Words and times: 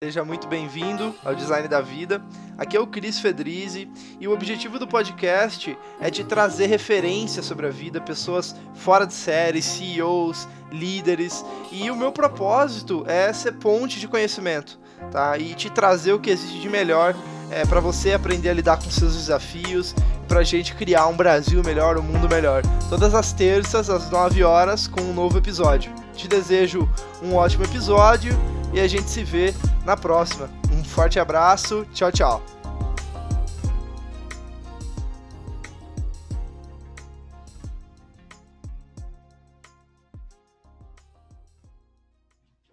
Seja 0.00 0.24
muito 0.24 0.46
bem-vindo 0.46 1.12
ao 1.24 1.34
Design 1.34 1.66
da 1.66 1.80
Vida. 1.80 2.22
Aqui 2.56 2.76
é 2.76 2.80
o 2.80 2.86
Cris 2.86 3.18
Fedrizzi 3.18 3.90
e 4.20 4.28
o 4.28 4.32
objetivo 4.32 4.78
do 4.78 4.86
podcast 4.86 5.76
é 6.00 6.08
te 6.08 6.22
trazer 6.22 6.66
referências 6.66 7.44
sobre 7.44 7.66
a 7.66 7.70
vida, 7.70 8.00
pessoas 8.00 8.54
fora 8.76 9.04
de 9.04 9.12
série, 9.12 9.60
CEOs, 9.60 10.46
líderes, 10.70 11.44
e 11.72 11.90
o 11.90 11.96
meu 11.96 12.12
propósito 12.12 13.02
é 13.08 13.32
ser 13.32 13.54
ponte 13.54 13.98
de 13.98 14.06
conhecimento, 14.06 14.78
tá? 15.10 15.36
E 15.36 15.52
te 15.54 15.68
trazer 15.68 16.12
o 16.12 16.20
que 16.20 16.30
existe 16.30 16.60
de 16.60 16.68
melhor 16.68 17.12
é, 17.50 17.66
para 17.66 17.80
você 17.80 18.12
aprender 18.12 18.50
a 18.50 18.54
lidar 18.54 18.76
com 18.76 18.88
seus 18.88 19.16
desafios, 19.16 19.96
para 20.28 20.38
a 20.38 20.44
gente 20.44 20.76
criar 20.76 21.08
um 21.08 21.16
Brasil 21.16 21.60
melhor, 21.64 21.98
um 21.98 22.02
mundo 22.02 22.28
melhor. 22.28 22.62
Todas 22.88 23.16
as 23.16 23.32
terças 23.32 23.90
às 23.90 24.08
9 24.12 24.44
horas 24.44 24.86
com 24.86 25.00
um 25.00 25.12
novo 25.12 25.38
episódio. 25.38 25.92
Te 26.14 26.28
desejo 26.28 26.88
um 27.20 27.34
ótimo 27.34 27.64
episódio 27.64 28.32
e 28.72 28.80
a 28.80 28.86
gente 28.86 29.08
se 29.08 29.24
vê 29.24 29.54
na 29.84 29.96
próxima. 29.96 30.50
Um 30.72 30.84
forte 30.84 31.18
abraço, 31.18 31.86
tchau, 31.94 32.12
tchau. 32.12 32.42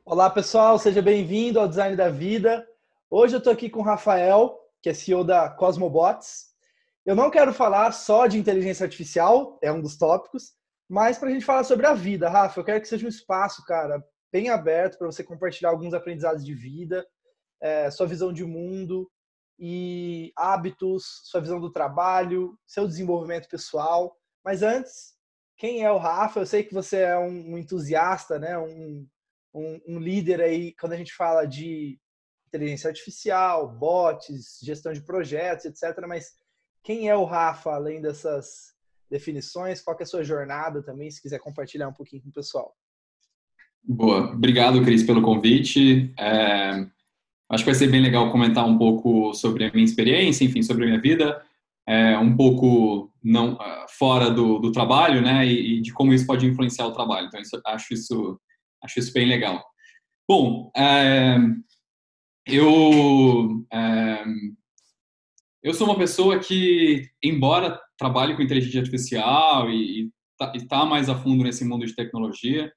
Olá 0.03 0.29
pessoal, 0.29 0.77
seja 0.77 1.01
bem-vindo 1.01 1.59
ao 1.59 1.67
Design 1.67 1.95
da 1.95 2.09
Vida. 2.09 2.65
Hoje 3.09 3.35
eu 3.35 3.39
estou 3.39 3.51
aqui 3.51 3.69
com 3.69 3.79
o 3.79 3.83
Rafael, 3.83 4.57
que 4.81 4.89
é 4.89 4.93
CEO 4.93 5.23
da 5.23 5.49
Cosmobots. 5.49 6.53
Eu 7.05 7.15
não 7.15 7.29
quero 7.29 7.53
falar 7.53 7.91
só 7.91 8.27
de 8.27 8.37
inteligência 8.37 8.83
artificial, 8.83 9.57
é 9.61 9.71
um 9.71 9.81
dos 9.81 9.97
tópicos, 9.97 10.53
mas 10.87 11.17
para 11.17 11.29
a 11.29 11.31
gente 11.31 11.45
falar 11.45 11.63
sobre 11.63 11.85
a 11.85 11.93
vida, 11.93 12.29
Rafa, 12.29 12.59
eu 12.59 12.63
quero 12.63 12.81
que 12.81 12.87
seja 12.87 13.05
um 13.05 13.09
espaço, 13.09 13.63
cara, 13.65 14.03
bem 14.35 14.49
aberto 14.49 14.97
para 14.97 15.07
você 15.07 15.23
compartilhar 15.23 15.69
alguns 15.69 15.93
aprendizados 15.93 16.43
de 16.43 16.53
vida, 16.53 17.07
é, 17.61 17.89
sua 17.89 18.05
visão 18.05 18.33
de 18.33 18.43
mundo 18.43 19.09
e 19.57 20.33
hábitos, 20.35 21.21
sua 21.23 21.39
visão 21.39 21.57
do 21.57 21.71
trabalho, 21.71 22.59
seu 22.67 22.85
desenvolvimento 22.85 23.47
pessoal. 23.47 24.13
Mas 24.43 24.61
antes, 24.61 25.13
quem 25.55 25.85
é 25.85 25.89
o 25.89 25.97
Rafa? 25.97 26.41
Eu 26.41 26.45
sei 26.45 26.65
que 26.65 26.73
você 26.73 26.97
é 26.97 27.17
um, 27.17 27.57
entusiasta, 27.57 28.37
né? 28.37 28.57
Um, 28.57 29.07
um, 29.53 29.81
um, 29.87 29.99
líder 29.99 30.41
aí 30.41 30.75
quando 30.75 30.91
a 30.91 30.97
gente 30.97 31.13
fala 31.13 31.45
de 31.45 31.97
inteligência 32.45 32.89
artificial, 32.89 33.69
bots, 33.69 34.59
gestão 34.61 34.91
de 34.91 35.01
projetos, 35.01 35.63
etc. 35.63 35.97
Mas 36.05 36.33
quem 36.83 37.07
é 37.07 37.15
o 37.15 37.23
Rafa 37.23 37.71
além 37.71 38.01
dessas 38.01 38.73
definições? 39.09 39.81
Qual 39.81 39.95
é 39.97 40.03
a 40.03 40.05
sua 40.05 40.25
jornada 40.25 40.83
também, 40.83 41.09
se 41.09 41.21
quiser 41.21 41.39
compartilhar 41.39 41.87
um 41.87 41.93
pouquinho 41.93 42.21
com 42.21 42.27
o 42.27 42.33
pessoal? 42.33 42.75
Boa, 43.87 44.31
obrigado, 44.31 44.81
Cris, 44.81 45.03
pelo 45.03 45.21
convite. 45.21 46.11
É, 46.17 46.87
acho 47.49 47.63
que 47.63 47.69
vai 47.69 47.75
ser 47.75 47.87
bem 47.87 48.01
legal 48.01 48.31
comentar 48.31 48.65
um 48.65 48.77
pouco 48.79 49.33
sobre 49.35 49.65
a 49.65 49.71
minha 49.71 49.85
experiência, 49.85 50.43
enfim, 50.43 50.63
sobre 50.63 50.85
a 50.85 50.87
minha 50.87 51.01
vida, 51.01 51.39
é, 51.87 52.17
um 52.17 52.35
pouco 52.35 53.11
não 53.23 53.57
ah, 53.61 53.85
fora 53.87 54.31
do, 54.31 54.57
do 54.57 54.71
trabalho, 54.71 55.21
né, 55.21 55.45
e, 55.45 55.77
e, 55.77 55.81
de 55.81 55.93
como 55.93 56.13
isso 56.13 56.25
pode 56.25 56.47
influenciar 56.47 56.87
o 56.87 56.93
trabalho. 56.93 57.27
Então, 57.27 57.39
isso, 57.39 57.61
acho 57.65 57.93
isso 57.93 58.39
acho 58.83 58.99
isso 58.99 59.13
bem 59.13 59.27
legal. 59.27 59.63
Bom, 60.27 60.71
é, 60.75 61.37
eu 62.47 63.65
é, 63.71 64.25
eu 65.61 65.73
sou 65.73 65.87
uma 65.87 65.97
pessoa 65.97 66.39
que, 66.39 67.07
embora 67.23 67.79
trabalhe 67.97 68.35
com 68.35 68.41
inteligência 68.41 68.79
artificial 68.79 69.69
e 69.69 70.11
está 70.39 70.51
tá 70.67 70.85
mais 70.85 71.07
a 71.07 71.15
fundo 71.15 71.43
nesse 71.43 71.63
mundo 71.63 71.85
de 71.85 71.95
tecnologia, 71.95 72.71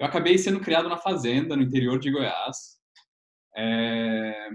eu 0.00 0.06
acabei 0.06 0.38
sendo 0.38 0.60
criado 0.60 0.88
na 0.88 0.96
fazenda, 0.96 1.54
no 1.54 1.62
interior 1.62 1.98
de 1.98 2.10
Goiás. 2.10 2.78
É, 3.54 4.48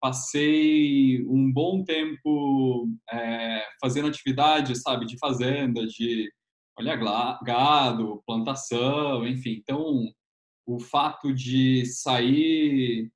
passei 0.00 1.26
um 1.26 1.52
bom 1.52 1.82
tempo 1.82 2.88
é, 3.12 3.66
fazendo 3.80 4.06
atividades, 4.06 4.80
sabe, 4.80 5.04
de 5.04 5.18
fazenda, 5.18 5.84
de 5.86 6.32
olhar 6.78 6.96
gado, 7.42 8.22
plantação, 8.24 9.26
enfim. 9.26 9.58
Então, 9.60 10.08
o 10.64 10.78
fato 10.78 11.34
de 11.34 11.84
sair 11.84 13.10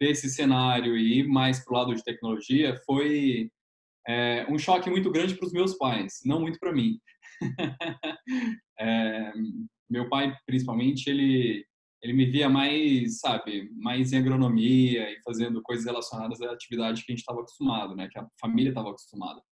desse 0.00 0.28
cenário 0.28 0.96
e 0.96 1.20
ir 1.20 1.28
mais 1.28 1.64
para 1.64 1.72
o 1.72 1.76
lado 1.78 1.94
de 1.94 2.02
tecnologia 2.02 2.76
foi 2.84 3.48
é, 4.08 4.44
um 4.50 4.58
choque 4.58 4.90
muito 4.90 5.08
grande 5.12 5.36
para 5.36 5.46
os 5.46 5.52
meus 5.52 5.74
pais, 5.74 6.20
não 6.24 6.40
muito 6.40 6.58
para 6.58 6.72
mim. 6.72 6.98
é, 8.80 9.32
meu 9.90 10.08
pai, 10.08 10.34
principalmente, 10.46 11.08
ele 11.08 11.66
ele 12.02 12.12
me 12.12 12.26
via 12.26 12.48
mais, 12.48 13.18
sabe, 13.18 13.70
mais 13.74 14.12
em 14.12 14.18
agronomia 14.18 15.10
e 15.10 15.20
fazendo 15.22 15.60
coisas 15.62 15.84
relacionadas 15.84 16.40
à 16.40 16.52
atividade 16.52 17.04
que 17.04 17.10
a 17.10 17.12
gente 17.12 17.20
estava 17.20 17.40
acostumado, 17.40 17.96
né, 17.96 18.08
que 18.08 18.18
a 18.18 18.26
família 18.40 18.70
estava 18.70 18.90
acostumada. 18.90 19.42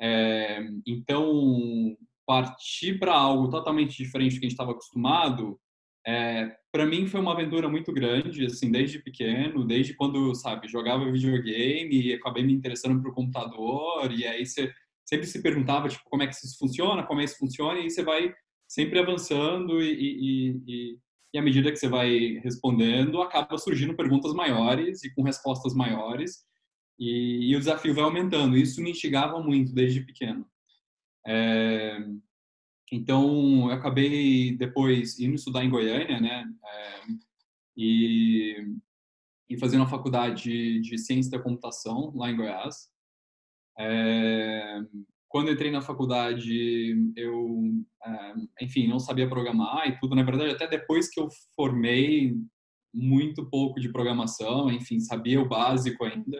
É, 0.00 0.60
então, 0.86 1.96
partir 2.26 2.98
para 2.98 3.14
algo 3.14 3.48
totalmente 3.48 3.96
diferente 3.96 4.34
do 4.34 4.40
que 4.40 4.46
a 4.46 4.48
gente 4.48 4.52
estava 4.52 4.72
acostumado, 4.72 5.58
é, 6.06 6.54
para 6.72 6.84
mim 6.84 7.06
foi 7.06 7.20
uma 7.20 7.32
aventura 7.32 7.68
muito 7.68 7.92
grande, 7.92 8.44
assim, 8.44 8.70
desde 8.70 8.98
pequeno, 8.98 9.64
desde 9.64 9.94
quando, 9.94 10.34
sabe, 10.34 10.68
jogava 10.68 11.10
videogame 11.10 12.02
e 12.02 12.12
acabei 12.12 12.42
me 12.42 12.52
interessando 12.52 13.00
por 13.00 13.14
computador, 13.14 14.12
e 14.12 14.26
aí 14.26 14.44
você 14.44 14.72
sempre 15.06 15.26
se 15.26 15.40
perguntava, 15.42 15.88
tipo, 15.88 16.02
como 16.04 16.22
é 16.22 16.26
que 16.26 16.34
isso 16.34 16.58
funciona, 16.58 17.04
como 17.04 17.20
é 17.20 17.24
que 17.24 17.30
isso 17.30 17.38
funciona, 17.38 17.78
e 17.78 17.88
você 17.88 18.02
vai 18.02 18.34
sempre 18.72 18.98
avançando 18.98 19.82
e, 19.82 20.56
e, 20.66 20.98
e, 21.34 21.38
à 21.38 21.42
medida 21.42 21.70
que 21.70 21.76
você 21.76 21.88
vai 21.88 22.40
respondendo, 22.42 23.20
acaba 23.20 23.58
surgindo 23.58 23.94
perguntas 23.94 24.32
maiores 24.32 25.04
e 25.04 25.14
com 25.14 25.22
respostas 25.22 25.74
maiores 25.74 26.46
e, 26.98 27.50
e 27.50 27.54
o 27.54 27.58
desafio 27.58 27.94
vai 27.94 28.04
aumentando. 28.04 28.56
Isso 28.56 28.80
me 28.82 28.92
instigava 28.92 29.42
muito 29.42 29.74
desde 29.74 30.00
pequeno. 30.00 30.46
É, 31.26 31.98
então, 32.90 33.68
eu 33.68 33.72
acabei 33.72 34.56
depois 34.56 35.20
indo 35.20 35.34
estudar 35.34 35.62
em 35.62 35.70
Goiânia, 35.70 36.18
né? 36.18 36.44
É, 36.64 37.00
e, 37.76 38.56
e 39.50 39.58
fazendo 39.58 39.84
a 39.84 39.88
faculdade 39.88 40.80
de 40.80 40.96
ciência 40.96 41.30
da 41.30 41.42
computação 41.42 42.10
lá 42.16 42.30
em 42.30 42.36
Goiás. 42.36 42.88
É, 43.78 44.80
quando 45.32 45.50
entrei 45.50 45.70
na 45.70 45.80
faculdade, 45.80 46.94
eu, 47.16 47.72
é, 48.04 48.34
enfim, 48.60 48.86
não 48.86 48.98
sabia 48.98 49.26
programar 49.26 49.88
e 49.88 49.98
tudo. 49.98 50.14
Na 50.14 50.22
verdade, 50.22 50.50
até 50.50 50.68
depois 50.68 51.08
que 51.08 51.18
eu 51.18 51.26
formei, 51.56 52.36
muito 52.92 53.48
pouco 53.48 53.80
de 53.80 53.88
programação, 53.88 54.70
enfim, 54.70 55.00
sabia 55.00 55.40
o 55.40 55.48
básico 55.48 56.04
ainda. 56.04 56.38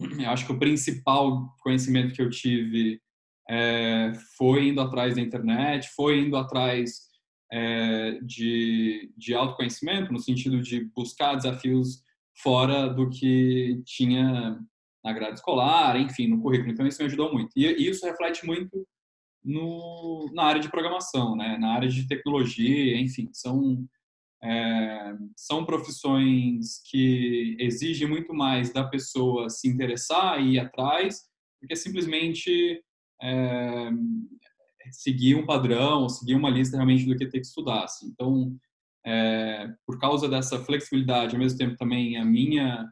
Eu 0.00 0.30
acho 0.30 0.46
que 0.46 0.52
o 0.52 0.58
principal 0.58 1.54
conhecimento 1.60 2.14
que 2.14 2.22
eu 2.22 2.30
tive 2.30 2.98
é, 3.50 4.14
foi 4.38 4.68
indo 4.68 4.80
atrás 4.80 5.16
da 5.16 5.20
internet, 5.20 5.90
foi 5.94 6.20
indo 6.20 6.38
atrás 6.38 7.02
é, 7.52 8.18
de, 8.22 9.12
de 9.18 9.34
autoconhecimento, 9.34 10.10
no 10.10 10.18
sentido 10.18 10.62
de 10.62 10.86
buscar 10.96 11.34
desafios 11.34 12.02
fora 12.42 12.88
do 12.88 13.10
que 13.10 13.82
tinha 13.84 14.58
na 15.04 15.12
grade 15.12 15.34
escolar, 15.34 16.00
enfim, 16.00 16.28
no 16.28 16.40
currículo. 16.40 16.72
Então, 16.72 16.86
isso 16.86 17.00
me 17.00 17.06
ajudou 17.06 17.32
muito. 17.32 17.50
E 17.54 17.88
isso 17.88 18.06
reflete 18.06 18.46
muito 18.46 18.86
no, 19.44 20.30
na 20.32 20.44
área 20.44 20.60
de 20.60 20.70
programação, 20.70 21.36
né? 21.36 21.58
na 21.58 21.74
área 21.74 21.88
de 21.88 22.08
tecnologia, 22.08 22.98
enfim, 22.98 23.28
são, 23.32 23.86
é, 24.42 25.14
são 25.36 25.66
profissões 25.66 26.80
que 26.90 27.56
exigem 27.60 28.08
muito 28.08 28.32
mais 28.32 28.72
da 28.72 28.84
pessoa 28.84 29.50
se 29.50 29.68
interessar 29.68 30.40
e 30.40 30.54
ir 30.54 30.58
atrás 30.58 31.24
do 31.60 31.68
que 31.68 31.76
simplesmente 31.76 32.82
é, 33.22 33.90
seguir 34.90 35.34
um 35.34 35.44
padrão, 35.44 36.08
seguir 36.08 36.34
uma 36.34 36.48
lista 36.48 36.76
realmente 36.76 37.04
do 37.04 37.16
que 37.16 37.26
tem 37.26 37.40
que 37.40 37.46
estudar. 37.46 37.84
Assim. 37.84 38.08
Então, 38.08 38.56
é, 39.04 39.70
por 39.86 39.98
causa 39.98 40.26
dessa 40.26 40.58
flexibilidade, 40.58 41.34
ao 41.34 41.40
mesmo 41.40 41.58
tempo 41.58 41.76
também 41.76 42.16
a 42.16 42.24
minha 42.24 42.88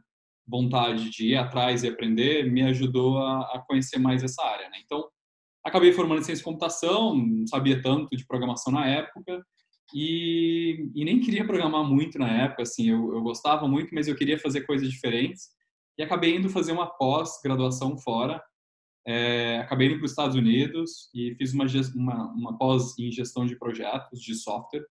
vontade 0.47 1.09
de 1.09 1.29
ir 1.29 1.35
atrás 1.35 1.83
e 1.83 1.87
aprender 1.87 2.51
me 2.51 2.61
ajudou 2.63 3.17
a, 3.19 3.41
a 3.55 3.63
conhecer 3.67 3.97
mais 3.97 4.23
essa 4.23 4.43
área. 4.43 4.69
Né? 4.69 4.77
Então, 4.83 5.07
acabei 5.65 5.93
formando 5.93 6.19
em 6.19 6.23
ciência 6.23 6.41
de 6.41 6.45
computação, 6.45 7.15
não 7.15 7.47
sabia 7.47 7.81
tanto 7.81 8.15
de 8.15 8.25
programação 8.25 8.71
na 8.73 8.85
época 8.85 9.43
e, 9.93 10.89
e 10.95 11.05
nem 11.05 11.19
queria 11.19 11.45
programar 11.45 11.83
muito 11.83 12.19
na 12.19 12.29
época. 12.29 12.63
Assim, 12.63 12.89
eu, 12.89 13.13
eu 13.13 13.21
gostava 13.21 13.67
muito, 13.67 13.93
mas 13.93 14.07
eu 14.07 14.15
queria 14.15 14.37
fazer 14.37 14.61
coisas 14.61 14.89
diferentes 14.89 15.49
e 15.97 16.03
acabei 16.03 16.35
indo 16.35 16.49
fazer 16.49 16.71
uma 16.71 16.87
pós-graduação 16.87 17.97
fora. 17.97 18.43
É, 19.05 19.59
acabei 19.59 19.87
indo 19.87 19.97
para 19.97 20.05
os 20.05 20.11
Estados 20.11 20.35
Unidos 20.35 21.09
e 21.13 21.35
fiz 21.35 21.53
uma, 21.53 21.65
uma, 21.95 22.31
uma 22.33 22.57
pós 22.57 22.97
em 22.97 23.11
gestão 23.11 23.45
de 23.45 23.57
projetos 23.57 24.21
de 24.21 24.33
software 24.33 24.85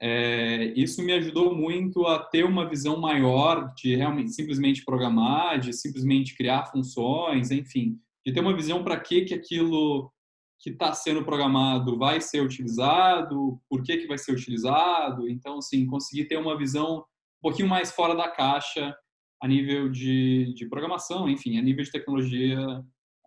é, 0.00 0.72
isso 0.76 1.02
me 1.02 1.12
ajudou 1.12 1.54
muito 1.54 2.06
a 2.06 2.18
ter 2.18 2.44
uma 2.44 2.68
visão 2.68 2.98
maior 2.98 3.72
de 3.74 3.96
realmente 3.96 4.32
simplesmente 4.32 4.84
programar, 4.84 5.58
de 5.58 5.72
simplesmente 5.72 6.36
criar 6.36 6.66
funções, 6.66 7.50
enfim, 7.50 7.98
de 8.24 8.32
ter 8.32 8.40
uma 8.40 8.54
visão 8.54 8.84
para 8.84 9.00
que 9.00 9.24
que 9.24 9.34
aquilo 9.34 10.12
que 10.60 10.70
está 10.70 10.92
sendo 10.92 11.24
programado 11.24 11.98
vai 11.98 12.20
ser 12.20 12.40
utilizado, 12.40 13.60
por 13.68 13.82
que 13.82 13.96
que 13.98 14.06
vai 14.06 14.18
ser 14.18 14.32
utilizado. 14.32 15.28
Então, 15.28 15.58
assim, 15.58 15.86
conseguir 15.86 16.26
ter 16.26 16.36
uma 16.36 16.56
visão 16.56 16.98
um 16.98 17.02
pouquinho 17.42 17.68
mais 17.68 17.92
fora 17.92 18.14
da 18.14 18.28
caixa 18.28 18.94
a 19.42 19.48
nível 19.48 19.90
de, 19.90 20.52
de 20.54 20.66
programação, 20.68 21.28
enfim, 21.28 21.58
a 21.58 21.62
nível 21.62 21.84
de 21.84 21.90
tecnologia. 21.90 22.58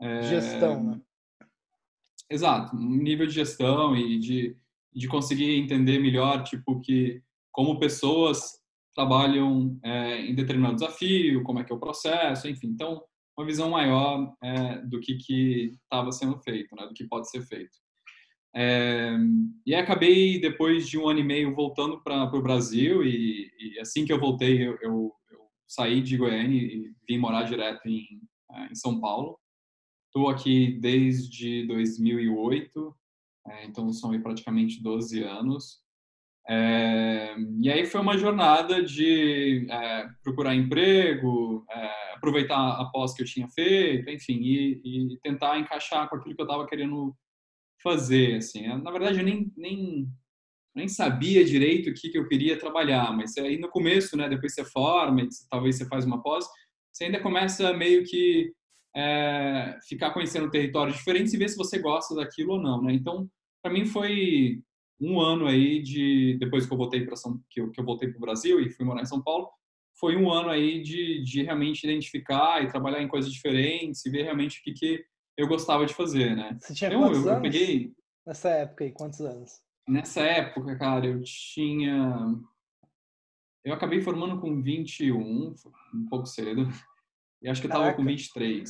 É, 0.02 0.22
gestão, 0.24 0.84
né? 0.84 1.02
Exato, 2.30 2.76
nível 2.76 3.26
de 3.26 3.34
gestão 3.34 3.96
e 3.96 4.20
de, 4.20 4.56
de 4.94 5.08
conseguir 5.08 5.56
entender 5.56 6.00
melhor, 6.00 6.44
tipo, 6.44 6.80
que 6.82 7.22
como 7.52 7.80
pessoas 7.80 8.60
trabalham 8.96 9.80
é, 9.84 10.26
em 10.26 10.36
determinado 10.36 10.76
desafio, 10.76 11.44
como 11.44 11.60
é 11.60 11.64
que 11.64 11.72
é 11.72 11.76
o 11.76 11.80
processo, 11.80 12.48
enfim. 12.48 12.68
Então, 12.68 13.02
uma 13.38 13.46
visão 13.46 13.70
maior 13.70 14.34
é, 14.44 14.80
do 14.82 15.00
que 15.00 15.72
estava 15.84 16.12
sendo 16.12 16.38
feito, 16.40 16.76
né, 16.76 16.86
do 16.86 16.94
que 16.94 17.06
pode 17.06 17.30
ser 17.30 17.42
feito. 17.44 17.78
É, 18.56 19.16
e 19.66 19.76
acabei, 19.76 20.40
depois 20.42 20.90
de 20.90 20.98
um 20.98 21.08
ano 21.08 21.20
e 21.20 21.24
meio, 21.24 21.56
voltando 21.56 22.02
para 22.02 22.24
o 22.26 22.42
Brasil 22.42 23.04
e, 23.04 23.50
e, 23.60 23.80
assim 23.80 24.06
que 24.06 24.12
eu 24.12 24.20
voltei, 24.20 24.68
eu, 24.68 24.78
eu, 24.82 25.14
eu, 25.32 25.40
saí 25.68 26.02
de 26.02 26.18
Goiânia 26.18 26.62
e 26.62 26.92
vim 27.08 27.18
morar 27.18 27.44
direto 27.44 27.88
em, 27.88 28.06
é, 28.52 28.72
em 28.72 28.76
São 28.76 29.00
Paulo. 29.00 29.40
Estou 30.08 30.28
aqui 30.28 30.80
desde 30.82 31.66
2008, 31.68 32.96
é, 33.48 33.66
então 33.66 33.92
são 33.92 34.20
praticamente 34.22 34.82
12 34.82 35.24
anos. 35.24 35.82
É, 36.48 37.36
e 37.62 37.70
aí 37.70 37.86
foi 37.86 38.02
uma 38.02 38.18
jornada 38.18 38.84
de 38.84 39.68
é, 39.70 40.10
procurar 40.24 40.56
emprego, 40.56 41.64
é, 41.70 42.14
aproveitar 42.16 42.82
a 42.82 42.86
pós 42.86 43.14
que 43.14 43.22
eu 43.22 43.26
tinha 43.26 43.48
feito, 43.50 44.10
enfim, 44.10 44.40
e, 44.42 45.14
e 45.14 45.20
tentar 45.22 45.60
encaixar 45.60 46.10
com 46.10 46.16
aquilo 46.16 46.36
que 46.36 46.42
eu 46.42 46.46
estava 46.46 46.66
querendo 46.66 47.16
fazer. 47.84 48.38
Assim. 48.38 48.68
Na 48.68 48.92
verdade, 48.92 49.20
eu 49.20 49.26
nem, 49.26 49.52
nem, 49.56 50.08
nem 50.76 50.88
sabia 50.88 51.46
direito 51.46 51.90
o 51.90 51.94
que, 51.94 52.10
que 52.10 52.18
eu 52.18 52.28
queria 52.28 52.58
trabalhar, 52.58 53.16
mas 53.16 53.38
aí 53.38 53.58
no 53.58 53.70
começo, 53.70 54.18
né, 54.18 54.28
depois 54.28 54.54
você 54.54 54.66
forma, 54.66 55.28
talvez 55.50 55.78
você 55.78 55.86
faz 55.86 56.04
uma 56.04 56.22
pós, 56.22 56.46
você 56.92 57.06
ainda 57.06 57.20
começa 57.20 57.72
meio 57.74 58.04
que 58.06 58.52
é, 59.00 59.80
ficar 59.88 60.12
conhecendo 60.12 60.50
territórios 60.50 60.98
diferentes 60.98 61.34
e 61.34 61.38
ver 61.38 61.50
se 61.50 61.58
você 61.58 61.80
gosta 61.80 62.16
daquilo 62.16 62.54
ou 62.54 62.62
não. 62.62 62.82
Né? 62.82 62.94
Então, 62.94 63.30
para 63.62 63.72
mim 63.72 63.86
foi 63.86 64.62
um 65.00 65.20
ano 65.20 65.48
aí 65.48 65.82
de 65.82 66.38
depois 66.40 66.66
que 66.66 66.74
eu 66.74 66.78
voltei 66.78 67.06
para 67.06 67.16
São 67.16 67.40
que 67.50 67.62
eu, 67.62 67.72
que 67.72 67.80
eu 67.80 67.86
voltei 67.86 68.10
para 68.10 68.18
o 68.18 68.22
Brasil 68.22 68.60
e 68.60 68.70
fui 68.70 68.86
morar 68.86 69.02
em 69.02 69.06
São 69.06 69.22
Paulo 69.22 69.50
foi 70.00 70.16
um 70.16 70.32
ano 70.32 70.50
aí 70.50 70.82
de, 70.82 71.22
de 71.24 71.44
realmente 71.44 71.84
identificar 71.84 72.64
e 72.64 72.70
trabalhar 72.70 73.02
em 73.02 73.08
coisas 73.08 73.32
diferentes 73.32 74.06
e 74.06 74.10
ver 74.10 74.24
realmente 74.24 74.60
o 74.60 74.64
que, 74.64 74.72
que 74.72 75.06
eu 75.38 75.46
gostava 75.46 75.86
de 75.86 75.94
fazer, 75.94 76.36
né? 76.36 76.58
Você 76.58 76.74
tinha 76.74 76.92
eu, 76.92 77.00
quantos 77.00 77.26
eu, 77.26 77.32
anos? 77.32 77.46
Eu 77.46 77.52
peguei 77.52 77.94
nessa 78.26 78.50
época 78.50 78.84
aí, 78.86 78.92
quantos 78.92 79.20
anos? 79.20 79.62
Nessa 79.88 80.22
época, 80.22 80.78
cara, 80.78 81.06
eu 81.06 81.22
tinha 81.22 82.18
eu 83.66 83.74
acabei 83.74 84.02
formando 84.02 84.40
com 84.40 84.62
21, 84.62 85.54
um 85.94 86.06
pouco 86.10 86.26
cedo. 86.26 86.68
E 87.42 87.50
acho 87.50 87.62
que 87.62 87.68
eu 87.68 87.72
tava 87.72 87.84
Caraca. 87.84 87.98
com 87.98 88.06
23. 88.06 88.70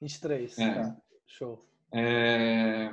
23, 0.00 0.58
é. 0.58 0.74
tá. 0.74 0.96
Show. 1.26 1.64
É, 1.92 2.90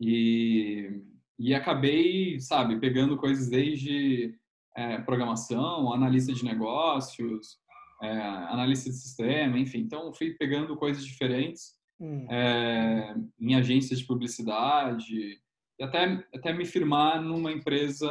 e 0.00 1.02
e 1.40 1.54
acabei, 1.54 2.38
sabe, 2.38 2.78
pegando 2.78 3.16
coisas 3.16 3.48
desde 3.48 4.38
é, 4.76 4.98
programação, 4.98 5.90
analista 5.90 6.34
de 6.34 6.44
negócios, 6.44 7.56
é, 8.02 8.10
analista 8.10 8.90
de 8.90 8.96
sistema, 8.96 9.58
enfim. 9.58 9.78
Então, 9.78 10.12
fui 10.12 10.34
pegando 10.34 10.76
coisas 10.76 11.02
diferentes 11.02 11.74
hum. 11.98 12.26
é, 12.30 13.14
em 13.40 13.54
agências 13.54 14.00
de 14.00 14.06
publicidade 14.06 15.40
e 15.78 15.82
até, 15.82 16.22
até 16.34 16.52
me 16.52 16.66
firmar 16.66 17.22
numa 17.22 17.50
empresa 17.50 18.06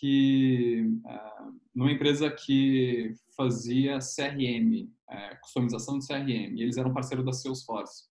que 0.00 0.90
é, 1.06 1.20
numa 1.74 1.90
empresa 1.90 2.30
que 2.30 3.12
fazia 3.36 3.98
CRM, 3.98 4.88
é, 5.10 5.34
customização 5.36 5.98
de 5.98 6.06
CRM. 6.06 6.56
E 6.56 6.62
eles 6.62 6.76
eram 6.76 6.92
parceiro 6.92 7.24
da 7.24 7.32
Salesforce. 7.32 8.04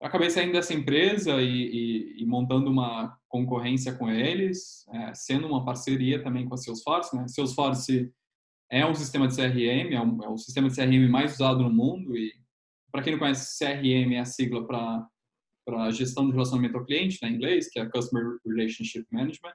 Eu 0.00 0.06
acabei 0.06 0.30
saindo 0.30 0.52
dessa 0.52 0.72
empresa 0.72 1.42
e, 1.42 1.48
e, 1.48 2.22
e 2.22 2.26
montando 2.26 2.70
uma 2.70 3.18
concorrência 3.28 3.92
com 3.94 4.08
eles, 4.08 4.86
é, 4.90 5.12
sendo 5.14 5.48
uma 5.48 5.64
parceria 5.64 6.22
também 6.22 6.46
com 6.46 6.54
a 6.54 6.58
Salesforce. 6.58 7.16
Né? 7.16 7.26
Salesforce 7.26 8.12
é 8.70 8.86
um 8.86 8.94
sistema 8.94 9.26
de 9.26 9.34
CRM, 9.34 9.92
é, 9.92 10.00
um, 10.00 10.22
é 10.22 10.28
o 10.28 10.38
sistema 10.38 10.68
de 10.68 10.76
CRM 10.76 11.08
mais 11.10 11.34
usado 11.34 11.62
no 11.62 11.70
mundo 11.70 12.16
e, 12.16 12.32
para 12.92 13.02
quem 13.02 13.12
não 13.12 13.18
conhece, 13.18 13.58
CRM 13.58 14.14
é 14.14 14.20
a 14.20 14.24
sigla 14.24 14.66
para 14.66 15.06
para 15.68 15.90
gestão 15.90 16.24
de 16.24 16.32
relacionamento 16.32 16.78
ao 16.78 16.84
cliente, 16.86 17.18
né, 17.20 17.28
inglês, 17.28 17.68
que 17.68 17.78
é 17.78 17.84
Customer 17.84 18.38
Relationship 18.46 19.04
Management, 19.12 19.52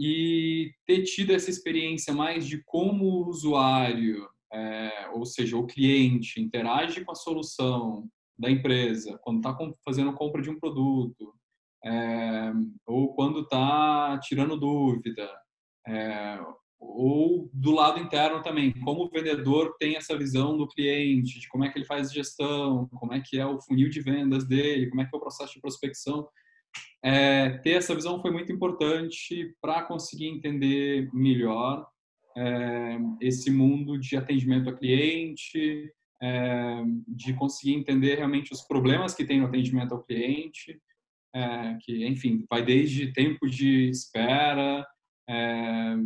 e 0.00 0.72
ter 0.86 1.02
tido 1.02 1.32
essa 1.32 1.50
experiência 1.50 2.14
mais 2.14 2.46
de 2.46 2.62
como 2.64 3.04
o 3.04 3.28
usuário, 3.28 4.26
é, 4.52 5.10
ou 5.12 5.26
seja, 5.26 5.56
o 5.56 5.66
cliente, 5.66 6.40
interage 6.40 7.04
com 7.04 7.12
a 7.12 7.16
solução, 7.16 8.08
da 8.40 8.50
empresa, 8.50 9.18
quando 9.22 9.36
está 9.36 9.54
fazendo 9.84 10.14
compra 10.14 10.40
de 10.40 10.48
um 10.48 10.58
produto, 10.58 11.34
é, 11.84 12.50
ou 12.86 13.14
quando 13.14 13.40
está 13.40 14.18
tirando 14.22 14.58
dúvida, 14.58 15.30
é, 15.86 16.40
ou 16.78 17.50
do 17.52 17.72
lado 17.72 18.00
interno 18.00 18.42
também, 18.42 18.72
como 18.80 19.04
o 19.04 19.10
vendedor 19.10 19.76
tem 19.78 19.96
essa 19.96 20.16
visão 20.16 20.56
do 20.56 20.66
cliente, 20.66 21.38
de 21.38 21.48
como 21.48 21.64
é 21.64 21.68
que 21.68 21.78
ele 21.78 21.84
faz 21.84 22.10
gestão, 22.10 22.88
como 22.98 23.12
é 23.12 23.20
que 23.20 23.38
é 23.38 23.44
o 23.44 23.60
funil 23.60 23.90
de 23.90 24.00
vendas 24.00 24.46
dele, 24.46 24.88
como 24.88 25.02
é 25.02 25.04
que 25.04 25.14
é 25.14 25.18
o 25.18 25.20
processo 25.20 25.52
de 25.52 25.60
prospecção. 25.60 26.26
É, 27.02 27.50
ter 27.58 27.72
essa 27.72 27.94
visão 27.94 28.20
foi 28.20 28.30
muito 28.30 28.52
importante 28.52 29.54
para 29.60 29.82
conseguir 29.82 30.26
entender 30.26 31.08
melhor 31.14 31.86
é, 32.36 32.98
esse 33.20 33.50
mundo 33.50 33.98
de 33.98 34.16
atendimento 34.16 34.68
a 34.68 34.76
cliente, 34.76 35.90
é, 36.22 36.82
de 37.08 37.32
conseguir 37.34 37.74
entender 37.74 38.16
realmente 38.16 38.52
os 38.52 38.62
problemas 38.62 39.14
que 39.14 39.24
tem 39.24 39.40
no 39.40 39.46
atendimento 39.46 39.92
ao 39.92 40.02
cliente, 40.02 40.80
é, 41.34 41.78
que, 41.80 42.06
enfim, 42.06 42.44
vai 42.50 42.64
desde 42.64 43.12
tempo 43.12 43.48
de 43.48 43.88
espera, 43.88 44.86
é, 45.28 45.96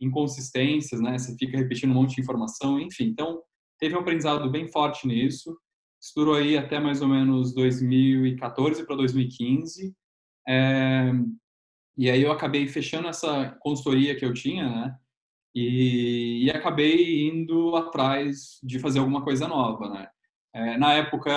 inconsistências, 0.00 1.00
né? 1.00 1.16
Você 1.16 1.36
fica 1.36 1.56
repetindo 1.56 1.90
um 1.90 1.94
monte 1.94 2.16
de 2.16 2.22
informação, 2.22 2.80
enfim. 2.80 3.04
Então, 3.04 3.40
teve 3.78 3.94
um 3.94 4.00
aprendizado 4.00 4.50
bem 4.50 4.66
forte 4.66 5.06
nisso. 5.06 5.56
Estourou 6.02 6.34
aí 6.34 6.56
até 6.56 6.80
mais 6.80 7.00
ou 7.00 7.08
menos 7.08 7.54
2014 7.54 8.84
para 8.84 8.96
2015. 8.96 9.94
É, 10.48 11.12
e 11.96 12.10
aí 12.10 12.22
eu 12.22 12.32
acabei 12.32 12.66
fechando 12.68 13.08
essa 13.08 13.56
consultoria 13.60 14.16
que 14.16 14.24
eu 14.24 14.32
tinha, 14.32 14.68
né? 14.68 14.96
e, 15.54 16.44
e 16.44 16.50
acabei 16.50 17.28
indo 17.28 17.76
atrás 17.76 18.58
de 18.62 18.78
fazer 18.78 18.98
alguma 18.98 19.22
coisa 19.22 19.46
nova, 19.46 19.88
né? 19.88 20.08
É, 20.54 20.76
na 20.76 20.94
época, 20.94 21.30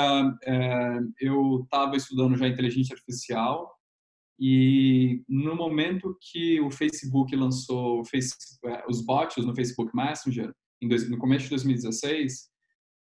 é, 0.44 1.00
eu 1.22 1.62
estava 1.64 1.96
estudando 1.96 2.38
já 2.38 2.48
inteligência 2.48 2.94
artificial 2.94 3.74
e 4.38 5.24
no 5.28 5.56
momento 5.56 6.18
que 6.20 6.60
o 6.60 6.70
Facebook 6.70 7.34
lançou 7.34 8.04
é, 8.66 8.84
os 8.90 9.02
bots 9.06 9.46
no 9.46 9.56
Facebook 9.56 9.96
Messenger, 9.96 10.54
dois, 10.84 11.10
no 11.10 11.18
começo 11.18 11.46
de 11.46 11.52
2016, 11.52 12.50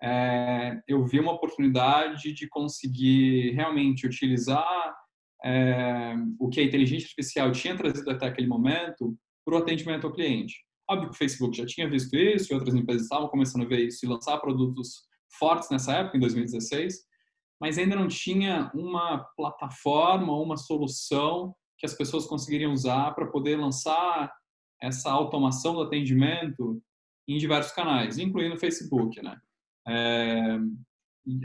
é, 0.04 0.80
eu 0.88 1.04
vi 1.06 1.20
uma 1.20 1.32
oportunidade 1.32 2.32
de 2.32 2.48
conseguir 2.48 3.52
realmente 3.52 4.06
utilizar 4.06 4.96
é, 5.44 6.16
o 6.40 6.50
que 6.50 6.60
a 6.60 6.64
inteligência 6.64 7.06
artificial 7.06 7.52
tinha 7.52 7.76
trazido 7.76 8.10
até 8.10 8.28
aquele 8.28 8.48
momento 8.48 9.18
para 9.46 9.56
o 9.56 9.58
atendimento 9.58 10.08
ao 10.08 10.14
cliente. 10.14 10.56
Óbvio 10.90 11.10
que 11.10 11.16
o 11.16 11.18
Facebook 11.18 11.56
já 11.56 11.66
tinha 11.66 11.90
visto 11.90 12.16
isso 12.16 12.52
e 12.52 12.56
outras 12.56 12.76
empresas 12.76 13.04
estavam 13.04 13.28
começando 13.28 13.64
a 13.64 13.68
ver 13.68 13.88
isso 13.88 14.06
e 14.06 14.10
lançar 14.10 14.38
produtos 14.40 15.04
fortes 15.38 15.70
nessa 15.70 15.94
época, 15.94 16.18
em 16.18 16.20
2016, 16.20 16.96
mas 17.60 17.78
ainda 17.78 17.96
não 17.96 18.08
tinha 18.08 18.72
uma 18.74 19.20
plataforma, 19.36 20.34
uma 20.34 20.58
solução 20.58 21.56
que 21.78 21.86
as 21.86 21.94
pessoas 21.94 22.26
conseguiriam 22.26 22.72
usar 22.72 23.12
para 23.12 23.28
poder 23.28 23.58
lançar 23.58 24.32
essa 24.82 25.10
automação 25.10 25.74
do 25.74 25.82
atendimento 25.82 26.82
em 27.28 27.38
diversos 27.38 27.72
canais, 27.74 28.18
incluindo 28.18 28.56
o 28.56 28.60
Facebook, 28.60 29.22
né? 29.22 29.38
É, 29.88 30.58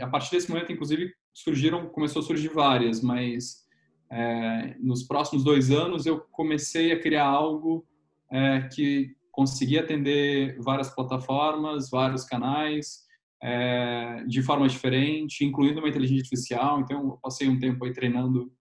a 0.01 0.07
partir 0.07 0.31
desse 0.31 0.49
momento, 0.49 0.71
inclusive, 0.71 1.13
surgiram, 1.33 1.87
começou 1.89 2.21
a 2.21 2.25
surgir 2.25 2.49
várias, 2.49 3.01
mas 3.01 3.65
é, 4.11 4.75
nos 4.79 5.03
próximos 5.03 5.43
dois 5.43 5.69
anos 5.69 6.05
eu 6.05 6.19
comecei 6.31 6.91
a 6.91 6.99
criar 6.99 7.25
algo 7.25 7.85
é, 8.31 8.61
que 8.73 9.15
conseguir 9.31 9.79
atender 9.79 10.57
várias 10.59 10.93
plataformas, 10.93 11.89
vários 11.89 12.23
canais, 12.23 13.05
é, 13.41 14.23
de 14.27 14.41
forma 14.41 14.67
diferente, 14.67 15.45
incluindo 15.45 15.79
uma 15.79 15.89
inteligência 15.89 16.23
artificial. 16.23 16.81
Então, 16.81 17.01
eu 17.05 17.19
passei 17.21 17.47
um 17.47 17.59
tempo 17.59 17.85
aí 17.85 17.93
treinando 17.93 18.51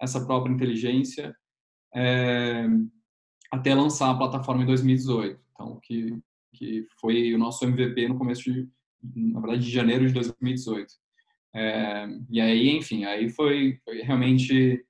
essa 0.00 0.24
própria 0.24 0.52
inteligência 0.52 1.34
é, 1.94 2.66
até 3.50 3.74
lançar 3.74 4.10
a 4.10 4.16
plataforma 4.16 4.62
em 4.62 4.66
2018. 4.66 5.40
Então, 5.52 5.80
que, 5.82 6.16
que 6.54 6.86
foi 7.00 7.34
o 7.34 7.38
nosso 7.38 7.64
MVP 7.64 8.08
no 8.08 8.16
começo 8.16 8.44
de, 8.44 8.68
na 9.02 9.40
verdade, 9.40 9.64
de 9.64 9.70
janeiro 9.70 10.06
de 10.06 10.12
2018. 10.12 10.86
É, 11.54 12.06
e 12.30 12.40
aí, 12.40 12.68
enfim, 12.70 13.04
aí 13.04 13.28
foi, 13.28 13.80
foi 13.84 14.02
realmente 14.02 14.84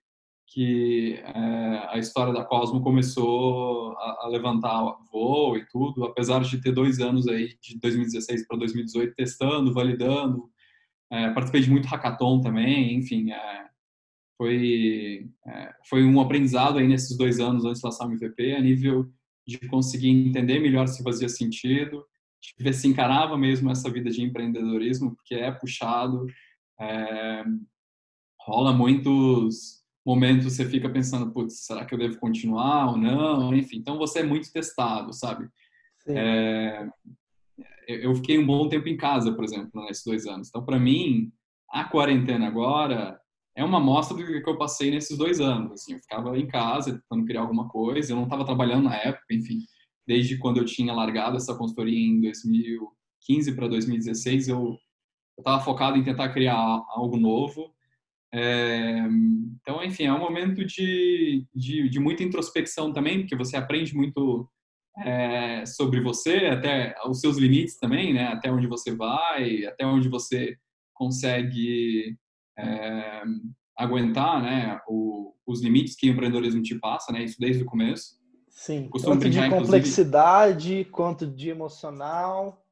que 0.53 1.15
é, 1.15 1.89
a 1.91 1.99
história 1.99 2.33
da 2.33 2.45
Cosmo 2.45 2.83
começou 2.83 3.93
a, 3.93 4.25
a, 4.25 4.29
levantar 4.29 4.97
voo 5.11 5.57
e 5.57 5.65
tudo, 5.67 6.05
apesar 6.05 6.43
de 6.43 6.61
ter 6.61 6.73
dois 6.73 6.99
anos 6.99 7.29
aí, 7.29 7.57
de 7.63 7.79
2016 7.79 8.49
para 8.49 8.59
2018, 8.59 9.15
testando, 9.15 9.73
validando. 9.73 10.51
É, 11.09 11.31
participei 11.31 11.61
de 11.61 11.71
muito 11.71 11.87
hackathon 11.87 12.41
também, 12.41 12.97
enfim, 12.97 13.31
é, 13.31 13.67
foi, 14.37 15.29
é, 15.47 15.73
foi 15.89 16.05
um 16.05 16.21
aprendizado 16.21 16.79
aí 16.79 16.89
nesses 16.89 17.17
dois 17.17 17.39
anos 17.39 17.65
antes 17.65 17.81
de 17.81 17.87
lançar 17.87 18.07
o 18.07 18.13
MVP, 18.13 18.55
a 18.55 18.61
nível 18.61 19.09
de 19.47 19.59
conseguir 19.69 20.11
entender 20.11 20.59
melhor 20.59 20.89
se 20.89 21.03
fazia 21.05 21.29
sentido, 21.29 22.05
de 22.43 22.65
ver 22.65 22.73
se 22.73 22.89
encarava 22.89 23.39
mesmo 23.39 23.71
essa 23.71 23.89
vida 23.89 24.11
de 24.11 24.23
empreendedorismo, 24.23 25.15
porque 25.15 25.37
é 25.37 25.53
puxado, 25.53 26.27
é, 26.81 27.45
rola 28.41 28.73
muitos 28.73 29.80
momentos 30.05 30.45
você 30.45 30.65
fica 30.65 30.89
pensando, 30.89 31.31
putz, 31.31 31.65
será 31.65 31.85
que 31.85 31.95
eu 31.95 31.99
devo 31.99 32.19
continuar 32.19 32.91
ou 32.91 32.97
não? 32.97 33.55
Enfim, 33.55 33.79
então 33.79 33.99
você 33.99 34.21
é 34.21 34.23
muito 34.23 34.53
testado, 34.53 35.13
sabe? 35.13 35.49
É, 36.09 36.89
eu 37.87 38.15
fiquei 38.15 38.39
um 38.39 38.47
bom 38.47 38.69
tempo 38.69 38.89
em 38.89 38.97
casa, 38.97 39.33
por 39.33 39.45
exemplo, 39.45 39.85
nesses 39.85 40.05
dois 40.05 40.27
anos. 40.27 40.49
Então, 40.49 40.65
para 40.65 40.79
mim, 40.79 41.33
a 41.71 41.85
quarentena 41.85 42.47
agora 42.47 43.21
é 43.55 43.65
uma 43.65 43.79
amostra 43.79 44.17
do 44.17 44.25
que 44.25 44.49
eu 44.49 44.59
passei 44.59 44.91
nesses 44.91 45.19
dois 45.19 45.41
anos. 45.41 45.73
Assim, 45.73 45.95
eu 45.95 45.99
ficava 45.99 46.39
em 46.39 46.47
casa 46.47 46.93
tentando 46.93 47.27
criar 47.27 47.43
alguma 47.43 47.69
coisa, 47.69 48.13
eu 48.13 48.17
não 48.17 48.25
estava 48.25 48.45
trabalhando 48.45 48.85
na 48.85 48.97
época, 48.97 49.27
enfim. 49.33 49.61
Desde 50.07 50.39
quando 50.39 50.59
eu 50.59 50.65
tinha 50.65 50.93
largado 50.93 51.37
essa 51.37 51.55
consultoria 51.55 51.99
em 51.99 52.21
2015 52.21 53.53
para 53.55 53.69
2016, 53.69 54.49
eu 54.49 54.79
estava 55.39 55.63
focado 55.63 55.97
em 55.97 56.03
tentar 56.03 56.31
criar 56.31 56.57
algo 56.57 57.17
novo 57.17 57.73
é, 58.33 58.99
então, 59.61 59.83
enfim, 59.83 60.05
é 60.05 60.13
um 60.13 60.19
momento 60.19 60.65
de, 60.65 61.45
de, 61.55 61.89
de, 61.89 61.99
muita 61.99 62.23
introspecção 62.23 62.93
também, 62.93 63.21
porque 63.21 63.37
você 63.37 63.57
aprende 63.57 63.95
muito 63.95 64.49
é, 64.99 65.67
sobre 65.67 66.01
você, 66.01 66.47
até 66.47 66.95
os 67.07 67.21
seus 67.21 67.37
limites 67.37 67.77
também, 67.77 68.15
né? 68.15 68.29
Até 68.29 68.51
onde 68.51 68.67
você 68.67 68.95
vai, 68.95 69.65
até 69.65 69.85
onde 69.85 70.09
você 70.09 70.57
consegue 70.95 72.17
é, 72.57 73.23
aguentar, 73.77 74.41
né? 74.41 74.81
O, 74.89 75.35
os 75.47 75.61
limites 75.61 75.97
que 75.97 76.09
o 76.09 76.13
empreendedorismo 76.13 76.63
te 76.63 76.79
passa, 76.79 77.13
né? 77.13 77.25
Isso 77.25 77.41
desde 77.41 77.65
o 77.65 77.67
começo. 77.67 78.21
Sim, 78.49 78.91
tanto 79.03 79.29
de 79.29 79.49
complexidade 79.49 80.85
quanto 80.93 81.27
de 81.27 81.49
emocional, 81.49 82.65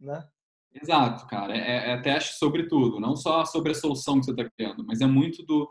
né? 0.00 0.26
Exato, 0.72 1.26
cara. 1.26 1.56
É, 1.56 1.92
é 1.92 1.96
teste 2.00 2.38
sobre 2.38 2.68
tudo, 2.68 3.00
não 3.00 3.16
só 3.16 3.44
sobre 3.44 3.72
a 3.72 3.74
solução 3.74 4.18
que 4.20 4.26
você 4.26 4.30
está 4.30 4.48
criando, 4.50 4.84
mas 4.86 5.00
é 5.00 5.06
muito 5.06 5.44
do, 5.44 5.68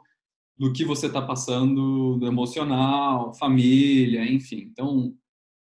do 0.58 0.74
que 0.74 0.84
você 0.84 1.08
está 1.08 1.22
passando, 1.22 2.18
do 2.18 2.28
emocional, 2.28 3.34
família, 3.36 4.24
enfim. 4.26 4.68
Então, 4.72 5.14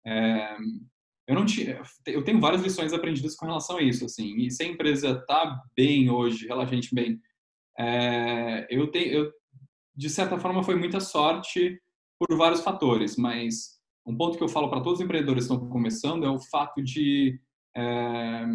é, 0.04 0.56
eu 1.28 1.34
não 1.34 1.44
eu 2.06 2.24
tenho 2.24 2.40
várias 2.40 2.62
lições 2.62 2.92
aprendidas 2.92 3.36
com 3.36 3.46
relação 3.46 3.76
a 3.76 3.82
isso, 3.82 4.04
assim. 4.04 4.36
E 4.38 4.50
se 4.50 4.62
a 4.64 4.66
empresa 4.66 5.10
está 5.10 5.62
bem 5.76 6.10
hoje, 6.10 6.46
relativamente 6.46 6.94
bem, 6.94 7.20
é, 7.78 8.66
eu 8.70 8.90
tenho, 8.90 9.12
eu, 9.12 9.32
de 9.94 10.10
certa 10.10 10.38
forma, 10.38 10.64
foi 10.64 10.74
muita 10.74 11.00
sorte 11.00 11.80
por 12.18 12.36
vários 12.36 12.62
fatores, 12.62 13.16
mas 13.16 13.78
um 14.04 14.16
ponto 14.16 14.36
que 14.36 14.42
eu 14.42 14.48
falo 14.48 14.68
para 14.68 14.80
todos 14.80 14.98
os 14.98 15.04
empreendedores 15.04 15.46
que 15.46 15.52
estão 15.52 15.68
começando 15.68 16.24
é 16.24 16.30
o 16.30 16.40
fato 16.40 16.82
de 16.82 17.38
é, 17.76 18.46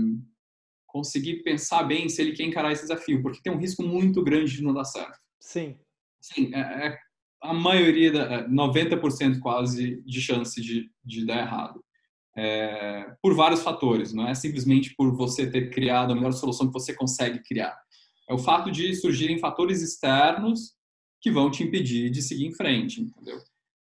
conseguir 0.94 1.42
pensar 1.42 1.84
bem 1.84 2.08
se 2.08 2.22
ele 2.22 2.34
quer 2.34 2.44
encarar 2.44 2.72
esse 2.72 2.84
desafio, 2.84 3.22
porque 3.24 3.42
tem 3.42 3.52
um 3.52 3.58
risco 3.58 3.82
muito 3.82 4.24
grande 4.24 4.54
de 4.54 4.62
não 4.64 4.74
dar 4.74 4.86
certo. 4.86 5.18
Sim. 5.42 5.76
Sim, 6.22 6.54
é, 6.54 6.60
é 6.88 6.98
a 7.42 7.54
maioria, 7.54 8.12
da, 8.12 8.48
90% 8.48 9.38
é, 9.38 9.40
quase 9.40 10.02
de 10.06 10.22
chance 10.22 10.62
de, 10.62 10.90
de 11.04 11.26
dar 11.26 11.40
errado. 11.40 11.84
É, 12.38 13.12
por 13.22 13.36
vários 13.36 13.64
fatores, 13.64 14.14
não 14.14 14.28
é 14.28 14.36
simplesmente 14.36 14.96
por 14.96 15.16
você 15.16 15.50
ter 15.50 15.70
criado 15.72 16.14
a 16.14 16.16
melhor 16.16 16.32
solução 16.32 16.68
que 16.68 16.74
você 16.74 16.94
consegue 16.94 17.40
criar. 17.40 17.76
É 18.30 18.34
o 18.34 18.38
fato 18.38 18.72
de 18.72 18.94
surgirem 18.96 19.40
fatores 19.40 19.82
externos 19.82 20.76
que 21.20 21.32
vão 21.32 21.50
te 21.50 21.64
impedir 21.64 22.10
de 22.12 22.22
seguir 22.22 22.46
em 22.46 22.54
frente, 22.54 23.02
entendeu? 23.02 23.40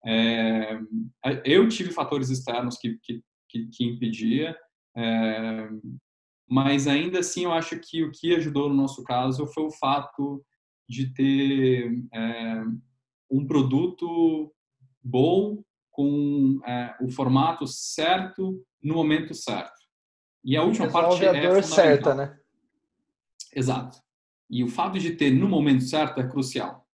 É, 0.06 0.80
eu 1.46 1.68
tive 1.70 1.92
fatores 1.92 2.30
externos 2.30 2.78
que, 2.78 2.98
que, 3.02 3.22
que, 3.50 3.68
que 3.68 3.86
impedia, 3.86 4.56
é, 4.96 5.70
mas 6.50 6.88
ainda 6.88 7.20
assim 7.20 7.44
eu 7.44 7.51
acho 7.51 7.77
que 7.80 8.04
o 8.04 8.12
que 8.12 8.36
ajudou 8.36 8.70
no 8.70 8.75
nosso 8.75 9.04
caso 9.04 9.46
foi 9.48 9.63
o 9.63 9.72
fato 9.72 10.44
de 10.88 11.13
ter 11.13 11.92
é, 12.13 12.63
um 13.30 13.46
produto 13.46 14.54
bom 15.04 15.62
com 15.92 16.62
é, 16.66 16.96
o 17.01 17.10
formato 17.10 17.68
certo 17.68 18.63
no 18.82 18.94
momento 18.94 19.34
certo. 19.34 19.75
E 20.44 20.56
a 20.56 20.63
última 20.63 20.89
parte 20.89 21.25
a 21.25 21.36
é 21.36 21.62
certa, 21.62 22.13
né? 22.13 22.38
Exato. 23.54 24.00
E 24.50 24.63
o 24.63 24.70
fato 24.70 24.98
de 24.98 25.12
ter 25.12 25.32
no 25.32 25.50
momento 25.50 25.84
certo 25.84 26.22
é 26.22 26.27
crucial. 26.27 26.88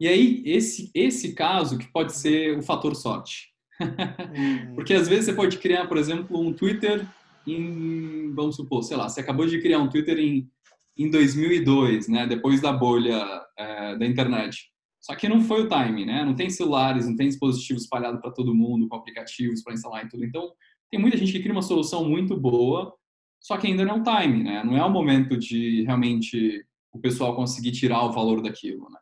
E 0.00 0.08
aí 0.08 0.42
esse 0.44 0.90
esse 0.92 1.34
caso 1.34 1.78
que 1.78 1.86
pode 1.92 2.14
ser 2.14 2.58
o 2.58 2.62
fator 2.62 2.96
sorte. 2.96 3.54
Hum. 4.36 4.74
Porque 4.74 4.94
às 4.94 5.06
vezes 5.06 5.26
você 5.26 5.32
pode 5.34 5.58
criar, 5.58 5.86
por 5.86 5.98
exemplo, 5.98 6.38
um 6.38 6.52
Twitter 6.52 7.06
em, 7.46 8.32
vamos 8.34 8.56
supor, 8.56 8.82
sei 8.82 8.96
lá, 8.96 9.08
você 9.08 9.20
acabou 9.20 9.46
de 9.46 9.60
criar 9.60 9.78
um 9.78 9.88
Twitter 9.88 10.18
em, 10.18 10.48
em 10.96 11.10
2002, 11.10 12.08
né, 12.08 12.26
depois 12.26 12.60
da 12.60 12.72
bolha 12.72 13.24
é, 13.56 13.96
da 13.96 14.06
internet. 14.06 14.70
Só 15.00 15.14
que 15.14 15.28
não 15.28 15.40
foi 15.40 15.62
o 15.62 15.68
time, 15.68 16.04
né? 16.04 16.24
Não 16.24 16.34
tem 16.34 16.50
celulares, 16.50 17.06
não 17.06 17.14
tem 17.14 17.28
dispositivos 17.28 17.84
espalhados 17.84 18.20
para 18.20 18.32
todo 18.32 18.54
mundo, 18.54 18.88
com 18.88 18.96
aplicativos 18.96 19.62
para 19.62 19.74
instalar 19.74 20.04
e 20.04 20.08
tudo. 20.08 20.24
Então, 20.24 20.50
tem 20.90 20.98
muita 20.98 21.16
gente 21.16 21.30
que 21.30 21.38
cria 21.38 21.52
uma 21.52 21.62
solução 21.62 22.04
muito 22.08 22.36
boa, 22.36 22.92
só 23.40 23.56
que 23.56 23.68
ainda 23.68 23.84
não 23.84 23.96
é 23.96 24.00
o 24.00 24.02
time, 24.02 24.42
né? 24.42 24.64
Não 24.64 24.76
é 24.76 24.84
o 24.84 24.90
momento 24.90 25.36
de 25.36 25.84
realmente 25.84 26.66
o 26.92 26.98
pessoal 26.98 27.36
conseguir 27.36 27.70
tirar 27.70 28.02
o 28.02 28.12
valor 28.12 28.42
daquilo, 28.42 28.88
né? 28.90 28.98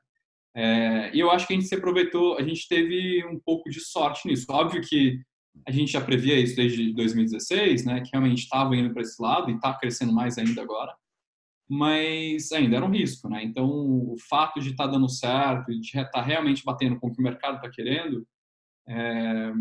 É, 0.56 1.16
e 1.16 1.20
eu 1.20 1.30
acho 1.30 1.46
que 1.46 1.54
a 1.54 1.56
gente 1.56 1.68
se 1.68 1.74
aproveitou, 1.74 2.36
a 2.36 2.42
gente 2.42 2.68
teve 2.68 3.24
um 3.26 3.40
pouco 3.40 3.70
de 3.70 3.80
sorte 3.80 4.28
nisso. 4.28 4.46
Óbvio 4.50 4.82
que 4.82 5.18
a 5.66 5.70
gente 5.70 5.92
já 5.92 6.00
previa 6.00 6.38
isso 6.38 6.56
desde 6.56 6.92
2016, 6.92 7.84
né, 7.84 8.00
que 8.00 8.10
realmente 8.12 8.40
estava 8.40 8.76
indo 8.76 8.92
para 8.92 9.02
esse 9.02 9.20
lado 9.20 9.50
e 9.50 9.54
está 9.54 9.72
crescendo 9.74 10.12
mais 10.12 10.36
ainda 10.36 10.60
agora, 10.62 10.94
mas 11.68 12.52
ainda 12.52 12.76
era 12.76 12.84
um 12.84 12.90
risco, 12.90 13.28
né? 13.28 13.42
Então, 13.42 13.66
o 13.66 14.16
fato 14.28 14.60
de 14.60 14.70
estar 14.70 14.84
tá 14.84 14.90
dando 14.90 15.08
certo 15.08 15.72
e 15.72 15.80
de 15.80 15.86
estar 15.86 16.04
tá 16.06 16.22
realmente 16.22 16.62
batendo 16.64 16.98
com 17.00 17.08
o 17.08 17.12
que 17.12 17.20
o 17.20 17.24
mercado 17.24 17.56
está 17.56 17.70
querendo, 17.70 18.26
é, 18.86 19.52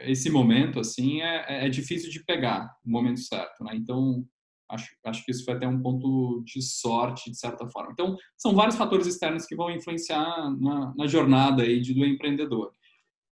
esse 0.00 0.30
momento, 0.30 0.80
assim, 0.80 1.20
é, 1.20 1.66
é, 1.66 1.68
difícil 1.68 2.10
de 2.10 2.24
pegar 2.24 2.74
o 2.84 2.90
momento 2.90 3.20
certo, 3.20 3.62
né? 3.64 3.72
Então, 3.74 4.24
acho, 4.70 4.88
acho 5.04 5.24
que 5.24 5.30
isso 5.30 5.44
foi 5.44 5.54
até 5.54 5.68
um 5.68 5.82
ponto 5.82 6.42
de 6.44 6.62
sorte, 6.62 7.30
de 7.30 7.38
certa 7.38 7.68
forma. 7.68 7.92
Então, 7.92 8.16
são 8.36 8.54
vários 8.54 8.76
fatores 8.76 9.06
externos 9.06 9.44
que 9.44 9.54
vão 9.56 9.70
influenciar 9.70 10.50
na, 10.58 10.94
na 10.96 11.06
jornada 11.06 11.62
aí 11.62 11.80
de, 11.80 11.92
do 11.92 12.04
empreendedor. 12.04 12.72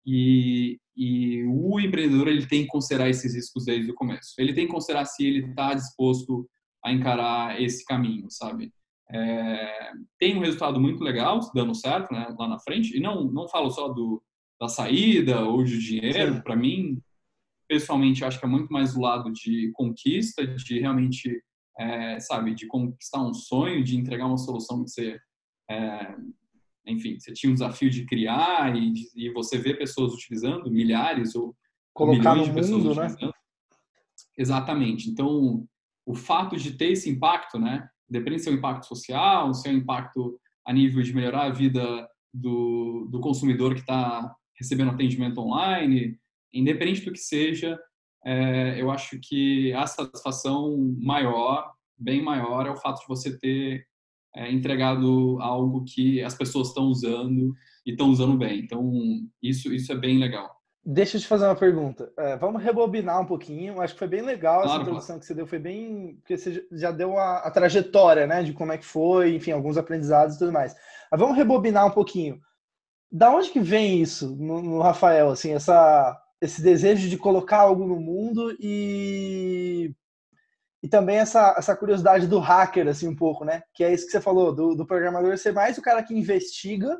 E, 0.06 0.78
e 0.96 1.42
o 1.44 1.80
empreendedor 1.80 2.28
ele 2.28 2.46
tem 2.46 2.62
que 2.62 2.68
considerar 2.68 3.08
esses 3.08 3.34
riscos 3.34 3.64
desde 3.64 3.90
o 3.90 3.94
começo. 3.94 4.34
Ele 4.38 4.54
tem 4.54 4.66
que 4.66 4.72
considerar 4.72 5.04
se 5.04 5.26
ele 5.26 5.46
está 5.46 5.74
disposto 5.74 6.48
a 6.84 6.92
encarar 6.92 7.60
esse 7.60 7.84
caminho, 7.84 8.30
sabe? 8.30 8.72
É, 9.12 9.92
tem 10.18 10.36
um 10.36 10.40
resultado 10.40 10.80
muito 10.80 11.02
legal 11.02 11.40
dando 11.54 11.74
certo 11.74 12.12
né, 12.12 12.34
lá 12.38 12.48
na 12.48 12.58
frente. 12.60 12.96
E 12.96 13.00
não 13.00 13.24
não 13.24 13.48
falo 13.48 13.70
só 13.70 13.88
do 13.88 14.22
da 14.60 14.68
saída 14.68 15.42
ou 15.42 15.62
de 15.64 15.78
dinheiro. 15.78 16.42
Para 16.42 16.56
mim, 16.56 17.00
pessoalmente, 17.68 18.24
acho 18.24 18.38
que 18.38 18.46
é 18.46 18.48
muito 18.48 18.72
mais 18.72 18.94
do 18.94 19.00
lado 19.00 19.30
de 19.32 19.70
conquista, 19.74 20.46
de 20.46 20.78
realmente, 20.78 21.42
é, 21.78 22.18
sabe, 22.20 22.54
de 22.54 22.66
conquistar 22.66 23.22
um 23.22 23.34
sonho, 23.34 23.84
de 23.84 23.96
entregar 23.96 24.26
uma 24.26 24.38
solução 24.38 24.82
que 24.82 24.90
você 24.90 25.18
é, 25.70 26.16
enfim, 26.86 27.18
você 27.18 27.32
tinha 27.32 27.50
um 27.50 27.54
desafio 27.54 27.90
de 27.90 28.04
criar 28.04 28.76
e, 28.76 28.92
e 29.14 29.30
você 29.30 29.58
vê 29.58 29.74
pessoas 29.74 30.14
utilizando, 30.14 30.70
milhares 30.70 31.34
ou 31.34 31.54
Colocar 31.92 32.34
milhões 32.34 32.48
de 32.48 32.54
pessoas 32.54 32.82
mundo, 32.82 32.94
né? 32.94 33.06
utilizando. 33.06 33.28
Né? 33.28 33.32
Exatamente. 34.38 35.10
Então, 35.10 35.66
o 36.04 36.14
fato 36.14 36.56
de 36.56 36.72
ter 36.72 36.92
esse 36.92 37.10
impacto, 37.10 37.58
né? 37.58 37.88
Depende 38.08 38.38
se 38.38 38.48
é 38.48 38.52
um 38.52 38.56
impacto 38.56 38.86
social, 38.86 39.52
se 39.52 39.68
é 39.68 39.72
um 39.72 39.76
impacto 39.76 40.38
a 40.64 40.72
nível 40.72 41.02
de 41.02 41.14
melhorar 41.14 41.44
a 41.44 41.52
vida 41.52 42.08
do, 42.32 43.08
do 43.10 43.20
consumidor 43.20 43.74
que 43.74 43.80
está 43.80 44.34
recebendo 44.58 44.90
atendimento 44.90 45.40
online, 45.40 46.18
independente 46.52 47.04
do 47.04 47.12
que 47.12 47.18
seja, 47.18 47.78
é, 48.24 48.80
eu 48.80 48.90
acho 48.90 49.18
que 49.20 49.72
a 49.72 49.86
satisfação 49.86 50.94
maior, 51.00 51.72
bem 51.98 52.22
maior, 52.22 52.66
é 52.66 52.70
o 52.70 52.76
fato 52.76 53.00
de 53.00 53.08
você 53.08 53.36
ter 53.38 53.86
é, 54.36 54.52
entregado 54.52 55.38
algo 55.40 55.82
que 55.84 56.22
as 56.22 56.34
pessoas 56.34 56.68
estão 56.68 56.84
usando 56.84 57.54
e 57.84 57.92
estão 57.92 58.10
usando 58.10 58.36
bem. 58.36 58.60
Então, 58.60 58.92
isso, 59.42 59.72
isso 59.72 59.90
é 59.90 59.96
bem 59.96 60.18
legal. 60.18 60.54
Deixa 60.84 61.16
eu 61.16 61.20
te 61.20 61.26
fazer 61.26 61.46
uma 61.46 61.56
pergunta. 61.56 62.12
É, 62.16 62.36
vamos 62.36 62.62
rebobinar 62.62 63.20
um 63.20 63.26
pouquinho. 63.26 63.80
Acho 63.80 63.94
que 63.94 63.98
foi 63.98 64.06
bem 64.06 64.22
legal 64.22 64.62
claro, 64.62 64.68
essa 64.68 64.82
introdução 64.82 65.06
claro. 65.06 65.20
que 65.20 65.26
você 65.26 65.34
deu. 65.34 65.46
Foi 65.46 65.58
bem. 65.58 66.16
Porque 66.16 66.36
você 66.36 66.64
já 66.70 66.92
deu 66.92 67.18
a, 67.18 67.38
a, 67.38 67.50
trajetória, 67.50 68.26
né? 68.26 68.42
De 68.42 68.52
como 68.52 68.70
é 68.70 68.78
que 68.78 68.84
foi, 68.84 69.34
enfim, 69.34 69.50
alguns 69.50 69.76
aprendizados 69.76 70.36
e 70.36 70.38
tudo 70.38 70.52
mais. 70.52 70.76
Mas 71.10 71.20
vamos 71.20 71.36
rebobinar 71.36 71.86
um 71.86 71.90
pouquinho. 71.90 72.38
da 73.10 73.34
onde 73.34 73.50
que 73.50 73.58
vem 73.58 74.00
isso 74.00 74.36
no, 74.36 74.62
no 74.62 74.80
Rafael, 74.80 75.30
assim, 75.30 75.52
essa, 75.52 76.16
esse 76.40 76.62
desejo 76.62 77.08
de 77.08 77.16
colocar 77.16 77.60
algo 77.60 77.86
no 77.86 77.98
mundo 77.98 78.54
e 78.60 79.92
e 80.82 80.88
também 80.88 81.16
essa, 81.16 81.54
essa 81.56 81.76
curiosidade 81.76 82.26
do 82.26 82.38
hacker, 82.38 82.86
assim, 82.88 83.08
um 83.08 83.16
pouco, 83.16 83.44
né? 83.44 83.62
Que 83.74 83.82
é 83.82 83.92
isso 83.92 84.06
que 84.06 84.12
você 84.12 84.20
falou, 84.20 84.54
do, 84.54 84.74
do 84.74 84.86
programador 84.86 85.36
ser 85.38 85.52
mais 85.52 85.78
o 85.78 85.82
cara 85.82 86.02
que 86.02 86.14
investiga 86.14 86.96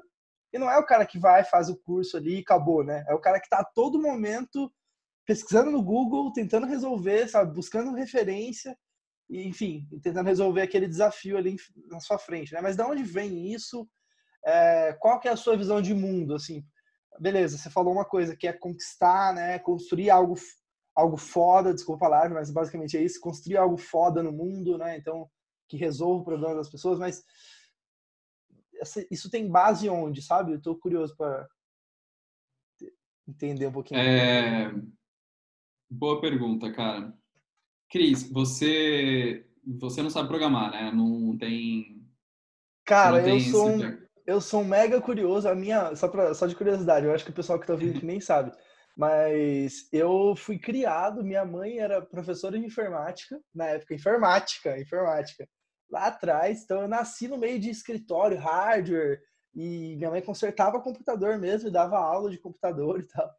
e 0.53 0.59
não 0.59 0.71
é 0.71 0.79
o 0.79 0.87
cara 0.87 1.05
que 1.05 1.19
vai, 1.19 1.45
faz 1.45 1.69
o 1.69 1.77
curso 1.77 2.17
ali 2.17 2.39
e 2.39 2.41
acabou, 2.41 2.83
né? 2.83 3.05
É 3.09 3.15
o 3.15 3.21
cara 3.21 3.39
que 3.39 3.47
está 3.47 3.59
a 3.59 3.65
todo 3.65 4.01
momento 4.01 4.73
pesquisando 5.27 5.71
no 5.71 5.83
Google, 5.83 6.33
tentando 6.33 6.67
resolver, 6.67 7.29
sabe? 7.29 7.55
Buscando 7.55 7.95
referência 7.95 8.77
e, 9.29 9.47
enfim, 9.47 9.87
tentando 10.03 10.27
resolver 10.27 10.63
aquele 10.63 10.87
desafio 10.89 11.37
ali 11.37 11.57
na 11.91 12.01
sua 12.01 12.19
frente, 12.19 12.55
né? 12.55 12.61
Mas 12.61 12.77
de 12.77 12.83
onde 12.83 13.03
vem 13.03 13.53
isso? 13.53 13.89
É, 14.45 14.97
qual 15.01 15.19
que 15.19 15.29
é 15.29 15.33
a 15.33 15.37
sua 15.37 15.57
visão 15.57 15.83
de 15.83 15.93
mundo, 15.93 16.35
assim? 16.35 16.65
Beleza, 17.19 17.59
você 17.59 17.69
falou 17.69 17.93
uma 17.93 18.05
coisa 18.05 18.37
que 18.37 18.47
é 18.47 18.53
conquistar, 18.53 19.35
né? 19.35 19.59
Construir 19.59 20.11
algo 20.11 20.37
algo 20.97 21.17
foda, 21.19 21.75
desculpa 21.75 22.07
a 22.07 22.09
palavra, 22.09 22.35
mas 22.35 22.51
basicamente 22.51 22.97
é 22.97 23.03
isso, 23.03 23.21
construir 23.21 23.59
algo 23.59 23.77
foda 23.77 24.23
no 24.23 24.33
mundo, 24.33 24.79
né? 24.79 24.97
Então, 24.97 25.31
que 25.69 25.77
resolva 25.77 26.23
o 26.23 26.25
problema 26.25 26.55
das 26.55 26.71
pessoas, 26.71 26.99
mas 26.99 27.23
isso 29.11 29.31
tem 29.31 29.51
base 29.51 29.89
onde, 29.89 30.23
sabe? 30.23 30.53
Eu 30.53 30.63
tô 30.63 30.75
curioso 30.77 31.15
para 31.17 31.47
entender 33.29 33.67
um 33.67 33.73
pouquinho. 33.73 34.01
É... 34.01 34.73
Boa 35.91 36.21
pergunta, 36.21 36.73
cara. 36.73 37.13
Cris, 37.91 38.29
você 38.31 39.47
você 39.79 40.03
não 40.03 40.11
sabe 40.11 40.29
programar, 40.29 40.71
né? 40.71 40.93
Não 40.93 41.37
tem 41.37 41.97
Cara, 42.85 43.21
não 43.21 43.29
eu 43.29 43.41
sou 43.41 43.69
um, 43.69 43.99
eu 44.27 44.41
sou 44.41 44.61
um 44.61 44.65
mega 44.65 45.01
curioso, 45.01 45.49
a 45.49 45.55
minha 45.55 45.95
só 45.97 46.09
pra, 46.09 46.33
só 46.35 46.47
de 46.47 46.55
curiosidade, 46.55 47.05
eu 47.05 47.13
acho 47.13 47.25
que 47.25 47.31
o 47.31 47.35
pessoal 47.35 47.59
que 47.59 47.67
tá 47.67 47.73
ouvindo 47.73 47.97
aqui 47.99 48.07
nem 48.07 48.21
sabe. 48.21 48.53
Mas 48.97 49.87
eu 49.93 50.35
fui 50.35 50.59
criado, 50.59 51.23
minha 51.23 51.45
mãe 51.45 51.79
era 51.79 52.01
professora 52.01 52.59
de 52.59 52.65
informática, 52.65 53.39
na 53.55 53.67
época, 53.67 53.95
informática, 53.95 54.81
informática, 54.81 55.47
lá 55.91 56.07
atrás. 56.07 56.63
Então 56.63 56.81
eu 56.81 56.89
nasci 56.89 57.29
no 57.29 57.37
meio 57.37 57.61
de 57.61 57.69
escritório, 57.69 58.39
hardware, 58.39 59.21
e 59.55 59.97
minha 59.97 60.11
mãe 60.11 60.23
consertava 60.23 60.81
computador 60.81 61.39
mesmo, 61.39 61.69
e 61.69 61.73
dava 61.73 61.99
aula 61.99 62.31
de 62.31 62.39
computador 62.39 63.01
e 63.01 63.07
tal. 63.07 63.31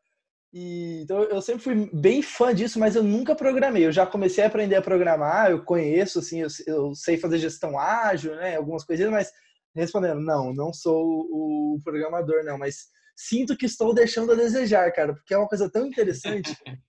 E, 0.53 1.01
então 1.03 1.23
eu 1.23 1.41
sempre 1.41 1.63
fui 1.63 1.89
bem 1.91 2.21
fã 2.21 2.53
disso, 2.53 2.79
mas 2.79 2.95
eu 2.95 3.03
nunca 3.03 3.35
programei. 3.35 3.85
Eu 3.85 3.91
já 3.91 4.05
comecei 4.05 4.43
a 4.43 4.47
aprender 4.47 4.75
a 4.75 4.81
programar, 4.81 5.49
eu 5.49 5.63
conheço, 5.63 6.19
assim, 6.19 6.41
eu, 6.41 6.47
eu 6.67 6.93
sei 6.93 7.17
fazer 7.17 7.39
gestão 7.39 7.79
ágil, 7.79 8.35
né, 8.35 8.55
algumas 8.55 8.85
coisinhas, 8.85 9.11
mas 9.11 9.31
respondendo, 9.75 10.21
não, 10.21 10.53
não 10.53 10.71
sou 10.71 11.27
o 11.31 11.79
programador, 11.83 12.43
não, 12.43 12.57
mas 12.57 12.95
sinto 13.17 13.57
que 13.57 13.65
estou 13.65 13.93
deixando 13.93 14.31
a 14.31 14.35
desejar, 14.35 14.91
cara, 14.93 15.15
porque 15.15 15.33
é 15.33 15.37
uma 15.37 15.47
coisa 15.47 15.69
tão 15.69 15.87
interessante. 15.87 16.55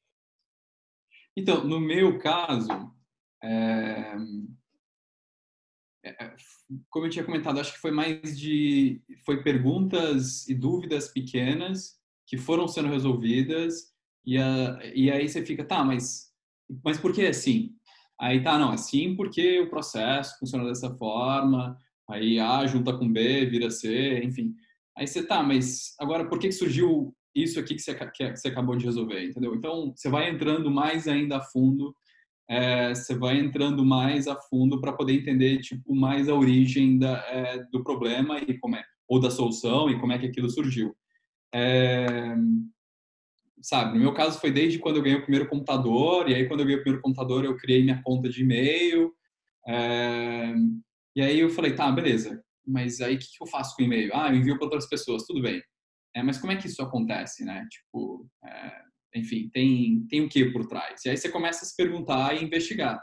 então, 1.34 1.64
no 1.64 1.80
meu 1.80 2.18
caso, 2.18 2.68
é... 3.42 4.14
É, 6.04 6.36
como 6.88 7.06
eu 7.06 7.10
tinha 7.10 7.24
comentado, 7.24 7.58
acho 7.58 7.72
que 7.72 7.80
foi 7.80 7.90
mais 7.90 8.38
de 8.38 9.02
foi 9.26 9.42
perguntas 9.42 10.48
e 10.48 10.54
dúvidas 10.54 11.08
pequenas 11.08 11.98
que 12.26 12.38
foram 12.38 12.68
sendo 12.68 12.88
resolvidas 12.88 13.92
e, 14.24 14.38
a, 14.38 14.80
e 14.94 15.10
aí 15.10 15.28
você 15.28 15.44
fica, 15.44 15.64
tá, 15.64 15.82
mas 15.84 16.28
mas 16.84 16.98
por 16.98 17.12
que 17.12 17.26
assim? 17.26 17.74
Aí 18.20 18.42
tá, 18.42 18.58
não, 18.58 18.70
assim 18.70 19.16
porque 19.16 19.60
o 19.60 19.68
processo 19.68 20.38
funciona 20.38 20.64
dessa 20.64 20.94
forma, 20.96 21.76
aí 22.08 22.38
A 22.38 22.64
junta 22.66 22.96
com 22.96 23.10
B, 23.10 23.46
vira 23.46 23.70
C, 23.70 24.20
enfim. 24.22 24.54
Aí 24.98 25.06
você 25.06 25.24
tá, 25.24 25.44
mas 25.44 25.94
agora 26.00 26.28
por 26.28 26.40
que 26.40 26.50
surgiu 26.50 27.14
isso 27.32 27.60
aqui 27.60 27.76
que 27.76 27.80
você, 27.80 27.94
que 27.94 28.36
você 28.36 28.48
acabou 28.48 28.74
de 28.74 28.84
resolver, 28.84 29.24
entendeu? 29.24 29.54
Então 29.54 29.92
você 29.94 30.08
vai 30.08 30.28
entrando 30.28 30.72
mais 30.72 31.06
ainda 31.06 31.36
a 31.36 31.40
fundo, 31.40 31.94
é, 32.50 32.92
você 32.92 33.14
vai 33.14 33.38
entrando 33.38 33.84
mais 33.84 34.26
a 34.26 34.34
fundo 34.34 34.80
para 34.80 34.92
poder 34.92 35.12
entender 35.12 35.60
tipo 35.60 35.94
mais 35.94 36.28
a 36.28 36.34
origem 36.34 36.98
da, 36.98 37.16
é, 37.28 37.64
do 37.70 37.84
problema 37.84 38.40
e 38.40 38.58
como 38.58 38.74
é 38.74 38.82
ou 39.06 39.20
da 39.20 39.30
solução 39.30 39.88
e 39.88 40.00
como 40.00 40.12
é 40.12 40.18
que 40.18 40.26
aquilo 40.26 40.50
surgiu. 40.50 40.92
É, 41.54 42.34
sabe, 43.62 43.94
no 43.94 44.00
meu 44.00 44.12
caso 44.12 44.40
foi 44.40 44.50
desde 44.50 44.80
quando 44.80 44.96
eu 44.96 45.02
ganhei 45.02 45.18
o 45.18 45.22
primeiro 45.22 45.48
computador 45.48 46.28
e 46.28 46.34
aí 46.34 46.48
quando 46.48 46.60
eu 46.60 46.66
ganhei 46.66 46.80
o 46.80 46.82
primeiro 46.82 47.02
computador 47.02 47.44
eu 47.44 47.56
criei 47.56 47.84
minha 47.84 48.02
conta 48.02 48.28
de 48.28 48.42
e-mail 48.42 49.12
é, 49.66 50.54
e 51.14 51.22
aí 51.22 51.38
eu 51.38 51.50
falei, 51.50 51.74
tá, 51.74 51.90
beleza, 51.92 52.42
mas 52.68 53.00
aí 53.00 53.16
o 53.16 53.18
que, 53.18 53.26
que 53.26 53.42
eu 53.42 53.46
faço 53.46 53.74
com 53.74 53.82
o 53.82 53.84
e-mail? 53.86 54.10
Ah, 54.14 54.28
eu 54.28 54.36
envio 54.36 54.56
para 54.56 54.66
outras 54.66 54.88
pessoas, 54.88 55.24
tudo 55.24 55.42
bem. 55.42 55.62
É, 56.14 56.22
mas 56.22 56.38
como 56.38 56.52
é 56.52 56.56
que 56.56 56.66
isso 56.66 56.82
acontece, 56.82 57.44
né? 57.44 57.66
Tipo, 57.70 58.28
é, 58.44 58.82
enfim, 59.14 59.48
tem, 59.52 60.06
tem 60.08 60.20
o 60.22 60.28
que 60.28 60.50
por 60.50 60.66
trás? 60.66 61.04
E 61.04 61.10
aí 61.10 61.16
você 61.16 61.28
começa 61.28 61.64
a 61.64 61.68
se 61.68 61.76
perguntar 61.76 62.34
e 62.34 62.44
investigar. 62.44 63.00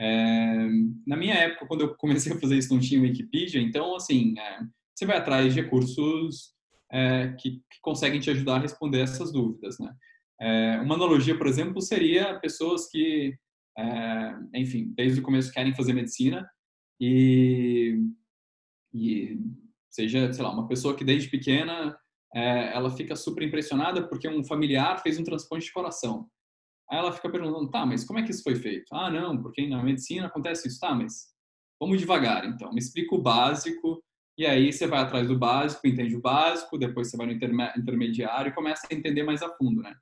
É, 0.00 0.68
na 1.06 1.16
minha 1.16 1.34
época, 1.34 1.66
quando 1.66 1.82
eu 1.82 1.94
comecei 1.96 2.32
a 2.32 2.38
fazer 2.38 2.56
isso, 2.56 2.72
não 2.72 2.80
tinha 2.80 3.00
Wikipedia, 3.00 3.60
então, 3.60 3.94
assim, 3.94 4.34
é, 4.38 4.60
você 4.94 5.06
vai 5.06 5.16
atrás 5.16 5.52
de 5.52 5.60
recursos 5.60 6.52
é, 6.92 7.28
que, 7.38 7.52
que, 7.52 7.80
conseguem 7.80 8.20
te 8.20 8.30
ajudar 8.30 8.56
a 8.56 8.60
responder 8.60 9.00
essas 9.00 9.32
dúvidas, 9.32 9.78
né? 9.78 9.94
É, 10.40 10.80
uma 10.80 10.96
analogia, 10.96 11.36
por 11.38 11.46
exemplo, 11.46 11.80
seria 11.80 12.38
pessoas 12.40 12.88
que, 12.90 13.36
enfim, 14.52 14.92
desde 14.96 15.20
o 15.20 15.22
começo 15.22 15.52
querem 15.52 15.74
fazer 15.74 15.92
medicina 15.92 16.46
e 17.00 17.96
e 18.94 19.38
seja, 19.90 20.32
sei 20.32 20.44
lá, 20.44 20.50
uma 20.50 20.68
pessoa 20.68 20.96
que 20.96 21.04
desde 21.04 21.28
pequena 21.28 21.98
é, 22.34 22.74
ela 22.74 22.90
fica 22.90 23.16
super 23.16 23.42
impressionada 23.42 24.06
porque 24.08 24.28
um 24.28 24.44
familiar 24.44 25.02
fez 25.02 25.18
um 25.18 25.24
transplante 25.24 25.66
de 25.66 25.72
coração. 25.72 26.28
Aí 26.90 26.98
ela 26.98 27.12
fica 27.12 27.30
perguntando, 27.30 27.70
tá, 27.70 27.84
mas 27.84 28.04
como 28.04 28.18
é 28.18 28.22
que 28.22 28.30
isso 28.30 28.42
foi 28.42 28.56
feito? 28.56 28.94
Ah, 28.94 29.10
não, 29.10 29.40
porque 29.40 29.66
na 29.66 29.82
medicina 29.82 30.26
acontece 30.26 30.68
isso. 30.68 30.78
Tá, 30.78 30.94
mas 30.94 31.28
vamos 31.80 31.98
devagar, 31.98 32.46
então. 32.46 32.72
Me 32.72 32.78
explica 32.78 33.14
o 33.14 33.22
básico 33.22 34.02
e 34.36 34.44
aí 34.44 34.72
você 34.72 34.86
vai 34.86 35.00
atrás 35.00 35.28
do 35.28 35.38
básico, 35.38 35.86
entende 35.86 36.16
o 36.16 36.20
básico, 36.20 36.78
depois 36.78 37.08
você 37.08 37.16
vai 37.16 37.26
no 37.26 37.32
intermediário 37.32 38.50
e 38.50 38.54
começa 38.54 38.86
a 38.90 38.94
entender 38.94 39.22
mais 39.22 39.42
a 39.42 39.56
fundo, 39.56 39.80
né? 39.80 39.94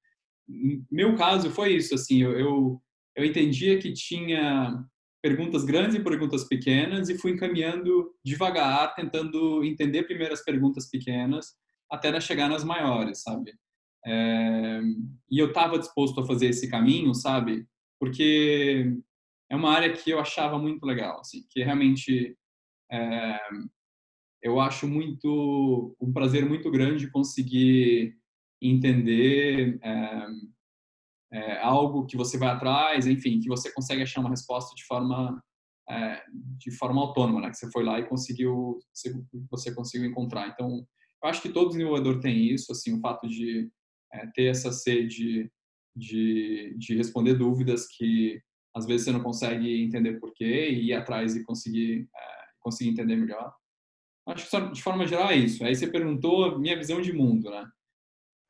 Meu 0.90 1.14
caso 1.16 1.50
foi 1.50 1.76
isso, 1.76 1.94
assim, 1.94 2.22
eu, 2.22 2.32
eu, 2.38 2.82
eu 3.14 3.24
entendia 3.24 3.78
que 3.78 3.92
tinha 3.92 4.84
perguntas 5.22 5.64
grandes 5.64 5.94
e 5.94 6.02
perguntas 6.02 6.44
pequenas 6.44 7.08
e 7.08 7.16
fui 7.16 7.30
encaminhando 7.30 8.12
devagar, 8.24 8.94
tentando 8.94 9.64
entender 9.64 10.02
primeiro 10.02 10.34
as 10.34 10.44
perguntas 10.44 10.90
pequenas 10.90 11.54
até 11.88 12.20
chegar 12.20 12.48
nas 12.48 12.64
maiores, 12.64 13.22
sabe? 13.22 13.54
É, 14.04 14.80
e 15.30 15.38
eu 15.38 15.48
estava 15.48 15.78
disposto 15.78 16.20
a 16.20 16.26
fazer 16.26 16.48
esse 16.48 16.68
caminho, 16.68 17.14
sabe? 17.14 17.66
Porque 18.00 18.98
é 19.48 19.54
uma 19.54 19.70
área 19.70 19.92
que 19.92 20.10
eu 20.10 20.18
achava 20.18 20.58
muito 20.58 20.84
legal, 20.84 21.20
assim, 21.20 21.46
que 21.48 21.62
realmente 21.62 22.36
é, 22.90 23.38
eu 24.42 24.58
acho 24.60 24.88
muito 24.88 25.94
um 26.00 26.12
prazer 26.12 26.44
muito 26.44 26.68
grande 26.70 27.10
conseguir 27.10 28.16
entender 28.60 29.78
é, 29.82 30.26
é, 31.32 31.58
algo 31.60 32.06
que 32.06 32.16
você 32.16 32.36
vai 32.36 32.50
atrás, 32.50 33.06
enfim, 33.06 33.40
que 33.40 33.48
você 33.48 33.72
consegue 33.72 34.02
achar 34.02 34.20
uma 34.20 34.30
resposta 34.30 34.74
de 34.74 34.84
forma 34.84 35.42
é, 35.90 36.22
de 36.58 36.70
forma 36.70 37.00
autônoma, 37.00 37.40
né? 37.40 37.50
Que 37.50 37.56
você 37.56 37.70
foi 37.70 37.84
lá 37.84 37.98
e 37.98 38.06
conseguiu, 38.06 38.78
você 39.50 39.74
conseguiu 39.74 40.08
encontrar. 40.08 40.48
Então, 40.48 40.86
eu 41.22 41.28
acho 41.28 41.42
que 41.42 41.48
todo 41.48 41.70
desenvolvedor 41.70 42.20
tem 42.20 42.48
isso, 42.48 42.72
assim, 42.72 42.96
o 42.96 43.00
fato 43.00 43.28
de 43.28 43.68
é, 44.12 44.26
ter 44.34 44.44
essa 44.44 44.72
sede 44.72 45.50
de, 45.94 46.74
de 46.78 46.96
responder 46.96 47.34
dúvidas 47.34 47.86
que 47.86 48.40
às 48.74 48.86
vezes 48.86 49.04
você 49.04 49.12
não 49.12 49.22
consegue 49.22 49.82
entender 49.82 50.18
porquê 50.18 50.70
e 50.70 50.86
ir 50.86 50.94
atrás 50.94 51.36
e 51.36 51.44
conseguir 51.44 52.08
é, 52.14 52.42
conseguir 52.60 52.90
entender 52.90 53.16
melhor. 53.16 53.52
Acho 54.28 54.48
que 54.48 54.70
de 54.72 54.82
forma 54.82 55.06
geral 55.06 55.30
é 55.30 55.36
isso. 55.36 55.64
Aí 55.64 55.74
você 55.74 55.86
perguntou 55.88 56.58
minha 56.58 56.76
visão 56.76 57.00
de 57.00 57.12
mundo, 57.12 57.50
né? 57.50 57.68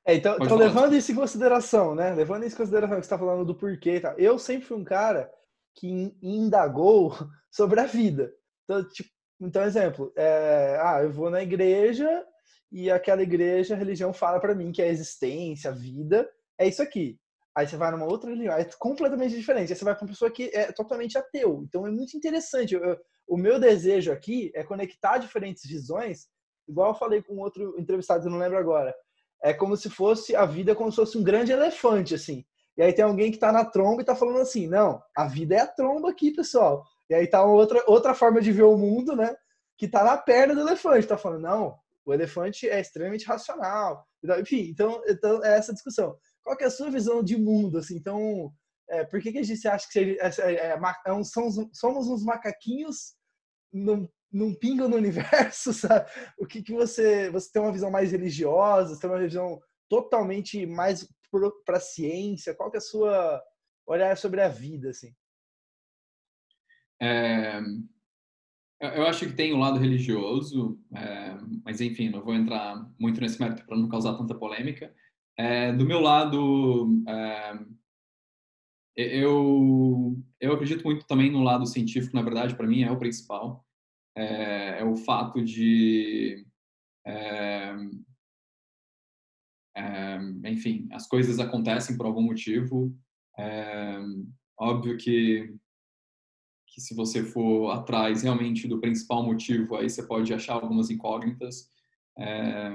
É, 0.05 0.15
então, 0.17 0.37
então 0.41 0.57
levando 0.57 0.95
isso 0.95 1.13
em 1.13 1.15
consideração, 1.15 1.95
né? 1.95 2.13
Levando 2.13 2.45
isso 2.45 2.57
em 2.57 2.59
consideração 2.59 2.97
que 2.97 3.03
você 3.03 3.07
está 3.07 3.19
falando 3.19 3.45
do 3.45 3.55
porquê, 3.55 4.01
tá? 4.01 4.15
eu 4.19 4.39
sempre 4.39 4.67
fui 4.67 4.77
um 4.77 4.85
cara 4.85 5.31
que 5.77 6.15
indagou 6.21 7.11
sobre 7.51 7.81
a 7.81 7.87
vida. 7.87 8.33
Então, 8.65 8.87
tipo, 8.89 9.09
então 9.41 9.63
exemplo, 9.63 10.13
é, 10.17 10.79
ah, 10.81 11.01
eu 11.03 11.13
vou 11.13 11.31
na 11.31 11.43
igreja 11.43 12.25
e 12.71 12.91
aquela 12.91 13.23
igreja, 13.23 13.75
a 13.75 13.79
religião 13.79 14.13
fala 14.13 14.41
para 14.41 14.55
mim 14.55 14.73
que 14.73 14.83
a 14.83 14.89
existência, 14.89 15.71
a 15.71 15.75
vida, 15.75 16.29
é 16.59 16.67
isso 16.67 16.83
aqui. 16.83 17.19
Aí 17.55 17.67
você 17.67 17.77
vai 17.77 17.91
numa 17.91 18.07
outra 18.07 18.31
religião, 18.31 18.55
é 18.55 18.65
completamente 18.79 19.37
diferente. 19.37 19.73
Aí 19.73 19.79
você 19.79 19.85
vai 19.85 19.95
para 19.95 20.05
uma 20.05 20.11
pessoa 20.11 20.31
que 20.31 20.51
é 20.55 20.73
totalmente 20.73 21.19
ateu. 21.19 21.63
Então 21.65 21.87
é 21.87 21.91
muito 21.91 22.17
interessante. 22.17 22.75
Eu, 22.75 22.99
o 23.29 23.37
meu 23.37 23.61
desejo 23.61 24.11
aqui 24.11 24.51
é 24.55 24.65
conectar 24.65 25.19
diferentes 25.19 25.63
visões, 25.65 26.27
igual 26.67 26.91
eu 26.91 26.99
falei 26.99 27.23
com 27.23 27.39
outro 27.39 27.79
entrevistado, 27.79 28.27
eu 28.27 28.31
não 28.31 28.39
lembro 28.39 28.59
agora 28.59 28.93
é 29.43 29.53
como 29.53 29.77
se 29.77 29.91
fosse 29.91 30.37
a 30.37 30.47
vida 30.47 30.75
como 30.75 30.91
se 30.91 30.97
fosse 30.97 31.19
um 31.19 31.23
grande 31.23 31.53
elefante, 31.53 32.15
assim. 32.15 32.45
E 32.77 32.83
aí 32.83 32.93
tem 32.93 33.05
alguém 33.05 33.31
que 33.31 33.37
está 33.37 33.53
na 33.53 33.65
tromba 33.65 34.01
e 34.01 34.03
está 34.03 34.15
falando 34.15 34.39
assim, 34.39 34.67
não, 34.67 35.03
a 35.15 35.27
vida 35.27 35.55
é 35.55 35.61
a 35.61 35.67
tromba 35.67 36.11
aqui, 36.11 36.31
pessoal. 36.31 36.85
E 37.11 37.15
aí 37.15 37.27
tá 37.27 37.45
outra, 37.45 37.83
outra 37.87 38.15
forma 38.15 38.41
de 38.41 38.53
ver 38.53 38.63
o 38.63 38.79
mundo, 38.79 39.15
né? 39.15 39.35
Que 39.77 39.87
está 39.87 40.05
na 40.05 40.17
perna 40.17 40.55
do 40.55 40.61
elefante, 40.63 41.01
está 41.01 41.19
falando, 41.19 41.43
não, 41.43 41.77
o 42.05 42.15
elefante 42.15 42.69
é 42.69 42.81
extremamente 42.81 43.27
racional. 43.27 44.07
Enfim, 44.41 44.69
então, 44.71 45.03
então 45.07 45.45
é 45.45 45.59
essa 45.59 45.73
discussão. 45.73 46.17
Qual 46.43 46.57
é 46.59 46.65
a 46.65 46.71
sua 46.71 46.91
visão 46.91 47.23
de 47.23 47.37
mundo? 47.37 47.79
Assim, 47.79 47.97
então, 47.97 48.53
é, 48.89 49.05
por 49.05 49.21
que, 49.21 49.33
que 49.33 49.39
a 49.39 49.43
gente 49.43 49.67
acha 49.69 49.87
que 49.91 50.19
é, 50.21 50.27
é, 50.27 50.55
é, 50.55 50.81
é 51.07 51.13
um, 51.13 51.25
somos, 51.25 51.57
somos 51.73 52.09
uns 52.09 52.25
macaquinhos 52.25 53.15
num, 53.73 54.09
num 54.33 54.55
pingo 54.55 54.89
no 54.89 54.97
universo, 54.97 55.73
sabe? 55.75 56.11
O 56.39 56.47
que, 56.47 56.63
que 56.63 56.73
você... 56.73 57.31
Você 57.31 57.51
tem 57.53 57.63
uma 57.63 57.73
visão 57.73 57.91
mais 57.91 58.13
religiosa, 58.13 58.95
você 58.95 59.01
tem 59.01 59.11
uma 59.11 59.21
visão 59.21 59.61
totalmente 59.89 60.65
mais 60.67 61.07
para 61.65 61.81
ciência? 61.81 62.55
Qual 62.55 62.71
que 62.71 62.77
é 62.77 62.79
a 62.79 62.83
sua 62.83 63.43
olhar 63.87 64.17
sobre 64.17 64.41
a 64.41 64.49
vida, 64.49 64.91
assim? 64.91 65.15
É, 67.01 67.61
eu 68.81 69.07
acho 69.07 69.27
que 69.27 69.33
tem 69.33 69.53
o 69.53 69.57
um 69.57 69.61
lado 69.61 69.79
religioso, 69.79 70.79
é, 70.95 71.37
mas 71.65 71.81
enfim, 71.81 72.11
não 72.11 72.23
vou 72.23 72.35
entrar 72.35 72.89
muito 72.99 73.21
nesse 73.21 73.41
mérito 73.41 73.65
para 73.67 73.77
não 73.77 73.89
causar 73.89 74.17
tanta 74.17 74.35
polêmica. 74.35 74.95
É, 75.37 75.73
do 75.73 75.85
meu 75.85 76.01
lado, 76.01 77.03
é, 77.09 77.59
eu, 78.97 80.17
eu 80.41 80.53
acredito 80.53 80.85
muito 80.85 81.07
também 81.07 81.31
no 81.31 81.43
lado 81.43 81.67
científico, 81.67 82.15
na 82.15 82.23
verdade, 82.23 82.55
para 82.55 82.67
mim 82.67 82.83
é 82.83 82.91
o 82.91 82.99
principal. 82.99 83.65
É, 84.15 84.81
é 84.81 84.85
o 84.85 84.97
fato 84.97 85.43
de. 85.43 86.47
É, 87.07 87.75
é, 89.75 90.19
enfim, 90.47 90.89
as 90.93 91.09
coisas 91.09 91.39
acontecem 91.39 91.97
por 91.97 92.07
algum 92.07 92.23
motivo. 92.23 92.95
óbvio 94.59 94.97
que 94.97 95.55
que 96.73 96.81
se 96.81 96.95
você 96.95 97.23
for 97.23 97.71
atrás 97.71 98.23
realmente 98.23 98.67
do 98.67 98.81
principal 98.81 99.23
motivo, 99.23 99.77
aí 99.77 99.91
você 99.91 100.03
pode 100.03 100.33
achar 100.33 100.55
algumas 100.55 100.89
incógnitas. 100.91 101.69
É, 102.19 102.73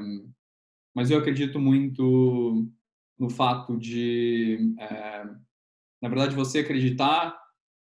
mas 0.95 1.10
eu 1.10 1.17
acredito 1.17 1.60
muito 1.60 2.67
no 3.17 3.30
fato 3.30 3.76
de, 3.78 4.76
é, 4.80 5.23
na 6.02 6.10
verdade, 6.10 6.36
você 6.36 6.60
acreditar. 6.60 7.36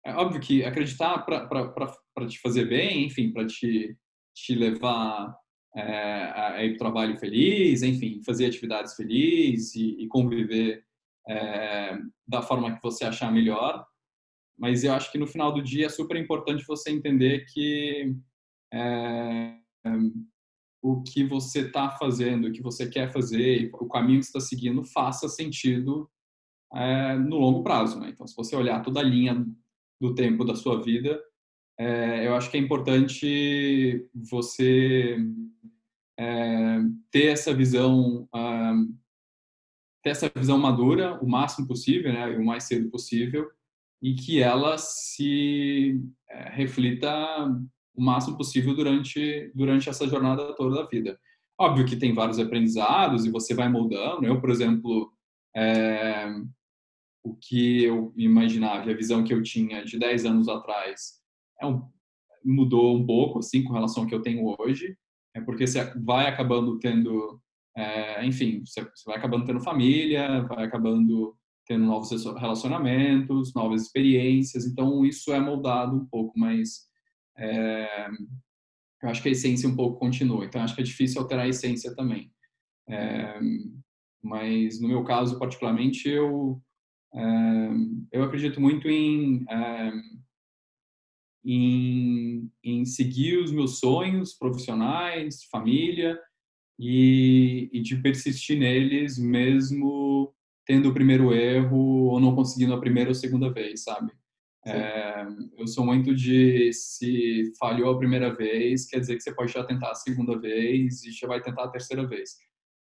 É 0.05 0.15
óbvio 0.15 0.41
que 0.41 0.65
acreditar 0.65 1.19
para 1.19 1.93
te 2.25 2.39
fazer 2.39 2.67
bem, 2.67 3.05
enfim, 3.05 3.33
para 3.33 3.45
te, 3.45 3.99
te 4.33 4.55
levar 4.55 5.37
é, 5.75 5.83
a 5.83 6.65
ir 6.65 6.69
para 6.69 6.77
o 6.77 6.79
trabalho 6.79 7.19
feliz, 7.19 7.83
enfim, 7.83 8.23
fazer 8.25 8.47
atividades 8.47 8.95
felizes 8.95 9.75
e, 9.75 10.05
e 10.05 10.07
conviver 10.07 10.85
é, 11.29 11.99
da 12.27 12.41
forma 12.41 12.77
que 12.77 12.83
você 12.83 13.05
achar 13.05 13.33
melhor 13.33 13.85
mas 14.59 14.85
eu 14.85 14.93
acho 14.95 15.13
que 15.13 15.19
no 15.19 15.27
final 15.27 15.53
do 15.53 15.63
dia 15.63 15.87
é 15.87 15.91
super 15.91 16.17
importante 16.17 16.65
você 16.67 16.91
entender 16.91 17.45
que 17.53 18.15
é, 18.73 19.55
o 20.83 21.03
que 21.03 21.25
você 21.25 21.61
está 21.61 21.91
fazendo, 21.91 22.49
o 22.49 22.53
que 22.53 22.63
você 22.63 22.89
quer 22.89 23.13
fazer, 23.13 23.71
o 23.75 23.87
caminho 23.87 24.21
que 24.21 24.27
está 24.27 24.41
seguindo 24.41 24.83
faça 24.83 25.29
sentido 25.29 26.11
é, 26.75 27.17
no 27.17 27.37
longo 27.37 27.63
prazo. 27.63 28.01
Né? 28.01 28.11
Então, 28.11 28.27
se 28.27 28.35
você 28.35 28.57
olhar 28.57 28.83
toda 28.83 29.01
a 29.01 29.05
linha 29.05 29.47
do 30.01 30.15
tempo 30.15 30.45
da 30.45 30.55
sua 30.55 30.83
vida, 30.83 31.21
é, 31.79 32.27
eu 32.27 32.35
acho 32.35 32.51
que 32.51 32.57
é 32.57 32.61
importante 32.61 34.09
você 34.15 35.17
é, 36.19 36.79
ter 37.11 37.27
essa 37.27 37.55
visão 37.55 38.29
ter 40.03 40.11
essa 40.11 40.31
visão 40.35 40.57
madura 40.57 41.19
o 41.21 41.29
máximo 41.29 41.67
possível, 41.67 42.13
né, 42.13 42.29
o 42.29 42.45
mais 42.45 42.65
cedo 42.65 42.89
possível, 42.91 43.51
e 44.01 44.15
que 44.15 44.41
ela 44.41 44.79
se 44.79 46.01
é, 46.31 46.49
reflita 46.51 47.11
o 47.95 48.03
máximo 48.03 48.37
possível 48.37 48.75
durante 48.75 49.51
durante 49.55 49.89
essa 49.89 50.07
jornada 50.07 50.55
toda 50.55 50.77
da 50.77 50.89
vida. 50.89 51.19
Óbvio 51.59 51.87
que 51.87 51.97
tem 51.97 52.15
vários 52.15 52.39
aprendizados 52.39 53.25
e 53.25 53.31
você 53.31 53.55
vai 53.55 53.69
moldando. 53.69 54.27
Eu, 54.27 54.41
por 54.41 54.51
exemplo, 54.51 55.11
é, 55.57 56.27
o 57.25 57.35
que 57.35 57.83
eu 57.83 58.13
imaginava, 58.17 58.91
a 58.91 58.95
visão 58.95 59.25
que 59.25 59.35
eu 59.35 59.43
tinha 59.43 59.85
de 59.85 59.99
10 59.99 60.27
anos 60.27 60.49
atrás 60.49 61.21
é 61.61 61.67
um, 61.67 61.83
mudou 62.45 62.97
um 62.97 63.05
pouco 63.05 63.41
assim 63.41 63.65
com 63.65 63.73
relação 63.73 64.03
ao 64.03 64.09
que 64.09 64.15
eu 64.15 64.23
tenho 64.23 64.55
hoje, 64.59 64.97
é 65.35 65.41
porque 65.41 65.67
você 65.67 65.85
vai 66.01 66.27
acabando 66.29 66.79
tendo, 66.79 67.41
é, 67.77 68.25
enfim, 68.25 68.63
você, 68.65 68.89
vai 69.05 69.17
acabando 69.17 69.45
tendo 69.45 69.61
família, 69.61 70.43
vai 70.43 70.65
acabando 70.65 71.37
tendo 71.67 71.85
novos 71.85 72.11
relacionamentos, 72.25 73.53
novas 73.55 73.83
experiências. 73.83 74.65
Então, 74.65 75.05
isso 75.05 75.33
é 75.33 75.41
moldado 75.41 75.97
um 75.97 76.07
pouco, 76.07 76.39
mas 76.39 76.87
é, 77.37 78.09
eu 79.03 79.09
acho 79.11 79.21
que 79.21 79.29
a 79.29 79.33
essência 79.33 79.69
um 79.69 79.77
pouco 79.77 79.99
continua. 79.99 80.45
Então, 80.45 80.63
acho 80.63 80.75
que 80.75 80.81
é 80.81 80.85
difícil 80.85 81.21
alterar 81.21 81.45
a 81.45 81.49
essência 81.49 81.95
também. 81.95 82.33
É, 82.89 83.39
mas, 84.23 84.81
no 84.81 84.89
meu 84.89 85.05
caso, 85.05 85.39
particularmente, 85.39 86.09
eu, 86.09 86.63
é, 87.15 87.71
eu 88.13 88.23
acredito 88.23 88.61
muito 88.61 88.89
em, 88.89 89.45
é, 89.51 89.93
em, 91.47 92.51
em 92.65 92.85
seguir 92.85 93.39
os 93.39 93.53
meus 93.53 93.79
sonhos 93.79 94.35
profissionais, 94.35 95.45
família, 95.45 96.19
e, 96.79 97.71
e 97.73 97.81
de 97.81 97.97
persistir 97.97 98.59
neles 98.59 99.19
mesmo 99.19 100.35
tendo 100.67 100.91
o 100.91 100.95
primeiro 100.95 101.33
erro 101.33 102.09
ou 102.09 102.21
não 102.21 102.35
conseguindo 102.35 102.75
a 102.75 102.81
primeira 102.81 103.11
ou 103.11 103.15
segunda 103.15 103.51
vez, 103.51 103.85
sabe? 103.85 104.13
É, 104.67 105.25
eu 105.57 105.67
sou 105.69 105.87
muito 105.87 106.13
de 106.13 106.73
se 106.73 107.53
falhou 107.57 107.95
a 107.95 107.99
primeira 107.99 108.35
vez, 108.35 108.85
quer 108.85 108.99
dizer 108.99 109.15
que 109.15 109.23
você 109.23 109.33
pode 109.33 109.53
já 109.53 109.63
tentar 109.63 109.93
a 109.93 109.95
segunda 109.95 110.37
vez 110.37 111.05
e 111.05 111.13
já 111.13 111.29
vai 111.29 111.41
tentar 111.41 111.65
a 111.65 111.71
terceira 111.71 112.05
vez. 112.05 112.37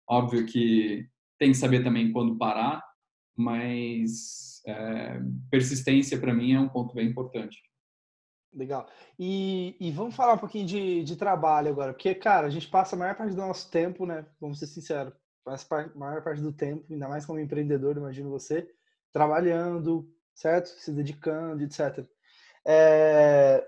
Óbvio 0.09 0.47
que 0.47 1.05
tem 1.41 1.51
que 1.51 1.57
saber 1.57 1.83
também 1.83 2.13
quando 2.13 2.39
parar, 2.39 2.81
mas 3.37 4.63
é, 4.65 5.21
persistência 5.51 6.21
para 6.21 6.33
mim 6.33 6.53
é 6.53 6.61
um 6.61 6.69
ponto 6.69 6.95
bem 6.95 7.09
importante. 7.09 7.59
Legal. 8.55 8.87
E, 9.19 9.77
e, 9.81 9.91
vamos 9.91 10.15
falar 10.15 10.35
um 10.35 10.39
pouquinho 10.39 10.67
de, 10.67 11.03
de 11.05 11.17
trabalho 11.17 11.71
agora, 11.71 11.93
porque, 11.93 12.15
cara, 12.15 12.47
a 12.47 12.51
gente 12.51 12.69
passa 12.69 12.95
a 12.95 12.99
maior 12.99 13.15
parte 13.15 13.35
do 13.35 13.41
nosso 13.41 13.71
tempo, 13.71 14.05
né? 14.05 14.27
Vamos 14.39 14.59
ser 14.59 14.67
sinceros, 14.67 15.15
a 15.47 15.89
maior 15.95 16.23
parte 16.23 16.43
do 16.43 16.53
tempo, 16.53 16.85
ainda 16.91 17.09
mais 17.09 17.25
como 17.25 17.39
empreendedor, 17.39 17.97
imagino 17.97 18.29
você, 18.31 18.69
trabalhando, 19.11 20.07
certo? 20.35 20.69
Se 20.69 20.93
dedicando, 20.93 21.63
etc. 21.63 22.07
É... 22.67 23.67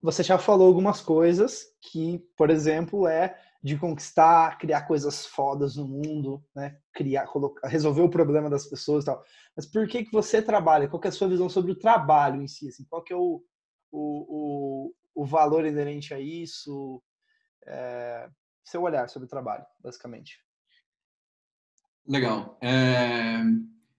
Você 0.00 0.22
já 0.22 0.38
falou 0.38 0.68
algumas 0.68 1.00
coisas 1.00 1.66
que, 1.82 2.18
por 2.36 2.50
exemplo, 2.50 3.08
é 3.08 3.36
de 3.60 3.76
conquistar, 3.76 4.56
criar 4.58 4.82
coisas 4.82 5.26
fodas 5.26 5.74
no 5.74 5.88
mundo, 5.88 6.40
né? 6.54 6.78
Criar, 6.92 7.26
colocar, 7.26 7.66
resolver 7.66 8.02
o 8.02 8.10
problema 8.10 8.48
das 8.48 8.64
pessoas 8.66 9.02
e 9.02 9.06
tal. 9.06 9.24
Mas 9.56 9.66
por 9.66 9.88
que 9.88 10.04
que 10.04 10.12
você 10.12 10.40
trabalha? 10.40 10.88
Qual 10.88 11.02
é 11.04 11.08
a 11.08 11.12
sua 11.12 11.26
visão 11.26 11.48
sobre 11.48 11.72
o 11.72 11.78
trabalho 11.78 12.40
em 12.40 12.46
si? 12.46 12.68
Assim? 12.68 12.84
Qual 12.88 13.02
que 13.02 13.12
é 13.12 13.16
o, 13.16 13.42
o, 13.90 14.90
o, 15.14 15.22
o 15.22 15.24
valor 15.24 15.64
inerente 15.64 16.12
a 16.14 16.20
isso? 16.20 17.02
É, 17.66 18.28
seu 18.64 18.82
olhar 18.82 19.08
sobre 19.08 19.26
o 19.26 19.30
trabalho, 19.30 19.64
basicamente. 19.82 20.38
Legal. 22.06 22.58
É... 22.62 23.42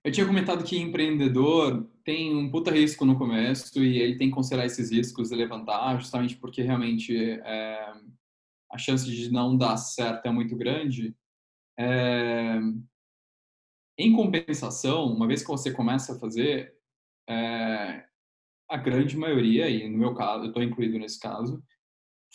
Eu 0.03 0.11
tinha 0.11 0.25
comentado 0.25 0.63
que 0.63 0.77
empreendedor 0.77 1.87
tem 2.03 2.35
um 2.35 2.49
puta 2.49 2.71
risco 2.71 3.05
no 3.05 3.17
começo 3.17 3.83
e 3.83 3.99
ele 3.99 4.17
tem 4.17 4.29
que 4.29 4.35
considerar 4.35 4.65
esses 4.65 4.91
riscos 4.91 5.31
e 5.31 5.35
levantar, 5.35 5.99
justamente 5.99 6.35
porque 6.37 6.61
realmente 6.61 7.15
é... 7.15 7.93
a 8.71 8.77
chance 8.77 9.05
de 9.05 9.31
não 9.31 9.55
dar 9.55 9.77
certo 9.77 10.25
é 10.25 10.31
muito 10.31 10.55
grande. 10.55 11.15
É... 11.77 12.59
Em 13.97 14.15
compensação, 14.15 15.05
uma 15.05 15.27
vez 15.27 15.41
que 15.41 15.49
você 15.49 15.71
começa 15.71 16.15
a 16.15 16.19
fazer, 16.19 16.75
é... 17.27 18.08
a 18.69 18.77
grande 18.77 19.17
maioria, 19.17 19.69
e 19.69 19.89
no 19.89 19.97
meu 19.97 20.13
caso, 20.13 20.43
eu 20.43 20.47
estou 20.49 20.63
incluído 20.63 20.99
nesse 20.99 21.19
caso, 21.19 21.61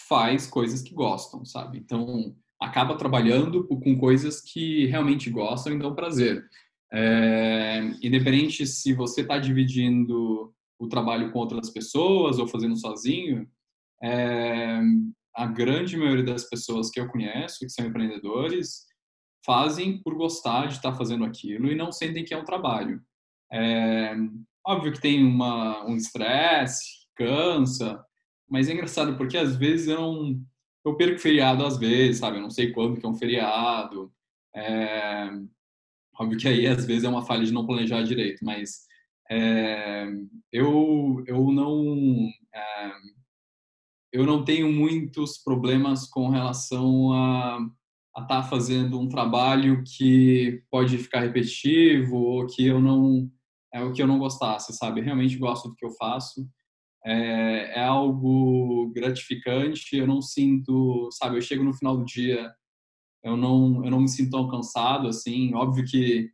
faz 0.08 0.46
coisas 0.46 0.82
que 0.82 0.94
gostam, 0.94 1.44
sabe? 1.44 1.78
Então, 1.78 2.36
acaba 2.60 2.96
trabalhando 2.96 3.66
com 3.66 3.98
coisas 3.98 4.40
que 4.40 4.86
realmente 4.86 5.30
gostam 5.30 5.74
e 5.74 5.78
dão 5.78 5.94
prazer. 5.94 6.44
É, 6.92 7.80
independente 8.02 8.66
se 8.66 8.92
você 8.92 9.20
está 9.20 9.38
dividindo 9.38 10.52
o 10.78 10.88
trabalho 10.88 11.32
com 11.32 11.38
outras 11.38 11.70
pessoas 11.70 12.38
ou 12.38 12.46
fazendo 12.46 12.76
sozinho, 12.76 13.48
é, 14.02 14.80
a 15.34 15.46
grande 15.46 15.96
maioria 15.96 16.24
das 16.24 16.48
pessoas 16.48 16.90
que 16.90 17.00
eu 17.00 17.08
conheço, 17.08 17.60
que 17.60 17.68
são 17.68 17.86
empreendedores, 17.86 18.86
fazem 19.44 20.02
por 20.02 20.14
gostar 20.14 20.66
de 20.66 20.74
estar 20.74 20.92
tá 20.92 20.96
fazendo 20.96 21.24
aquilo 21.24 21.70
e 21.70 21.74
não 21.74 21.92
sentem 21.92 22.24
que 22.24 22.32
é 22.32 22.38
um 22.38 22.44
trabalho. 22.44 23.00
É, 23.52 24.14
óbvio 24.66 24.92
que 24.92 25.00
tem 25.00 25.24
uma, 25.24 25.84
um 25.86 25.96
estresse, 25.96 27.06
cansa, 27.14 28.04
mas 28.48 28.68
é 28.68 28.72
engraçado 28.72 29.16
porque 29.16 29.36
às 29.36 29.56
vezes 29.56 29.88
eu 29.88 30.00
não 30.00 30.44
eu 30.84 30.96
perco 30.96 31.18
feriado 31.18 31.64
às 31.64 31.78
vezes, 31.78 32.18
sabe? 32.18 32.36
Eu 32.36 32.42
não 32.42 32.50
sei 32.50 32.70
quando 32.70 33.00
que 33.00 33.06
é 33.06 33.08
um 33.08 33.14
feriado. 33.14 34.12
É... 34.54 35.30
Óbvio 36.18 36.38
que 36.38 36.46
aí 36.46 36.66
às 36.66 36.84
vezes 36.84 37.04
é 37.04 37.08
uma 37.08 37.24
falha 37.24 37.44
de 37.44 37.52
não 37.52 37.66
planejar 37.66 38.02
direito, 38.02 38.44
mas 38.44 38.86
é... 39.30 40.06
eu, 40.52 41.24
eu 41.26 41.50
não. 41.50 42.28
É... 42.54 42.92
eu 44.12 44.26
não 44.26 44.44
tenho 44.44 44.70
muitos 44.70 45.38
problemas 45.38 46.06
com 46.06 46.28
relação 46.28 47.12
a 47.12 47.58
estar 48.16 48.26
tá 48.26 48.42
fazendo 48.42 49.00
um 49.00 49.08
trabalho 49.08 49.82
que 49.84 50.62
pode 50.70 50.98
ficar 50.98 51.20
repetitivo 51.20 52.16
ou 52.16 52.46
que 52.46 52.66
eu 52.66 52.80
não 52.80 53.30
é 53.74 53.82
o 53.82 53.92
que 53.92 54.00
eu 54.00 54.06
não 54.06 54.20
gostasse, 54.20 54.72
sabe? 54.72 55.00
Eu 55.00 55.04
realmente 55.04 55.36
gosto 55.36 55.68
do 55.68 55.74
que 55.74 55.84
eu 55.84 55.90
faço. 55.90 56.48
É, 57.04 57.80
é, 57.80 57.84
algo 57.84 58.90
gratificante. 58.94 59.96
Eu 59.96 60.06
não 60.06 60.22
sinto, 60.22 61.08
sabe? 61.12 61.36
Eu 61.36 61.42
chego 61.42 61.64
no 61.64 61.74
final 61.74 61.96
do 61.96 62.04
dia, 62.04 62.52
eu 63.24 63.36
não, 63.36 63.84
eu 63.84 63.90
não 63.90 64.00
me 64.00 64.08
sinto 64.08 64.30
tão 64.30 64.48
cansado 64.48 65.08
assim. 65.08 65.52
Óbvio 65.54 65.84
que 65.84 66.30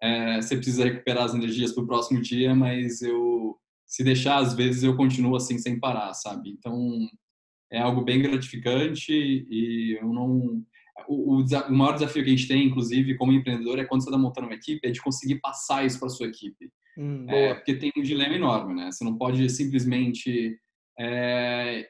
é, 0.00 0.40
você 0.40 0.56
precisa 0.56 0.84
recuperar 0.84 1.24
as 1.24 1.34
energias 1.34 1.72
para 1.72 1.82
o 1.82 1.86
próximo 1.86 2.22
dia, 2.22 2.54
mas 2.54 3.02
eu, 3.02 3.58
se 3.84 4.04
deixar, 4.04 4.38
às 4.38 4.54
vezes 4.54 4.84
eu 4.84 4.96
continuo 4.96 5.34
assim 5.34 5.58
sem 5.58 5.80
parar, 5.80 6.14
sabe? 6.14 6.50
Então 6.50 7.08
é 7.72 7.80
algo 7.80 8.04
bem 8.04 8.22
gratificante 8.22 9.12
e 9.12 9.98
eu 10.00 10.12
não 10.12 10.64
o, 11.08 11.38
o, 11.38 11.42
o, 11.42 11.72
maior 11.72 11.94
desafio 11.94 12.22
que 12.22 12.30
a 12.30 12.36
gente 12.36 12.48
tem, 12.48 12.66
inclusive, 12.68 13.16
como 13.16 13.32
empreendedor, 13.32 13.80
é 13.80 13.84
quando 13.84 14.02
você 14.02 14.10
está 14.10 14.18
montando 14.18 14.46
uma 14.46 14.54
equipe, 14.54 14.86
é 14.86 14.92
de 14.92 15.02
conseguir 15.02 15.40
passar 15.40 15.84
isso 15.84 15.98
para 15.98 16.08
sua 16.08 16.28
equipe. 16.28 16.70
Hum, 16.96 17.26
é, 17.28 17.54
porque 17.54 17.74
tem 17.74 17.92
um 17.96 18.02
dilema 18.02 18.34
enorme, 18.34 18.74
né? 18.74 18.90
Você 18.90 19.04
não 19.04 19.16
pode 19.16 19.48
simplesmente 19.50 20.58
é, 20.98 21.88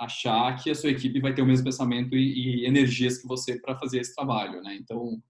achar 0.00 0.54
que 0.56 0.70
a 0.70 0.74
sua 0.74 0.90
equipe 0.90 1.20
vai 1.20 1.34
ter 1.34 1.42
o 1.42 1.46
mesmo 1.46 1.64
pensamento 1.64 2.14
e, 2.14 2.62
e 2.62 2.66
energias 2.66 3.18
que 3.18 3.26
você 3.26 3.60
para 3.60 3.78
fazer 3.78 4.00
esse 4.00 4.14
trabalho, 4.14 4.62
né? 4.62 4.76
Então, 4.76 5.20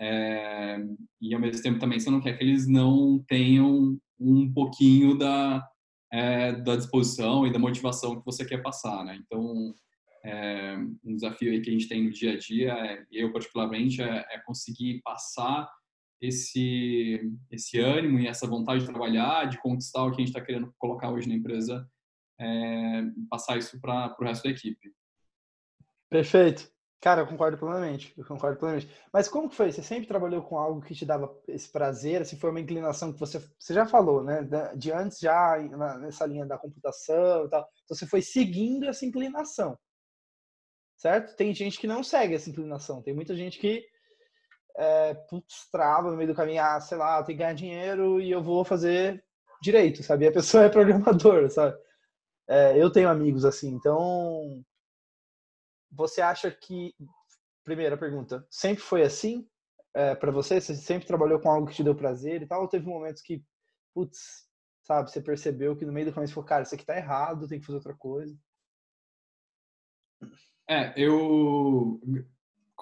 é, 0.00 0.78
e 1.20 1.34
ao 1.34 1.40
mesmo 1.40 1.62
tempo 1.62 1.78
também 1.78 1.98
você 1.98 2.10
não 2.10 2.20
quer 2.20 2.36
que 2.36 2.44
eles 2.44 2.66
não 2.66 3.24
tenham 3.26 3.98
um 4.18 4.52
pouquinho 4.52 5.16
da, 5.16 5.66
é, 6.12 6.52
da 6.52 6.76
disposição 6.76 7.46
e 7.46 7.52
da 7.52 7.58
motivação 7.58 8.18
que 8.18 8.24
você 8.24 8.44
quer 8.44 8.62
passar, 8.62 9.04
né? 9.04 9.18
Então, 9.24 9.74
um 11.04 11.16
desafio 11.16 11.50
aí 11.50 11.60
que 11.60 11.68
a 11.68 11.72
gente 11.72 11.88
tem 11.88 12.04
no 12.04 12.12
dia 12.12 12.34
a 12.34 12.38
dia, 12.38 13.06
eu 13.10 13.32
particularmente, 13.32 14.00
é, 14.00 14.24
é 14.30 14.38
conseguir 14.38 15.00
passar 15.02 15.68
esse, 16.22 17.20
esse 17.50 17.80
ânimo 17.80 18.20
e 18.20 18.28
essa 18.28 18.46
vontade 18.46 18.82
de 18.82 18.86
trabalhar, 18.86 19.46
de 19.46 19.60
conquistar 19.60 20.04
o 20.04 20.10
que 20.10 20.22
a 20.22 20.24
gente 20.24 20.28
está 20.28 20.40
querendo 20.40 20.72
colocar 20.78 21.10
hoje 21.10 21.28
na 21.28 21.34
empresa, 21.34 21.84
é, 22.40 23.02
passar 23.28 23.58
isso 23.58 23.80
para 23.80 24.16
o 24.18 24.24
resto 24.24 24.44
da 24.44 24.50
equipe. 24.50 24.94
Perfeito. 26.08 26.70
Cara, 27.00 27.22
eu 27.22 27.26
concordo 27.26 27.58
plenamente. 27.58 28.14
Eu 28.16 28.24
concordo 28.24 28.56
plenamente. 28.56 28.88
Mas 29.12 29.28
como 29.28 29.48
que 29.48 29.56
foi? 29.56 29.72
Você 29.72 29.82
sempre 29.82 30.06
trabalhou 30.06 30.40
com 30.42 30.56
algo 30.56 30.80
que 30.80 30.94
te 30.94 31.04
dava 31.04 31.36
esse 31.48 31.68
prazer? 31.68 32.24
Se 32.24 32.36
foi 32.36 32.50
uma 32.50 32.60
inclinação 32.60 33.12
que 33.12 33.18
você, 33.18 33.40
você 33.58 33.74
já 33.74 33.84
falou, 33.84 34.22
né? 34.22 34.48
De 34.76 34.92
antes 34.92 35.18
já 35.18 35.58
nessa 35.98 36.24
linha 36.24 36.46
da 36.46 36.56
computação 36.56 37.46
e 37.46 37.50
tal. 37.50 37.68
Então 37.82 37.96
você 37.96 38.06
foi 38.06 38.22
seguindo 38.22 38.86
essa 38.86 39.04
inclinação, 39.04 39.76
certo? 40.96 41.34
Tem 41.34 41.52
gente 41.52 41.80
que 41.80 41.88
não 41.88 42.04
segue 42.04 42.36
essa 42.36 42.48
inclinação. 42.48 43.02
Tem 43.02 43.12
muita 43.12 43.34
gente 43.34 43.58
que 43.58 43.84
é, 44.76 45.16
trava 45.70 46.10
no 46.10 46.16
meio 46.16 46.28
do 46.28 46.34
caminho, 46.34 46.62
ah, 46.62 46.80
sei 46.80 46.96
lá, 46.96 47.18
eu 47.18 47.24
tenho 47.24 47.38
que 47.38 47.44
ganhar 47.44 47.54
dinheiro 47.54 48.20
e 48.20 48.30
eu 48.30 48.42
vou 48.42 48.64
fazer 48.64 49.22
direito, 49.60 50.02
sabe? 50.02 50.24
E 50.24 50.28
a 50.28 50.32
pessoa 50.32 50.64
é 50.64 50.68
programador, 50.68 51.50
sabe? 51.50 51.76
É, 52.48 52.76
eu 52.80 52.90
tenho 52.90 53.08
amigos 53.08 53.44
assim, 53.44 53.70
então 53.70 54.64
você 55.90 56.20
acha 56.20 56.50
que 56.50 56.94
primeira 57.64 57.96
pergunta 57.96 58.44
sempre 58.50 58.82
foi 58.82 59.02
assim 59.02 59.46
é, 59.94 60.14
para 60.14 60.32
você? 60.32 60.60
Você 60.60 60.74
sempre 60.74 61.06
trabalhou 61.06 61.38
com 61.38 61.50
algo 61.50 61.66
que 61.66 61.74
te 61.74 61.84
deu 61.84 61.94
prazer 61.94 62.42
e 62.42 62.46
tal? 62.46 62.62
Ou 62.62 62.68
teve 62.68 62.86
momentos 62.86 63.22
que, 63.22 63.44
putz, 63.94 64.46
sabe, 64.82 65.10
você 65.10 65.20
percebeu 65.20 65.76
que 65.76 65.84
no 65.84 65.92
meio 65.92 66.06
do 66.06 66.12
caminho 66.12 66.28
você 66.28 66.34
falou, 66.34 66.48
cara, 66.48 66.62
isso 66.62 66.74
aqui 66.74 66.84
tá 66.84 66.96
errado, 66.96 67.46
tem 67.46 67.60
que 67.60 67.66
fazer 67.66 67.76
outra 67.76 67.94
coisa? 67.94 68.36
É, 70.68 70.92
eu 70.96 72.00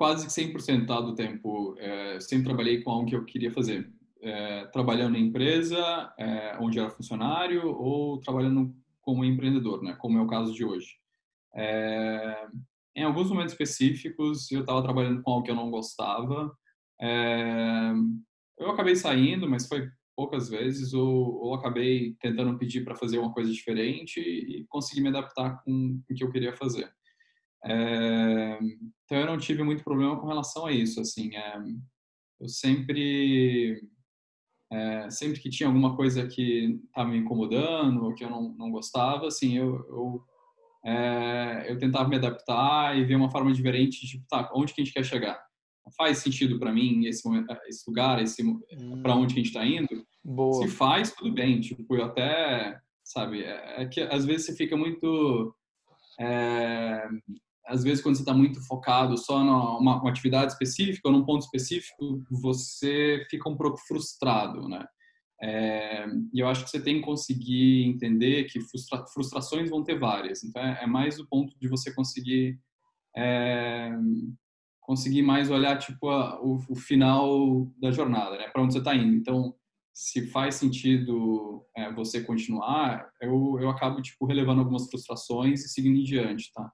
quase 0.00 0.28
100% 0.28 0.86
tá, 0.86 0.98
do 0.98 1.14
tempo 1.14 1.76
é, 1.78 2.18
sempre 2.20 2.46
trabalhei 2.46 2.80
com 2.80 2.90
algo 2.90 3.06
que 3.06 3.14
eu 3.14 3.22
queria 3.22 3.52
fazer. 3.52 3.86
É, 4.22 4.64
trabalhando 4.68 5.18
em 5.18 5.26
empresa, 5.26 6.10
é, 6.18 6.56
onde 6.58 6.78
era 6.78 6.88
funcionário, 6.88 7.68
ou 7.68 8.18
trabalhando 8.18 8.74
como 9.02 9.26
empreendedor, 9.26 9.82
né, 9.82 9.94
como 10.00 10.16
é 10.16 10.22
o 10.22 10.26
caso 10.26 10.54
de 10.54 10.64
hoje. 10.64 10.96
É, 11.54 12.46
em 12.96 13.04
alguns 13.04 13.28
momentos 13.28 13.52
específicos, 13.52 14.50
eu 14.50 14.60
estava 14.60 14.82
trabalhando 14.82 15.20
com 15.20 15.32
algo 15.32 15.44
que 15.44 15.50
eu 15.50 15.54
não 15.54 15.70
gostava. 15.70 16.50
É, 16.98 17.92
eu 18.58 18.70
acabei 18.70 18.96
saindo, 18.96 19.46
mas 19.46 19.68
foi 19.68 19.86
poucas 20.16 20.48
vezes, 20.48 20.94
ou, 20.94 21.44
ou 21.44 21.54
acabei 21.54 22.16
tentando 22.22 22.56
pedir 22.56 22.86
para 22.86 22.96
fazer 22.96 23.18
uma 23.18 23.34
coisa 23.34 23.52
diferente 23.52 24.18
e 24.18 24.64
consegui 24.70 25.02
me 25.02 25.08
adaptar 25.08 25.62
com 25.62 26.00
o 26.08 26.14
que 26.14 26.24
eu 26.24 26.30
queria 26.30 26.56
fazer. 26.56 26.90
É, 27.64 28.58
então 29.04 29.18
eu 29.18 29.26
não 29.26 29.38
tive 29.38 29.62
muito 29.62 29.84
problema 29.84 30.18
com 30.18 30.26
relação 30.26 30.66
a 30.66 30.72
isso, 30.72 31.00
assim, 31.00 31.34
é, 31.36 31.58
eu 32.40 32.48
sempre 32.48 33.80
é, 34.72 35.10
sempre 35.10 35.40
que 35.40 35.50
tinha 35.50 35.68
alguma 35.68 35.96
coisa 35.96 36.26
que 36.26 36.80
estava 36.86 37.10
me 37.10 37.18
incomodando 37.18 38.04
ou 38.04 38.14
que 38.14 38.24
eu 38.24 38.30
não, 38.30 38.54
não 38.56 38.70
gostava, 38.70 39.26
assim, 39.26 39.58
eu, 39.58 39.74
eu, 39.88 40.24
eu 41.68 41.78
tentava 41.78 42.08
me 42.08 42.16
adaptar 42.16 42.96
e 42.96 43.04
ver 43.04 43.16
uma 43.16 43.30
forma 43.30 43.52
diferente, 43.52 44.06
tipo, 44.06 44.24
tá, 44.28 44.48
onde 44.54 44.72
que 44.72 44.80
a 44.80 44.84
gente 44.84 44.94
quer 44.94 45.04
chegar? 45.04 45.38
Faz 45.96 46.18
sentido 46.18 46.58
para 46.58 46.72
mim 46.72 47.06
esse, 47.06 47.28
esse 47.66 47.90
lugar, 47.90 48.22
esse 48.22 48.44
hum. 48.44 49.02
para 49.02 49.16
onde 49.16 49.34
que 49.34 49.40
a 49.40 49.42
gente 49.42 49.52
está 49.54 49.66
indo? 49.66 50.06
Boa. 50.24 50.62
Se 50.62 50.68
faz, 50.68 51.12
tudo 51.12 51.32
bem, 51.32 51.60
tipo, 51.60 51.96
eu 51.96 52.04
até, 52.04 52.80
sabe, 53.02 53.42
é, 53.42 53.82
é 53.82 53.86
que 53.86 54.00
às 54.02 54.24
vezes 54.24 54.46
você 54.46 54.54
fica 54.54 54.76
muito 54.76 55.52
é, 56.20 57.08
às 57.70 57.84
vezes 57.84 58.02
quando 58.02 58.16
você 58.16 58.22
está 58.22 58.34
muito 58.34 58.60
focado 58.66 59.16
só 59.16 59.44
numa 59.44 60.00
uma 60.00 60.10
atividade 60.10 60.52
específica 60.52 61.08
ou 61.08 61.12
num 61.12 61.24
ponto 61.24 61.42
específico, 61.42 62.22
você 62.30 63.24
fica 63.30 63.48
um 63.48 63.56
pouco 63.56 63.78
frustrado, 63.78 64.68
né? 64.68 64.84
É, 65.42 66.06
e 66.34 66.40
eu 66.40 66.48
acho 66.48 66.64
que 66.64 66.70
você 66.70 66.80
tem 66.80 66.96
que 66.96 67.06
conseguir 67.06 67.84
entender 67.84 68.44
que 68.44 68.60
frustra 68.60 69.06
frustrações 69.06 69.70
vão 69.70 69.82
ter 69.82 69.98
várias. 69.98 70.44
Então 70.44 70.62
é, 70.62 70.80
é, 70.82 70.86
mais 70.86 71.18
o 71.18 71.26
ponto 71.26 71.56
de 71.58 71.68
você 71.68 71.94
conseguir 71.94 72.58
é, 73.16 73.90
conseguir 74.80 75.22
mais 75.22 75.50
olhar 75.50 75.78
tipo 75.78 76.08
a, 76.08 76.40
o, 76.42 76.58
o, 76.68 76.74
final 76.74 77.72
da 77.80 77.90
jornada, 77.90 78.36
né? 78.36 78.48
Para 78.48 78.62
onde 78.62 78.74
você 78.74 78.80
está 78.80 78.94
indo. 78.94 79.14
Então 79.14 79.54
se 79.94 80.26
faz 80.26 80.56
sentido 80.56 81.64
é, 81.76 81.92
você 81.92 82.22
continuar, 82.22 83.08
eu, 83.20 83.58
eu 83.60 83.70
acabo 83.70 84.02
tipo 84.02 84.26
relevando 84.26 84.60
algumas 84.60 84.88
frustrações 84.90 85.64
e 85.64 85.68
seguindo 85.68 85.98
em 85.98 86.04
diante, 86.04 86.52
tá? 86.52 86.70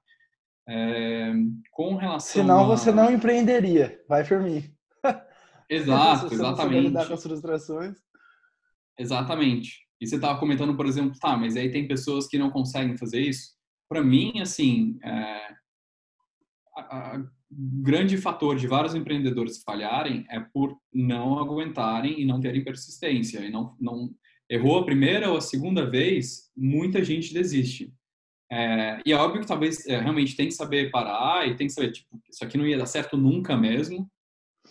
É, 0.69 1.33
com 1.71 1.95
relação 1.95 2.41
Senão 2.41 2.63
a... 2.65 2.75
você 2.75 2.91
não 2.91 3.11
empreenderia. 3.11 3.99
Vai 4.07 4.25
por 4.27 4.41
mim. 4.41 4.63
Exato, 5.69 6.33
exatamente. 6.33 6.87
lidar 6.87 7.07
com 7.07 7.13
as 7.13 7.23
frustrações. 7.23 7.97
Exatamente. 8.97 9.85
E 9.99 10.07
você 10.07 10.15
estava 10.15 10.39
comentando, 10.39 10.75
por 10.75 10.85
exemplo, 10.85 11.17
tá, 11.19 11.35
mas 11.35 11.55
aí 11.55 11.71
tem 11.71 11.87
pessoas 11.87 12.27
que 12.27 12.37
não 12.37 12.49
conseguem 12.49 12.97
fazer 12.97 13.21
isso. 13.21 13.55
Para 13.89 14.03
mim, 14.03 14.39
assim, 14.39 14.97
é, 15.03 15.55
a, 16.77 17.23
grande 17.51 18.17
fator 18.17 18.55
de 18.55 18.67
vários 18.67 18.93
empreendedores 18.93 19.63
falharem 19.63 20.25
é 20.29 20.39
por 20.39 20.77
não 20.93 21.39
aguentarem 21.39 22.19
e 22.21 22.25
não 22.25 22.39
terem 22.39 22.63
persistência. 22.63 23.39
E 23.39 23.49
não, 23.49 23.75
não 23.79 24.09
errou 24.49 24.79
a 24.79 24.85
primeira 24.85 25.29
ou 25.29 25.37
a 25.37 25.41
segunda 25.41 25.89
vez, 25.89 26.51
muita 26.55 27.03
gente 27.03 27.33
desiste. 27.33 27.93
É, 28.51 29.01
e 29.05 29.11
é 29.11 29.15
óbvio 29.15 29.41
que 29.41 29.47
talvez 29.47 29.85
é, 29.87 29.99
realmente 29.99 30.35
tem 30.35 30.47
que 30.47 30.53
saber 30.53 30.89
parar 30.89 31.47
e 31.47 31.55
tem 31.55 31.67
que 31.67 31.73
saber, 31.73 31.91
tipo, 31.91 32.19
isso 32.29 32.43
aqui 32.43 32.57
não 32.57 32.65
ia 32.65 32.77
dar 32.77 32.85
certo 32.85 33.17
nunca 33.17 33.57
mesmo. 33.57 34.09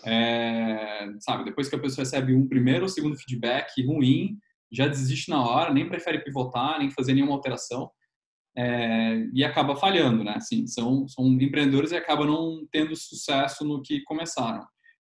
É, 0.05 1.09
sabe, 1.21 1.45
depois 1.45 1.69
que 1.69 1.77
a 1.77 1.79
pessoa 1.79 2.05
recebe 2.05 2.35
um 2.35 2.49
primeiro 2.49 2.83
ou 2.83 2.89
segundo 2.89 3.17
feedback 3.17 3.85
ruim, 3.85 4.39
já 4.73 4.87
desiste 4.87 5.31
na 5.31 5.43
hora, 5.43 5.73
nem 5.73 5.89
prefere 5.89 6.25
pivotar, 6.25 6.79
nem 6.79 6.91
fazer 6.91 7.15
nenhuma 7.15 7.35
alteração. 7.35 7.91
É, 8.57 9.27
e 9.35 9.45
acaba 9.45 9.77
falhando, 9.77 10.25
né? 10.25 10.35
Assim, 10.37 10.67
são, 10.67 11.07
são 11.07 11.27
empreendedores 11.27 11.93
e 11.93 11.97
acabam 11.97 12.27
não 12.27 12.67
tendo 12.73 12.97
sucesso 12.97 13.65
no 13.65 13.83
que 13.83 14.03
começaram. 14.05 14.67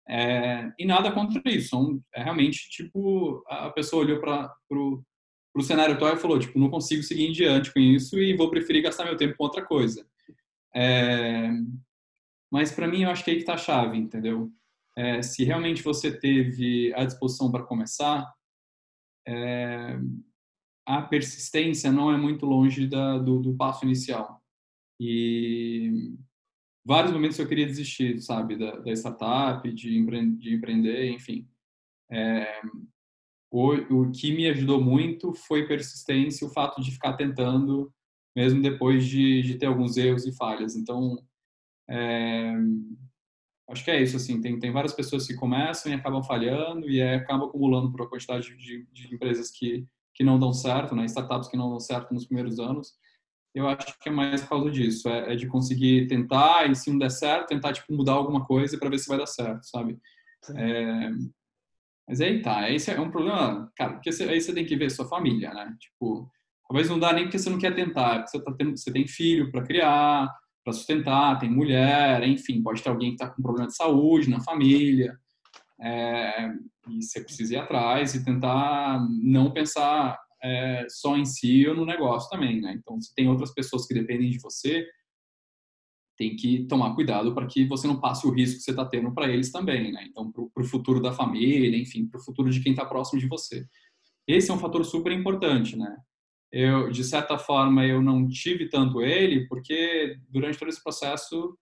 É, 0.08 0.70
e 0.78 0.84
nada 0.84 1.12
contra 1.12 1.40
isso, 1.46 1.70
são, 1.70 2.00
é 2.14 2.22
realmente, 2.22 2.68
tipo, 2.70 3.42
a 3.48 3.70
pessoa 3.70 4.04
olhou 4.04 4.20
para 4.20 4.52
para 5.56 5.62
o 5.62 5.64
cenário 5.64 5.94
atual 5.94 6.14
e 6.14 6.18
falou, 6.18 6.38
tipo, 6.38 6.58
não 6.58 6.68
consigo 6.68 7.02
seguir 7.02 7.26
em 7.26 7.32
diante 7.32 7.72
com 7.72 7.80
isso 7.80 8.18
e 8.18 8.36
vou 8.36 8.50
preferir 8.50 8.82
gastar 8.82 9.06
meu 9.06 9.16
tempo 9.16 9.34
com 9.38 9.44
outra 9.44 9.64
coisa. 9.64 10.06
É... 10.74 11.48
Mas 12.52 12.70
para 12.70 12.86
mim, 12.86 13.04
eu 13.04 13.10
acho 13.10 13.24
que 13.24 13.30
é 13.30 13.32
aí 13.32 13.38
que 13.38 13.42
está 13.42 13.54
a 13.54 13.58
chave, 13.58 13.96
entendeu? 13.96 14.52
É, 14.94 15.22
se 15.22 15.44
realmente 15.44 15.82
você 15.82 16.14
teve 16.14 16.92
a 16.94 17.06
disposição 17.06 17.50
para 17.50 17.64
começar, 17.64 18.30
é... 19.26 19.98
a 20.86 21.00
persistência 21.00 21.90
não 21.90 22.12
é 22.12 22.18
muito 22.18 22.44
longe 22.44 22.86
da, 22.86 23.16
do, 23.16 23.40
do, 23.40 23.56
passo 23.56 23.86
inicial. 23.86 24.42
E 25.00 26.18
vários 26.84 27.14
momentos 27.14 27.38
eu 27.38 27.48
queria 27.48 27.64
desistir, 27.64 28.20
sabe, 28.20 28.56
da, 28.56 28.76
da 28.76 28.92
startup, 28.92 29.72
de, 29.72 29.96
empre 29.96 30.32
de 30.32 30.54
empreender, 30.54 31.10
enfim. 31.12 31.48
É, 32.10 32.60
o, 33.50 33.72
o 33.74 34.10
que 34.10 34.34
me 34.34 34.48
ajudou 34.48 34.80
muito 34.80 35.32
foi 35.34 35.66
persistência, 35.66 36.46
o 36.46 36.50
fato 36.50 36.80
de 36.80 36.90
ficar 36.90 37.14
tentando 37.14 37.92
mesmo 38.36 38.60
depois 38.60 39.06
de, 39.06 39.40
de 39.40 39.54
ter 39.54 39.64
alguns 39.64 39.96
erros 39.96 40.26
e 40.26 40.36
falhas. 40.36 40.76
Então, 40.76 41.18
é, 41.88 42.52
acho 43.70 43.82
que 43.82 43.90
é 43.90 44.02
isso, 44.02 44.16
assim, 44.16 44.42
tem, 44.42 44.58
tem 44.58 44.70
várias 44.70 44.92
pessoas 44.92 45.26
que 45.26 45.34
começam 45.34 45.90
e 45.90 45.94
acabam 45.94 46.22
falhando 46.22 46.88
e 46.88 47.00
acabam 47.02 47.48
acumulando 47.48 47.90
por 47.90 48.02
uma 48.02 48.10
quantidade 48.10 48.54
de, 48.56 48.86
de 48.92 49.14
empresas 49.14 49.50
que, 49.50 49.86
que 50.14 50.22
não 50.22 50.38
dão 50.38 50.52
certo, 50.52 50.94
né, 50.94 51.06
startups 51.06 51.48
que 51.48 51.56
não 51.56 51.70
dão 51.70 51.80
certo 51.80 52.12
nos 52.12 52.26
primeiros 52.26 52.60
anos. 52.60 52.94
Eu 53.54 53.66
acho 53.66 53.98
que 53.98 54.10
é 54.10 54.12
mais 54.12 54.42
por 54.42 54.50
causa 54.50 54.70
disso, 54.70 55.08
é, 55.08 55.32
é 55.32 55.36
de 55.36 55.46
conseguir 55.46 56.06
tentar 56.06 56.70
e 56.70 56.74
se 56.76 56.90
não 56.90 56.98
der 56.98 57.10
certo, 57.10 57.48
tentar, 57.48 57.72
tipo, 57.72 57.90
mudar 57.94 58.12
alguma 58.12 58.44
coisa 58.44 58.78
para 58.78 58.90
ver 58.90 58.98
se 58.98 59.08
vai 59.08 59.16
dar 59.16 59.26
certo, 59.26 59.64
sabe? 59.64 59.98
É, 60.54 61.10
mas 62.08 62.20
aí 62.20 62.40
tá, 62.40 62.70
esse 62.70 62.90
é 62.90 63.00
um 63.00 63.10
problema, 63.10 63.70
cara, 63.76 63.94
porque 63.94 64.10
aí 64.10 64.40
você 64.40 64.54
tem 64.54 64.64
que 64.64 64.76
ver 64.76 64.90
sua 64.90 65.08
família, 65.08 65.52
né? 65.52 65.74
Tipo, 65.80 66.30
talvez 66.68 66.88
não 66.88 66.98
dá 66.98 67.12
nem 67.12 67.24
porque 67.24 67.38
você 67.38 67.50
não 67.50 67.58
quer 67.58 67.74
tentar, 67.74 68.18
porque 68.18 68.30
você, 68.30 68.44
tá 68.44 68.52
tendo, 68.52 68.76
você 68.76 68.92
tem 68.92 69.06
filho 69.06 69.50
para 69.50 69.64
criar, 69.64 70.32
para 70.64 70.72
sustentar, 70.72 71.38
tem 71.38 71.50
mulher, 71.50 72.22
enfim, 72.22 72.62
pode 72.62 72.82
ter 72.82 72.90
alguém 72.90 73.10
que 73.10 73.22
está 73.22 73.28
com 73.28 73.42
problema 73.42 73.68
de 73.68 73.76
saúde 73.76 74.30
na 74.30 74.40
família, 74.40 75.16
é, 75.80 76.48
e 76.88 77.02
você 77.02 77.22
precisa 77.22 77.54
ir 77.54 77.58
atrás 77.58 78.14
e 78.14 78.24
tentar 78.24 79.00
não 79.22 79.52
pensar 79.52 80.18
é, 80.42 80.86
só 80.88 81.16
em 81.16 81.24
si 81.24 81.66
ou 81.66 81.74
no 81.74 81.84
negócio 81.84 82.30
também, 82.30 82.60
né? 82.60 82.74
Então, 82.78 83.00
se 83.00 83.14
tem 83.14 83.28
outras 83.28 83.52
pessoas 83.52 83.86
que 83.86 83.94
dependem 83.94 84.30
de 84.30 84.38
você, 84.38 84.86
tem 86.16 86.34
que 86.36 86.64
tomar 86.64 86.94
cuidado 86.94 87.34
para 87.34 87.46
que 87.46 87.64
você 87.66 87.86
não 87.86 88.00
passe 88.00 88.26
o 88.26 88.30
risco 88.30 88.56
que 88.56 88.62
você 88.62 88.70
está 88.70 88.84
tendo 88.84 89.12
para 89.12 89.28
eles 89.28 89.52
também, 89.52 89.92
né? 89.92 90.06
Então, 90.08 90.32
para 90.32 90.62
o 90.62 90.66
futuro 90.66 91.00
da 91.00 91.12
família, 91.12 91.78
enfim, 91.78 92.06
para 92.06 92.20
o 92.20 92.24
futuro 92.24 92.50
de 92.50 92.60
quem 92.60 92.72
está 92.72 92.84
próximo 92.84 93.20
de 93.20 93.26
você. 93.26 93.66
Esse 94.26 94.50
é 94.50 94.54
um 94.54 94.58
fator 94.58 94.84
super 94.84 95.12
importante, 95.12 95.76
né? 95.76 95.96
eu 96.52 96.90
de 96.90 97.04
certa 97.04 97.38
forma 97.38 97.84
eu 97.84 98.00
não 98.00 98.26
tive 98.28 98.68
tanto 98.68 99.02
ele 99.02 99.46
porque 99.46 100.18
durante 100.30 100.58
todo 100.58 100.68
esse 100.68 100.82
processo 100.82 101.56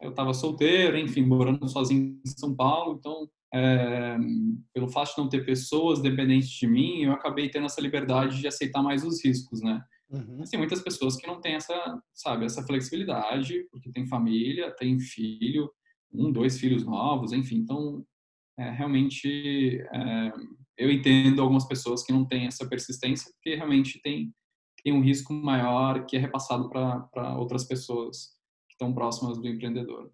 eu 0.00 0.10
estava 0.10 0.34
solteiro, 0.34 0.98
enfim, 0.98 1.22
morando 1.22 1.66
sozinho 1.68 2.20
em 2.24 2.28
São 2.28 2.54
Paulo, 2.54 2.96
então 2.98 3.28
é, 3.54 4.16
pelo 4.74 4.88
fato 4.88 5.14
de 5.14 5.22
não 5.22 5.28
ter 5.28 5.44
pessoas 5.44 6.02
dependentes 6.02 6.50
de 6.50 6.66
mim, 6.66 7.04
eu 7.04 7.12
acabei 7.12 7.48
tendo 7.48 7.64
essa 7.64 7.80
liberdade 7.80 8.38
de 8.38 8.46
aceitar 8.46 8.82
mais 8.82 9.02
os 9.04 9.24
riscos, 9.24 9.62
né? 9.62 9.82
Uhum. 10.10 10.36
Mas 10.38 10.50
tem 10.50 10.58
muitas 10.58 10.80
pessoas 10.80 11.16
que 11.16 11.26
não 11.26 11.40
têm 11.40 11.54
essa, 11.54 12.02
sabe, 12.14 12.44
essa 12.44 12.62
flexibilidade, 12.62 13.66
porque 13.70 13.90
tem 13.90 14.06
família, 14.06 14.74
tem 14.76 14.98
filho, 14.98 15.70
um, 16.12 16.30
dois 16.30 16.58
filhos 16.58 16.84
novos, 16.84 17.32
enfim, 17.32 17.56
então 17.56 18.04
é, 18.58 18.70
realmente 18.70 19.80
é, 19.92 20.32
eu 20.78 20.90
entendo 20.90 21.42
algumas 21.42 21.66
pessoas 21.66 22.02
que 22.02 22.12
não 22.12 22.24
têm 22.24 22.46
essa 22.46 22.68
persistência, 22.68 23.30
porque 23.32 23.54
realmente 23.54 24.00
tem, 24.00 24.32
tem 24.82 24.92
um 24.92 25.02
risco 25.02 25.32
maior 25.32 26.06
que 26.06 26.16
é 26.16 26.20
repassado 26.20 26.70
para 26.70 27.36
outras 27.36 27.64
pessoas 27.64 28.36
que 28.68 28.74
estão 28.74 28.94
próximas 28.94 29.38
do 29.38 29.48
empreendedor. 29.48 30.10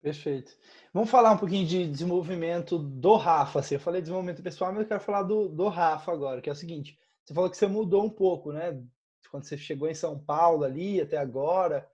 Perfeito. 0.00 0.56
Vamos 0.94 1.10
falar 1.10 1.32
um 1.32 1.36
pouquinho 1.36 1.66
de 1.66 1.86
desenvolvimento 1.86 2.78
do 2.78 3.16
Rafa. 3.16 3.58
Assim, 3.58 3.74
eu 3.74 3.80
falei 3.80 4.00
de 4.00 4.04
desenvolvimento 4.04 4.42
pessoal, 4.42 4.72
mas 4.72 4.82
eu 4.82 4.88
quero 4.88 5.00
falar 5.00 5.24
do, 5.24 5.48
do 5.48 5.68
Rafa 5.68 6.12
agora, 6.12 6.40
que 6.40 6.48
é 6.48 6.52
o 6.52 6.56
seguinte: 6.56 6.96
você 7.28 7.34
falou 7.34 7.50
que 7.50 7.58
você 7.58 7.66
mudou 7.66 8.04
um 8.04 8.10
pouco, 8.10 8.52
né? 8.52 8.82
Quando 9.30 9.44
você 9.44 9.58
chegou 9.58 9.86
em 9.86 9.94
São 9.94 10.18
Paulo 10.18 10.64
ali 10.64 10.98
até 10.98 11.18
agora. 11.18 11.86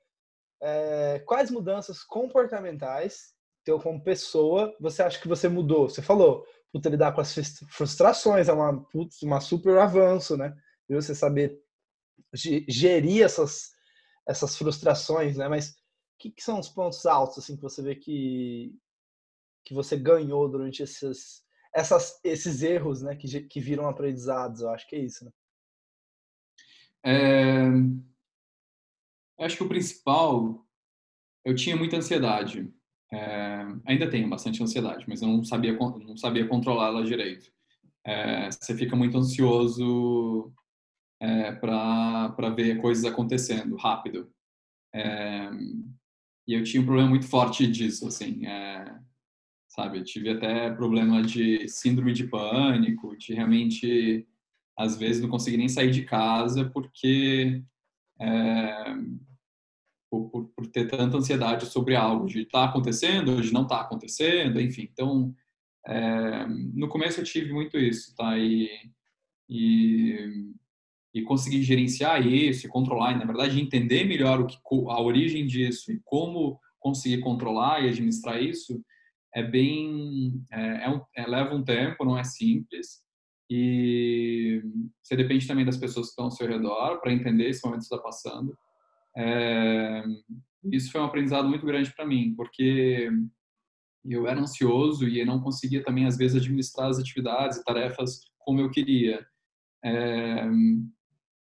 É, 0.62 1.18
quais 1.26 1.50
mudanças 1.50 2.04
comportamentais, 2.04 3.34
teu 3.64 3.80
como 3.80 4.02
pessoa, 4.02 4.74
você 4.80 5.02
acha 5.02 5.20
que 5.20 5.26
você 5.26 5.48
mudou? 5.48 5.88
Você 5.88 6.00
falou, 6.00 6.46
puta, 6.72 6.88
lidar 6.88 7.12
com 7.12 7.20
as 7.20 7.34
frustrações, 7.68 8.48
é 8.48 8.52
uma, 8.52 8.86
uma 9.24 9.40
super 9.40 9.76
avanço, 9.78 10.36
né? 10.36 10.56
E 10.88 10.94
você 10.94 11.16
saber 11.16 11.60
gerir 12.32 13.24
essas, 13.24 13.72
essas 14.28 14.56
frustrações, 14.56 15.36
né? 15.36 15.48
Mas 15.48 15.70
o 15.70 15.74
que, 16.20 16.30
que, 16.30 16.44
são 16.44 16.60
os 16.60 16.68
pontos 16.68 17.04
altos, 17.06 17.38
assim, 17.38 17.56
que 17.56 17.62
você 17.62 17.82
vê 17.82 17.96
que, 17.96 18.72
que 19.64 19.74
você 19.74 19.96
ganhou 19.96 20.48
durante 20.48 20.80
esses, 20.80 21.43
essas, 21.74 22.20
esses 22.22 22.62
erros, 22.62 23.02
né? 23.02 23.16
Que, 23.16 23.40
que 23.42 23.60
viram 23.60 23.88
aprendizados, 23.88 24.60
eu 24.60 24.70
acho 24.70 24.86
que 24.88 24.96
é 24.96 25.00
isso, 25.00 25.24
né? 25.24 25.30
É... 27.04 27.64
Acho 29.38 29.56
que 29.56 29.64
o 29.64 29.68
principal, 29.68 30.64
eu 31.44 31.54
tinha 31.54 31.76
muita 31.76 31.96
ansiedade. 31.96 32.72
É, 33.12 33.64
ainda 33.86 34.10
tenho 34.10 34.28
bastante 34.28 34.62
ansiedade, 34.62 35.04
mas 35.06 35.22
eu 35.22 35.28
não 35.28 35.44
sabia, 35.44 35.72
não 35.76 36.16
sabia 36.16 36.48
controlá-la 36.48 37.02
direito. 37.02 37.52
É, 38.04 38.50
você 38.50 38.76
fica 38.76 38.96
muito 38.96 39.16
ansioso 39.18 40.52
é, 41.20 41.52
para 41.52 42.50
ver 42.56 42.80
coisas 42.80 43.04
acontecendo 43.04 43.76
rápido. 43.76 44.32
É, 44.92 45.50
e 46.46 46.54
eu 46.54 46.62
tinha 46.62 46.82
um 46.82 46.86
problema 46.86 47.08
muito 47.08 47.26
forte 47.26 47.66
disso, 47.66 48.06
assim, 48.06 48.46
é, 48.46 49.00
sabe? 49.74 49.98
Eu 49.98 50.04
tive 50.04 50.30
até 50.30 50.70
problema 50.70 51.20
de 51.20 51.68
síndrome 51.68 52.12
de 52.12 52.24
pânico, 52.28 53.16
de 53.16 53.34
realmente, 53.34 54.24
às 54.78 54.96
vezes, 54.96 55.20
não 55.20 55.28
conseguir 55.28 55.56
nem 55.56 55.68
sair 55.68 55.90
de 55.90 56.04
casa 56.04 56.70
porque 56.70 57.60
é, 58.20 58.94
por, 60.08 60.48
por, 60.54 60.66
ter 60.68 60.86
tanta 60.86 61.16
ansiedade 61.16 61.66
sobre 61.66 61.96
algo, 61.96 62.26
de 62.26 62.42
estar 62.42 62.60
tá 62.60 62.64
acontecendo, 62.66 63.42
de 63.42 63.52
não 63.52 63.62
estar 63.62 63.78
tá 63.78 63.82
acontecendo, 63.82 64.60
enfim. 64.60 64.88
Então, 64.92 65.34
é, 65.86 66.46
no 66.72 66.88
começo 66.88 67.20
eu 67.20 67.24
tive 67.24 67.52
muito 67.52 67.76
isso, 67.76 68.14
tá? 68.14 68.38
E, 68.38 68.70
e, 69.48 70.54
e 71.12 71.22
conseguir 71.22 71.62
gerenciar 71.64 72.24
isso 72.24 72.64
e 72.64 72.70
controlar, 72.70 73.12
e 73.12 73.18
na 73.18 73.24
verdade 73.24 73.60
entender 73.60 74.04
melhor 74.04 74.40
o 74.40 74.46
que, 74.46 74.56
a 74.88 75.02
origem 75.02 75.46
disso 75.46 75.90
e 75.90 76.00
como 76.04 76.60
conseguir 76.78 77.18
controlar 77.20 77.82
e 77.82 77.88
administrar 77.88 78.40
isso 78.40 78.80
é 79.34 79.42
bem 79.42 80.44
é, 80.50 80.84
é 80.84 80.90
um, 80.90 81.00
é, 81.16 81.26
leva 81.26 81.54
um 81.54 81.64
tempo 81.64 82.04
não 82.04 82.18
é 82.18 82.24
simples 82.24 83.02
e 83.50 84.62
você 85.02 85.16
depende 85.16 85.46
também 85.46 85.64
das 85.64 85.76
pessoas 85.76 86.06
que 86.06 86.10
estão 86.10 86.26
ao 86.26 86.30
seu 86.30 86.46
redor 86.46 87.00
para 87.00 87.12
entender 87.12 87.48
esse 87.48 87.64
momento 87.64 87.80
que 87.80 87.84
está 87.84 87.98
passando 87.98 88.56
é, 89.16 90.02
isso 90.72 90.90
foi 90.90 91.00
um 91.00 91.04
aprendizado 91.04 91.48
muito 91.48 91.66
grande 91.66 91.92
para 91.94 92.06
mim, 92.06 92.34
porque 92.36 93.10
eu 94.04 94.26
era 94.26 94.40
ansioso 94.40 95.06
e 95.08 95.24
não 95.24 95.40
conseguia 95.40 95.82
também, 95.82 96.06
às 96.06 96.16
vezes, 96.16 96.36
administrar 96.40 96.88
as 96.88 96.98
atividades 96.98 97.58
e 97.58 97.64
tarefas 97.64 98.20
como 98.38 98.60
eu 98.60 98.70
queria. 98.70 99.24
É, 99.84 100.46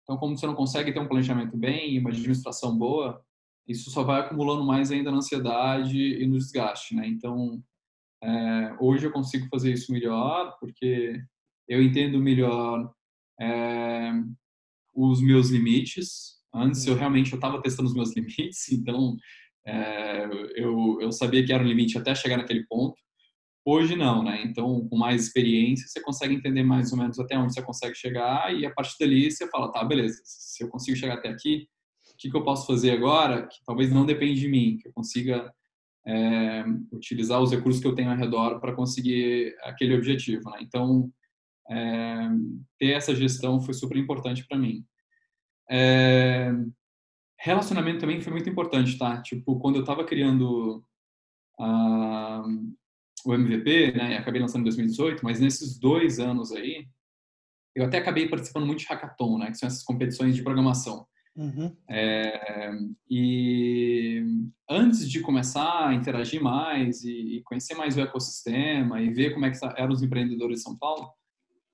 então, 0.03 0.17
como 0.17 0.37
você 0.37 0.45
não 0.45 0.55
consegue 0.55 0.91
ter 0.91 0.99
um 0.99 1.07
planejamento 1.07 1.57
bem 1.57 1.93
e 1.93 1.99
uma 1.99 2.09
administração 2.09 2.77
boa, 2.77 3.23
isso 3.67 3.89
só 3.89 4.03
vai 4.03 4.21
acumulando 4.21 4.65
mais 4.65 4.91
ainda 4.91 5.09
na 5.09 5.17
ansiedade 5.17 5.97
e 5.97 6.27
no 6.27 6.37
desgaste, 6.37 6.95
né? 6.95 7.07
Então, 7.07 7.63
é, 8.23 8.75
hoje 8.79 9.05
eu 9.05 9.11
consigo 9.11 9.47
fazer 9.49 9.73
isso 9.73 9.91
melhor, 9.91 10.57
porque 10.59 11.21
eu 11.67 11.81
entendo 11.81 12.19
melhor 12.19 12.91
é, 13.39 14.11
os 14.95 15.21
meus 15.21 15.49
limites, 15.49 16.33
Antes 16.53 16.85
eu 16.85 16.93
uhum. 16.93 16.99
realmente 16.99 17.31
eu 17.31 17.37
estava 17.37 17.61
testando 17.61 17.89
os 17.89 17.95
meus 17.95 18.13
limites, 18.15 18.71
então 18.71 19.17
é, 19.65 20.25
eu, 20.55 20.99
eu 21.01 21.11
sabia 21.11 21.43
que 21.43 21.51
era 21.51 21.63
um 21.63 21.67
limite 21.67 21.97
até 21.97 22.13
chegar 22.13 22.37
naquele 22.37 22.65
ponto. 22.67 22.95
Hoje 23.65 23.95
não, 23.95 24.21
né? 24.23 24.43
Então, 24.43 24.87
com 24.89 24.97
mais 24.97 25.23
experiência, 25.23 25.87
você 25.87 26.01
consegue 26.01 26.35
entender 26.35 26.63
mais 26.63 26.91
ou 26.91 26.97
menos 26.97 27.17
até 27.17 27.37
onde 27.37 27.53
você 27.53 27.61
consegue 27.61 27.95
chegar 27.95 28.53
e 28.53 28.65
a 28.65 28.71
partir 28.71 28.95
dali 28.99 29.31
você 29.31 29.49
fala, 29.49 29.71
tá, 29.71 29.83
beleza, 29.83 30.21
se 30.25 30.63
eu 30.63 30.69
consigo 30.69 30.97
chegar 30.97 31.15
até 31.15 31.29
aqui, 31.29 31.67
o 32.11 32.17
que, 32.17 32.29
que 32.29 32.35
eu 32.35 32.43
posso 32.43 32.67
fazer 32.67 32.91
agora 32.91 33.47
que 33.47 33.57
talvez 33.65 33.89
não 33.91 34.05
depende 34.05 34.39
de 34.41 34.49
mim, 34.49 34.77
que 34.77 34.89
eu 34.89 34.93
consiga 34.93 35.51
é, 36.05 36.63
utilizar 36.91 37.41
os 37.41 37.51
recursos 37.51 37.81
que 37.81 37.87
eu 37.87 37.95
tenho 37.95 38.11
ao 38.11 38.17
redor 38.17 38.59
para 38.59 38.73
conseguir 38.73 39.55
aquele 39.61 39.95
objetivo, 39.95 40.49
né? 40.49 40.57
Então, 40.61 41.11
é, 41.69 42.29
ter 42.77 42.91
essa 42.91 43.15
gestão 43.15 43.61
foi 43.61 43.73
super 43.73 43.97
importante 43.97 44.45
para 44.47 44.57
mim. 44.57 44.85
É... 45.69 46.51
Relacionamento 47.39 47.99
também 47.99 48.21
foi 48.21 48.31
muito 48.31 48.49
importante, 48.49 48.97
tá? 48.97 49.21
Tipo, 49.21 49.59
quando 49.59 49.75
eu 49.75 49.81
estava 49.81 50.05
criando 50.05 50.81
uh, 51.59 52.73
o 53.25 53.33
MVP, 53.33 53.91
né, 53.91 54.17
acabei 54.17 54.39
lançando 54.39 54.61
em 54.61 54.65
2018, 54.65 55.23
mas 55.23 55.41
nesses 55.41 55.77
dois 55.77 56.19
anos 56.19 56.53
aí, 56.53 56.87
eu 57.75 57.85
até 57.85 57.97
acabei 57.97 58.29
participando 58.29 58.65
muito 58.65 58.79
de 58.79 58.85
hackathon, 58.85 59.37
né, 59.37 59.47
que 59.47 59.57
são 59.57 59.67
essas 59.67 59.83
competições 59.83 60.35
de 60.35 60.43
programação. 60.43 61.05
Uhum. 61.35 61.75
É, 61.89 62.71
e 63.09 64.23
antes 64.69 65.09
de 65.09 65.19
começar 65.19 65.87
a 65.87 65.93
interagir 65.93 66.41
mais 66.41 67.03
e, 67.03 67.37
e, 67.37 67.41
conhecer 67.43 67.73
mais 67.73 67.97
o 67.97 68.01
ecossistema 68.01 69.01
e 69.01 69.11
ver 69.11 69.33
como 69.33 69.45
é 69.45 69.51
que 69.51 69.57
eram 69.75 69.93
os 69.93 70.03
empreendedores 70.03 70.57
de 70.57 70.63
São 70.63 70.77
Paulo, 70.77 71.09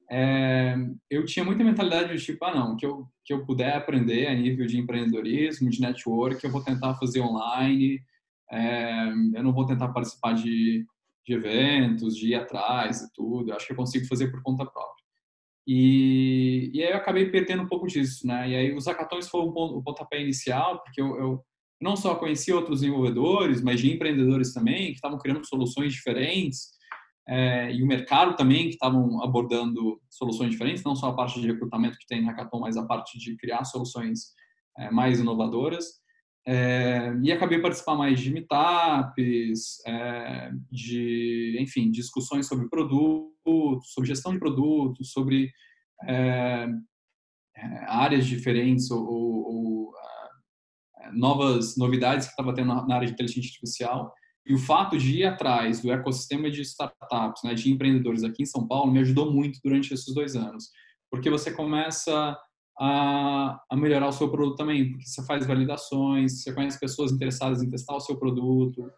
é, 0.09 0.75
eu 1.09 1.23
tinha 1.25 1.45
muita 1.45 1.63
mentalidade 1.63 2.17
de 2.17 2.23
tipo, 2.23 2.43
ah 2.45 2.55
não, 2.55 2.75
que 2.75 2.85
eu, 2.85 3.07
que 3.23 3.33
eu 3.33 3.45
puder 3.45 3.75
aprender 3.75 4.27
a 4.27 4.33
nível 4.33 4.65
de 4.65 4.79
empreendedorismo, 4.79 5.69
de 5.69 5.81
network, 5.81 6.43
eu 6.43 6.51
vou 6.51 6.63
tentar 6.63 6.95
fazer 6.95 7.21
online, 7.21 8.01
é, 8.51 9.07
eu 9.35 9.43
não 9.43 9.53
vou 9.53 9.65
tentar 9.65 9.89
participar 9.89 10.33
de, 10.33 10.85
de 11.25 11.33
eventos, 11.33 12.15
de 12.15 12.29
ir 12.29 12.35
atrás 12.35 13.01
e 13.01 13.13
tudo, 13.13 13.51
eu 13.51 13.55
acho 13.55 13.67
que 13.67 13.73
eu 13.73 13.77
consigo 13.77 14.07
fazer 14.07 14.31
por 14.31 14.41
conta 14.41 14.65
própria. 14.65 14.98
E, 15.71 16.71
e 16.73 16.83
aí 16.83 16.89
eu 16.89 16.97
acabei 16.97 17.29
perdendo 17.29 17.61
um 17.61 17.67
pouco 17.67 17.85
disso, 17.85 18.25
né? 18.25 18.49
E 18.49 18.55
aí 18.55 18.73
os 18.75 18.87
hackathons 18.87 19.29
foram 19.29 19.49
o 19.49 19.83
pontapé 19.83 20.19
inicial, 20.19 20.81
porque 20.81 20.99
eu, 20.99 21.15
eu 21.15 21.45
não 21.79 21.95
só 21.95 22.15
conheci 22.15 22.51
outros 22.51 22.81
desenvolvedores, 22.81 23.61
mas 23.61 23.79
de 23.79 23.93
empreendedores 23.93 24.51
também, 24.51 24.87
que 24.87 24.93
estavam 24.93 25.19
criando 25.19 25.45
soluções 25.45 25.93
diferentes, 25.93 26.69
é, 27.27 27.71
e 27.71 27.83
o 27.83 27.85
mercado 27.85 28.35
também, 28.35 28.63
que 28.63 28.69
estavam 28.69 29.23
abordando 29.23 30.01
soluções 30.09 30.49
diferentes, 30.49 30.83
não 30.83 30.95
só 30.95 31.09
a 31.09 31.15
parte 31.15 31.39
de 31.39 31.45
recrutamento 31.45 31.99
que 31.99 32.07
tem 32.07 32.25
Hackathon, 32.25 32.61
mas 32.61 32.75
a 32.75 32.87
parte 32.87 33.19
de 33.19 33.37
criar 33.37 33.63
soluções 33.63 34.33
é, 34.75 34.89
mais 34.89 35.19
inovadoras. 35.19 35.98
É, 36.51 37.13
e 37.21 37.31
acabei 37.31 37.61
participar 37.61 37.95
mais 37.95 38.19
de 38.19 38.31
meetups, 38.31 39.85
é, 39.85 40.51
de, 40.71 41.55
enfim, 41.59 41.91
discussões 41.91 42.47
sobre 42.47 42.67
produtos, 42.67 43.93
sobre 43.93 44.07
gestão 44.07 44.33
de 44.33 44.39
produtos, 44.39 45.11
sobre 45.11 45.51
é, 46.07 46.67
é 47.55 47.85
áreas 47.85 48.25
diferentes 48.25 48.89
ou, 48.89 48.99
ou, 48.99 49.45
ou 49.45 49.93
é, 51.01 51.11
novas 51.11 51.77
novidades 51.77 52.25
que 52.25 52.31
estava 52.31 52.51
tendo 52.51 52.73
na 52.73 52.95
área 52.95 53.05
de 53.05 53.13
inteligência 53.13 53.49
artificial. 53.49 54.11
E 54.43 54.51
o 54.55 54.57
fato 54.57 54.97
de 54.97 55.19
ir 55.19 55.25
atrás 55.25 55.81
do 55.81 55.91
ecossistema 55.91 56.49
de 56.49 56.63
startups, 56.63 57.43
né, 57.43 57.53
de 57.53 57.71
empreendedores 57.71 58.23
aqui 58.23 58.41
em 58.41 58.47
São 58.47 58.67
Paulo, 58.67 58.91
me 58.91 59.01
ajudou 59.01 59.31
muito 59.31 59.59
durante 59.63 59.93
esses 59.93 60.11
dois 60.15 60.35
anos, 60.35 60.71
porque 61.11 61.29
você 61.29 61.51
começa 61.51 62.35
a, 62.79 63.61
a, 63.69 63.75
melhorar 63.75 64.07
o 64.07 64.13
seu 64.13 64.31
produto 64.31 64.55
também, 64.55 64.91
porque 64.91 65.05
você 65.05 65.25
faz 65.25 65.45
validações, 65.45 66.41
você 66.41 66.53
conhece 66.53 66.79
pessoas 66.79 67.11
interessadas 67.11 67.61
em 67.61 67.69
testar 67.69 67.95
o 67.95 67.99
seu 67.99 68.17
produto, 68.17 68.89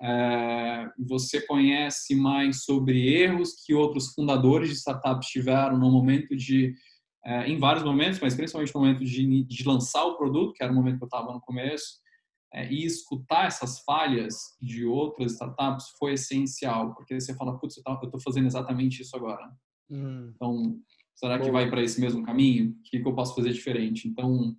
é, 0.00 0.88
você 0.98 1.44
conhece 1.46 2.14
mais 2.14 2.64
sobre 2.64 3.06
erros 3.06 3.62
que 3.64 3.74
outros 3.74 4.14
fundadores 4.14 4.70
de 4.70 4.76
startups 4.76 5.28
tiveram 5.28 5.76
no 5.76 5.90
momento 5.90 6.34
de, 6.34 6.74
é, 7.26 7.48
em 7.48 7.58
vários 7.58 7.84
momentos, 7.84 8.18
mas 8.20 8.34
principalmente 8.34 8.74
no 8.74 8.80
momento 8.80 9.04
de, 9.04 9.44
de 9.44 9.68
lançar 9.68 10.04
o 10.04 10.16
produto, 10.16 10.54
que 10.54 10.62
era 10.62 10.72
o 10.72 10.74
momento 10.74 10.98
que 10.98 11.04
eu 11.04 11.08
estava 11.08 11.32
no 11.32 11.40
começo, 11.40 11.98
é, 12.54 12.72
e 12.72 12.86
escutar 12.86 13.46
essas 13.46 13.80
falhas 13.80 14.56
de 14.62 14.86
outras 14.86 15.32
startups 15.32 15.90
foi 15.98 16.14
essencial, 16.14 16.94
porque 16.94 17.20
você 17.20 17.34
fala, 17.34 17.58
putz, 17.58 17.76
eu 17.76 17.94
estou 18.04 18.20
fazendo 18.20 18.46
exatamente 18.46 19.02
isso 19.02 19.14
agora. 19.14 19.50
Hum. 19.90 20.32
Então, 20.34 20.78
Será 21.18 21.36
que 21.36 21.50
vai 21.50 21.68
para 21.68 21.82
esse 21.82 22.00
mesmo 22.00 22.22
caminho? 22.22 22.70
O 22.70 22.82
que, 22.84 23.00
que 23.00 23.08
eu 23.08 23.14
posso 23.14 23.34
fazer 23.34 23.52
diferente? 23.52 24.06
Então, 24.06 24.56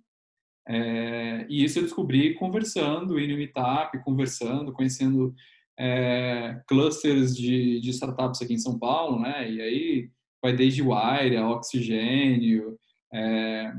é, 0.68 1.46
e 1.48 1.64
isso 1.64 1.78
eu 1.78 1.84
descobri 1.84 2.34
conversando, 2.34 3.18
indo 3.18 3.32
no 3.32 3.38
Meetup, 3.38 3.98
conversando, 4.04 4.70
conhecendo 4.70 5.34
é, 5.78 6.60
clusters 6.68 7.34
de, 7.34 7.80
de, 7.80 7.90
startups 7.90 8.42
aqui 8.42 8.52
em 8.52 8.58
São 8.58 8.78
Paulo, 8.78 9.18
né? 9.18 9.50
E 9.50 9.62
aí 9.62 10.10
vai 10.42 10.54
desde 10.54 10.82
Wire, 10.82 11.38
a 11.38 11.48
Oxigênio, 11.48 12.78
é, 13.10 13.72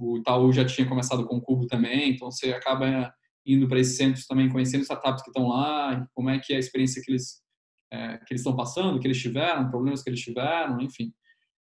o 0.00 0.18
Itaú 0.18 0.52
já 0.52 0.64
tinha 0.64 0.88
começado 0.88 1.24
com 1.24 1.36
o 1.36 1.40
Cubo 1.40 1.68
também, 1.68 2.10
então 2.10 2.32
você 2.32 2.52
acaba 2.52 3.14
indo 3.46 3.68
para 3.68 3.78
esses 3.78 3.96
centros 3.96 4.26
também, 4.26 4.48
conhecendo 4.48 4.82
startups 4.82 5.22
que 5.22 5.30
estão 5.30 5.46
lá, 5.46 6.04
como 6.14 6.30
é 6.30 6.40
que 6.40 6.52
é 6.52 6.56
a 6.56 6.60
experiência 6.60 7.00
que 7.00 7.12
eles 7.12 7.40
é, 7.92 8.18
que 8.18 8.32
eles 8.32 8.40
estão 8.40 8.56
passando, 8.56 8.98
que 8.98 9.06
eles 9.06 9.22
tiveram, 9.22 9.70
problemas 9.70 10.02
que 10.02 10.10
eles 10.10 10.20
tiveram, 10.20 10.80
enfim. 10.80 11.12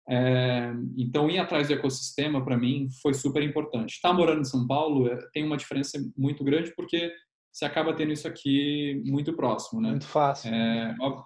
É, 0.08 0.72
então, 0.96 1.30
ir 1.30 1.40
atrás 1.40 1.68
do 1.68 1.74
ecossistema, 1.74 2.44
para 2.44 2.58
mim, 2.58 2.88
foi 3.02 3.14
super 3.14 3.42
importante. 3.42 3.96
Estar 3.96 4.10
tá 4.10 4.14
morando 4.14 4.42
em 4.42 4.46
São 4.46 4.68
Paulo 4.68 5.08
é, 5.08 5.18
tem 5.34 5.44
uma 5.44 5.58
diferença 5.58 5.98
muito 6.16 6.44
grande 6.44 6.74
porque 6.76 7.12
você 7.52 7.66
acaba 7.66 7.94
tendo 7.94 8.12
isso 8.12 8.28
aqui 8.28 9.02
muito 9.06 9.34
próximo, 9.34 9.82
né? 9.82 9.90
Muito 9.90 10.08
fácil. 10.08 10.54
É, 10.54 10.96
óbvio, 11.00 11.24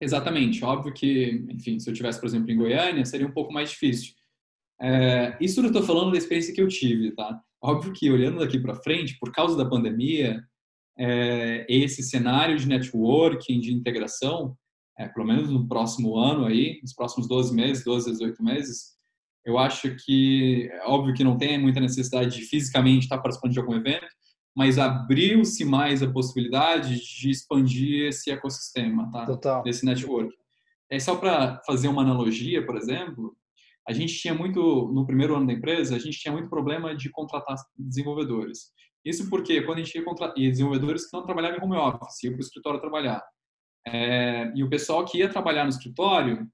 exatamente. 0.00 0.64
Óbvio 0.64 0.92
que, 0.92 1.46
enfim, 1.48 1.78
se 1.78 1.88
eu 1.88 1.94
tivesse, 1.94 2.20
por 2.20 2.26
exemplo, 2.26 2.50
em 2.50 2.56
Goiânia, 2.56 3.04
seria 3.04 3.26
um 3.26 3.32
pouco 3.32 3.52
mais 3.52 3.70
difícil. 3.70 4.12
É, 4.80 5.36
isso 5.40 5.60
eu 5.60 5.66
estou 5.66 5.82
falando 5.82 6.12
da 6.12 6.18
experiência 6.18 6.52
que 6.52 6.60
eu 6.60 6.68
tive, 6.68 7.12
tá? 7.12 7.40
Óbvio 7.62 7.92
que, 7.92 8.10
olhando 8.10 8.40
daqui 8.40 8.58
para 8.58 8.74
frente, 8.74 9.16
por 9.18 9.32
causa 9.32 9.56
da 9.56 9.64
pandemia, 9.64 10.42
é, 10.98 11.64
esse 11.68 12.02
cenário 12.02 12.58
de 12.58 12.68
networking, 12.68 13.60
de 13.60 13.72
integração, 13.72 14.56
é, 14.98 15.08
pelo 15.08 15.26
menos 15.26 15.50
no 15.50 15.66
próximo 15.68 16.16
ano 16.16 16.46
aí, 16.46 16.78
nos 16.82 16.94
próximos 16.94 17.28
12 17.28 17.54
meses, 17.54 17.84
12 17.84 18.08
a 18.08 18.12
18 18.12 18.42
meses, 18.42 18.96
eu 19.44 19.58
acho 19.58 19.94
que, 20.04 20.68
é 20.72 20.86
óbvio 20.86 21.14
que 21.14 21.22
não 21.22 21.36
tem 21.36 21.58
muita 21.58 21.80
necessidade 21.80 22.36
de 22.36 22.42
fisicamente 22.42 23.04
estar 23.04 23.18
participando 23.18 23.52
de 23.52 23.60
algum 23.60 23.74
evento, 23.74 24.06
mas 24.56 24.78
abriu-se 24.78 25.64
mais 25.64 26.02
a 26.02 26.10
possibilidade 26.10 26.98
de 26.98 27.30
expandir 27.30 28.08
esse 28.08 28.30
ecossistema, 28.30 29.10
tá? 29.12 29.26
Total. 29.26 29.62
Desse 29.62 29.84
network. 29.84 30.34
É 30.90 30.98
só 30.98 31.14
para 31.16 31.60
fazer 31.66 31.88
uma 31.88 32.02
analogia, 32.02 32.64
por 32.64 32.76
exemplo, 32.76 33.36
a 33.86 33.92
gente 33.92 34.14
tinha 34.14 34.34
muito, 34.34 34.90
no 34.92 35.06
primeiro 35.06 35.36
ano 35.36 35.46
da 35.46 35.52
empresa, 35.52 35.94
a 35.94 35.98
gente 35.98 36.18
tinha 36.18 36.32
muito 36.32 36.48
problema 36.48 36.94
de 36.96 37.08
contratar 37.10 37.56
desenvolvedores. 37.78 38.72
Isso 39.04 39.30
porque 39.30 39.62
quando 39.62 39.78
a 39.78 39.82
gente 39.82 39.94
ia 39.94 40.04
contratar, 40.04 40.34
desenvolvedores 40.34 41.08
que 41.08 41.16
não 41.16 41.24
trabalhavam 41.24 41.58
em 41.58 41.62
home 41.62 41.76
office, 41.76 42.24
iam 42.24 42.32
para 42.32 42.40
o 42.40 42.44
escritório 42.44 42.80
trabalhar. 42.80 43.22
É, 43.86 44.52
e 44.54 44.64
o 44.64 44.68
pessoal 44.68 45.04
que 45.04 45.18
ia 45.18 45.28
trabalhar 45.28 45.64
no 45.64 45.70
escritório, 45.70 46.46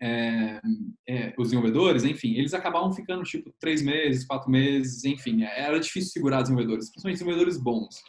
é, 0.00 0.60
é, 1.08 1.34
os 1.38 1.48
desenvolvedores, 1.48 2.04
enfim, 2.04 2.34
eles 2.34 2.54
acabavam 2.54 2.92
ficando 2.92 3.22
tipo 3.22 3.52
três 3.60 3.82
meses, 3.82 4.26
quatro 4.26 4.50
meses, 4.50 5.04
enfim, 5.04 5.42
era 5.44 5.78
difícil 5.78 6.10
segurar 6.10 6.42
desenvolvedores, 6.42 6.90
principalmente 6.90 7.18
desenvolvedores 7.18 7.56
bons. 7.58 8.02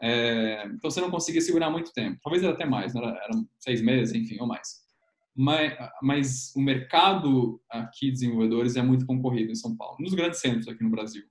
É, 0.00 0.66
então 0.66 0.90
você 0.90 1.00
não 1.00 1.10
conseguia 1.10 1.40
segurar 1.40 1.70
muito 1.70 1.92
tempo, 1.92 2.18
talvez 2.22 2.42
era 2.42 2.52
até 2.52 2.66
mais, 2.66 2.94
né? 2.94 3.00
eram 3.00 3.46
seis 3.58 3.80
meses, 3.80 4.14
enfim, 4.14 4.36
ou 4.40 4.46
mais. 4.46 4.84
Mas, 5.34 5.74
mas 6.02 6.52
o 6.56 6.60
mercado 6.60 7.60
aqui 7.70 8.06
de 8.06 8.12
desenvolvedores 8.12 8.76
é 8.76 8.82
muito 8.82 9.04
concorrido 9.04 9.52
em 9.52 9.54
São 9.54 9.76
Paulo, 9.76 9.96
nos 10.00 10.14
grandes 10.14 10.40
centros 10.40 10.66
aqui 10.66 10.82
no 10.82 10.90
Brasil. 10.90 11.24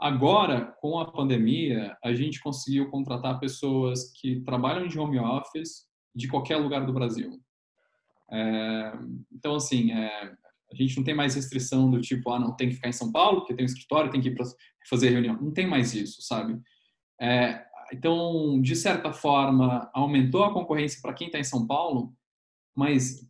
Agora, 0.00 0.76
com 0.80 0.98
a 1.00 1.10
pandemia, 1.10 1.96
a 2.04 2.14
gente 2.14 2.40
conseguiu 2.40 2.88
contratar 2.88 3.40
pessoas 3.40 4.12
que 4.12 4.40
trabalham 4.42 4.86
de 4.86 4.98
home 4.98 5.18
office 5.18 5.88
de 6.14 6.28
qualquer 6.28 6.56
lugar 6.56 6.86
do 6.86 6.92
Brasil. 6.92 7.40
É, 8.30 8.92
então, 9.32 9.56
assim, 9.56 9.90
é, 9.90 10.32
a 10.70 10.74
gente 10.74 10.96
não 10.96 11.04
tem 11.04 11.14
mais 11.14 11.34
restrição 11.34 11.90
do 11.90 12.00
tipo, 12.00 12.30
ah, 12.30 12.38
não 12.38 12.54
tem 12.54 12.68
que 12.68 12.76
ficar 12.76 12.88
em 12.88 12.92
São 12.92 13.10
Paulo, 13.10 13.40
porque 13.40 13.54
tem 13.54 13.64
um 13.64 13.66
escritório, 13.66 14.10
tem 14.10 14.20
que 14.20 14.28
ir 14.28 14.34
para 14.34 14.46
fazer 14.88 15.10
reunião. 15.10 15.36
Não 15.40 15.52
tem 15.52 15.66
mais 15.66 15.94
isso, 15.94 16.22
sabe? 16.22 16.60
É, 17.20 17.64
então, 17.92 18.60
de 18.60 18.76
certa 18.76 19.12
forma, 19.12 19.90
aumentou 19.92 20.44
a 20.44 20.52
concorrência 20.52 21.00
para 21.02 21.14
quem 21.14 21.26
está 21.26 21.38
em 21.38 21.44
São 21.44 21.66
Paulo, 21.66 22.14
mas 22.76 23.26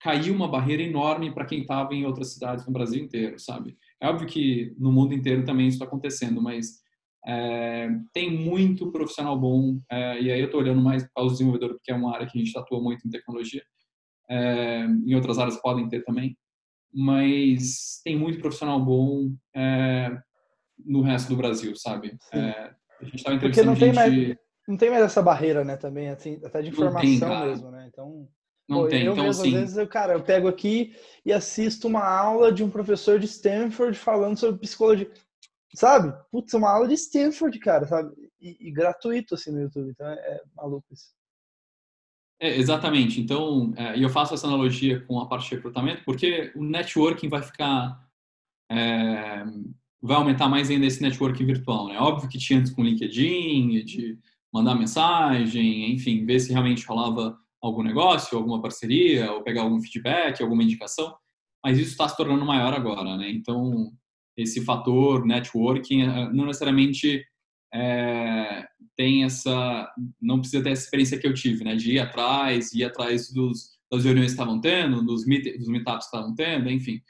caiu 0.00 0.34
uma 0.34 0.48
barreira 0.48 0.82
enorme 0.82 1.34
para 1.34 1.44
quem 1.44 1.62
estava 1.62 1.94
em 1.94 2.06
outras 2.06 2.32
cidades 2.32 2.64
no 2.64 2.72
Brasil 2.72 3.02
inteiro, 3.02 3.38
sabe? 3.38 3.76
É 4.00 4.08
óbvio 4.08 4.28
que 4.28 4.74
no 4.78 4.92
mundo 4.92 5.14
inteiro 5.14 5.44
também 5.44 5.66
isso 5.66 5.76
está 5.76 5.84
acontecendo, 5.84 6.40
mas 6.40 6.80
é, 7.26 7.88
tem 8.12 8.30
muito 8.30 8.92
profissional 8.92 9.38
bom, 9.38 9.80
é, 9.90 10.20
e 10.20 10.30
aí 10.30 10.40
eu 10.40 10.46
estou 10.46 10.60
olhando 10.60 10.80
mais 10.80 11.06
para 11.12 11.24
os 11.24 11.32
desenvolvedores, 11.32 11.76
porque 11.76 11.90
é 11.90 11.94
uma 11.94 12.14
área 12.14 12.26
que 12.26 12.38
a 12.38 12.44
gente 12.44 12.56
atua 12.56 12.80
muito 12.80 13.06
em 13.06 13.10
tecnologia, 13.10 13.62
é, 14.30 14.84
em 14.84 15.14
outras 15.14 15.38
áreas 15.38 15.60
podem 15.60 15.88
ter 15.88 16.04
também, 16.04 16.36
mas 16.94 18.00
tem 18.04 18.16
muito 18.16 18.40
profissional 18.40 18.82
bom 18.82 19.32
é, 19.54 20.16
no 20.84 21.02
resto 21.02 21.28
do 21.28 21.36
Brasil, 21.36 21.74
sabe? 21.76 22.16
É, 22.32 22.72
a 23.00 23.04
gente 23.04 23.16
estava 23.16 23.36
entrevistando 23.36 23.72
porque 23.72 23.86
não 23.86 23.94
tem 23.94 24.10
gente... 24.10 24.26
Mais, 24.26 24.38
não 24.68 24.76
tem 24.76 24.90
mais 24.90 25.02
essa 25.02 25.22
barreira, 25.22 25.64
né, 25.64 25.76
também, 25.76 26.08
assim, 26.08 26.40
até 26.44 26.62
de 26.62 26.68
informação 26.68 27.00
tem, 27.00 27.46
mesmo, 27.48 27.70
né? 27.70 27.88
Então... 27.88 28.28
Não 28.68 28.82
Pô, 28.82 28.88
tem, 28.88 29.04
eu 29.04 29.12
então 29.12 29.24
mesmo, 29.24 29.42
assim... 29.42 29.54
Às 29.54 29.60
vezes, 29.60 29.76
eu, 29.78 29.88
cara, 29.88 30.12
eu 30.12 30.22
pego 30.22 30.46
aqui 30.46 30.94
e 31.24 31.32
assisto 31.32 31.88
uma 31.88 32.04
aula 32.04 32.52
de 32.52 32.62
um 32.62 32.68
professor 32.68 33.18
de 33.18 33.24
Stanford 33.24 33.96
falando 33.98 34.36
sobre 34.36 34.60
psicologia. 34.60 35.10
Sabe? 35.74 36.14
Putz, 36.30 36.52
uma 36.52 36.70
aula 36.70 36.86
de 36.86 36.94
Stanford, 36.94 37.58
cara, 37.58 37.86
sabe? 37.86 38.10
E, 38.40 38.68
e 38.68 38.70
gratuito, 38.70 39.34
assim, 39.34 39.50
no 39.50 39.60
YouTube. 39.62 39.90
Então, 39.90 40.06
é, 40.06 40.12
é 40.12 40.42
maluco 40.54 40.86
isso. 40.92 41.14
É, 42.40 42.56
exatamente. 42.56 43.20
Então, 43.20 43.72
é, 43.76 44.02
eu 44.02 44.08
faço 44.10 44.34
essa 44.34 44.46
analogia 44.46 45.00
com 45.06 45.18
a 45.18 45.26
parte 45.26 45.48
de 45.48 45.54
recrutamento, 45.56 46.04
porque 46.04 46.52
o 46.54 46.62
networking 46.62 47.28
vai 47.28 47.42
ficar... 47.42 48.06
É, 48.70 49.44
vai 50.00 50.16
aumentar 50.16 50.48
mais 50.48 50.70
ainda 50.70 50.86
esse 50.86 51.02
networking 51.02 51.46
virtual, 51.46 51.88
né? 51.88 51.98
Óbvio 51.98 52.28
que 52.28 52.38
tinha 52.38 52.58
antes 52.58 52.70
com 52.70 52.84
LinkedIn, 52.84 53.84
de 53.84 54.18
mandar 54.52 54.74
mensagem, 54.74 55.92
enfim, 55.92 56.24
ver 56.24 56.38
se 56.38 56.52
realmente 56.52 56.86
rolava 56.86 57.36
algum 57.60 57.82
negócio, 57.82 58.36
alguma 58.36 58.60
parceria, 58.60 59.32
ou 59.32 59.42
pegar 59.42 59.62
algum 59.62 59.80
feedback, 59.80 60.42
alguma 60.42 60.62
indicação, 60.62 61.14
mas 61.64 61.78
isso 61.78 61.90
está 61.90 62.08
se 62.08 62.16
tornando 62.16 62.44
maior 62.44 62.72
agora, 62.72 63.16
né? 63.16 63.30
Então, 63.30 63.92
esse 64.36 64.64
fator 64.64 65.26
networking 65.26 66.02
eh, 66.02 66.32
não 66.32 66.46
necessariamente 66.46 67.24
é, 67.74 68.66
tem 68.96 69.24
essa, 69.24 69.92
não 70.20 70.38
precisa 70.40 70.62
ter 70.62 70.70
essa 70.70 70.84
experiência 70.84 71.18
que 71.18 71.26
eu 71.26 71.34
tive, 71.34 71.64
né? 71.64 71.74
De 71.74 71.92
ir 71.92 71.98
atrás, 71.98 72.72
ir 72.72 72.84
atrás 72.84 73.32
dos, 73.32 73.78
das 73.90 74.04
reuniões 74.04 74.28
que 74.28 74.32
estavam 74.32 74.60
tendo, 74.60 75.04
dos, 75.04 75.26
meet, 75.26 75.58
dos 75.58 75.68
meetups 75.68 76.08
que 76.08 76.16
estavam 76.16 76.34
tendo, 76.34 76.70
enfim, 76.70 77.00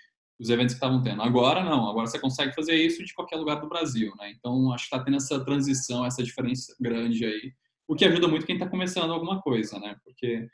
dos 0.40 0.51
eventos 0.51 0.74
que 0.74 0.78
estavam 0.78 1.03
tendo. 1.03 1.22
Agora 1.22 1.62
não, 1.62 1.88
agora 1.88 2.07
você 2.07 2.18
consegue 2.18 2.55
fazer 2.55 2.74
isso 2.74 3.05
de 3.05 3.14
qualquer 3.14 3.36
lugar 3.36 3.61
do 3.61 3.68
Brasil, 3.68 4.12
né? 4.18 4.30
Então, 4.30 4.72
acho 4.72 4.88
que 4.88 4.94
está 4.94 5.05
tendo 5.05 5.18
essa 5.18 5.44
transição, 5.44 6.07
essa 6.07 6.22
diferença 6.22 6.74
grande 6.80 7.24
aí 7.24 7.53
o 7.89 7.97
que 7.97 8.05
ajuda 8.05 8.28
muito 8.28 8.47
quem 8.47 8.57
está 8.57 8.68
começando 8.68 9.12
alguma 9.12 9.41
coisa, 9.41 9.78
né? 9.80 9.97
Porque 10.05 10.47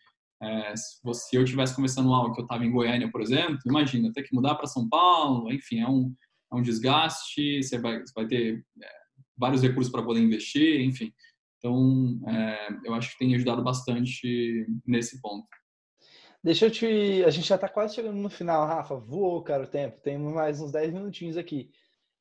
É, 0.42 0.74
se 0.76 1.00
eu 1.36 1.44
tivesse 1.44 1.74
começando 1.74 2.12
algo 2.12 2.34
que 2.34 2.40
eu 2.40 2.44
estava 2.44 2.64
em 2.64 2.70
Goiânia, 2.70 3.10
por 3.10 3.22
exemplo, 3.22 3.58
imagina, 3.66 4.12
ter 4.12 4.24
que 4.24 4.34
mudar 4.34 4.56
para 4.56 4.66
São 4.66 4.86
Paulo, 4.88 5.50
enfim, 5.50 5.80
é 5.80 5.88
um, 5.88 6.14
é 6.52 6.56
um 6.56 6.62
desgaste, 6.62 7.62
você 7.62 7.78
vai, 7.78 8.00
você 8.00 8.12
vai 8.14 8.26
ter 8.26 8.64
é, 8.82 8.88
vários 9.36 9.62
recursos 9.62 9.90
para 9.90 10.02
poder 10.02 10.20
investir, 10.20 10.80
enfim. 10.80 11.12
Então, 11.58 12.20
é, 12.28 12.68
eu 12.84 12.94
acho 12.94 13.12
que 13.12 13.18
tem 13.18 13.34
ajudado 13.34 13.62
bastante 13.62 14.66
nesse 14.86 15.20
ponto. 15.22 15.46
Deixa 16.42 16.66
eu 16.66 16.70
te. 16.70 17.24
A 17.24 17.30
gente 17.30 17.48
já 17.48 17.54
está 17.54 17.68
quase 17.68 17.94
chegando 17.94 18.18
no 18.18 18.28
final, 18.28 18.66
Rafa. 18.66 18.96
Voou, 18.96 19.42
cara, 19.42 19.64
o 19.64 19.66
tempo. 19.66 19.98
Tem 20.02 20.18
mais 20.18 20.60
uns 20.60 20.70
10 20.70 20.92
minutinhos 20.92 21.38
aqui. 21.38 21.70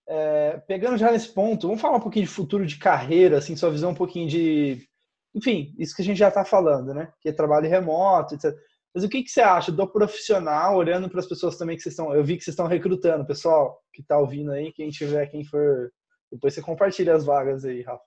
É, 0.08 0.58
pegando 0.66 0.98
já 0.98 1.12
nesse 1.12 1.28
ponto, 1.34 1.68
vamos 1.68 1.82
falar 1.82 1.98
um 1.98 2.02
pouquinho 2.02 2.26
de 2.26 2.32
futuro 2.32 2.66
de 2.66 2.78
carreira, 2.78 3.38
assim, 3.38 3.56
sua 3.58 3.70
visão 3.70 3.92
um 3.92 3.96
pouquinho 3.96 4.30
de. 4.30 4.88
Enfim, 5.36 5.74
isso 5.78 5.96
que 5.96 6.02
a 6.02 6.06
gente 6.06 6.18
já 6.18 6.28
está 6.30 6.46
falando, 6.46 6.94
né? 6.94 7.12
Que 7.22 7.30
é 7.30 7.34
trabalho 7.34 7.70
remoto, 7.70 8.36
etc. 8.36 8.56
Mas 8.94 9.04
o 9.04 9.10
que, 9.10 9.24
que 9.24 9.32
você 9.32 9.42
acha 9.42 9.72
do 9.72 9.88
profissional, 9.88 10.78
olhando 10.78 11.10
para 11.10 11.20
as 11.20 11.26
pessoas 11.26 11.58
também 11.58 11.76
que 11.76 11.82
vocês 11.82 11.94
estão. 11.94 12.14
Eu 12.14 12.24
vi 12.24 12.38
que 12.38 12.44
vocês 12.44 12.54
estão 12.54 12.68
recrutando, 12.68 13.26
pessoal 13.26 13.82
que 13.92 14.02
está 14.02 14.18
ouvindo 14.18 14.52
aí, 14.52 14.72
quem 14.72 14.90
tiver, 14.90 15.26
quem 15.28 15.44
for. 15.44 15.92
Depois 16.32 16.54
você 16.54 16.62
compartilha 16.62 17.16
as 17.16 17.26
vagas 17.26 17.66
aí, 17.66 17.82
Rafa. 17.82 18.04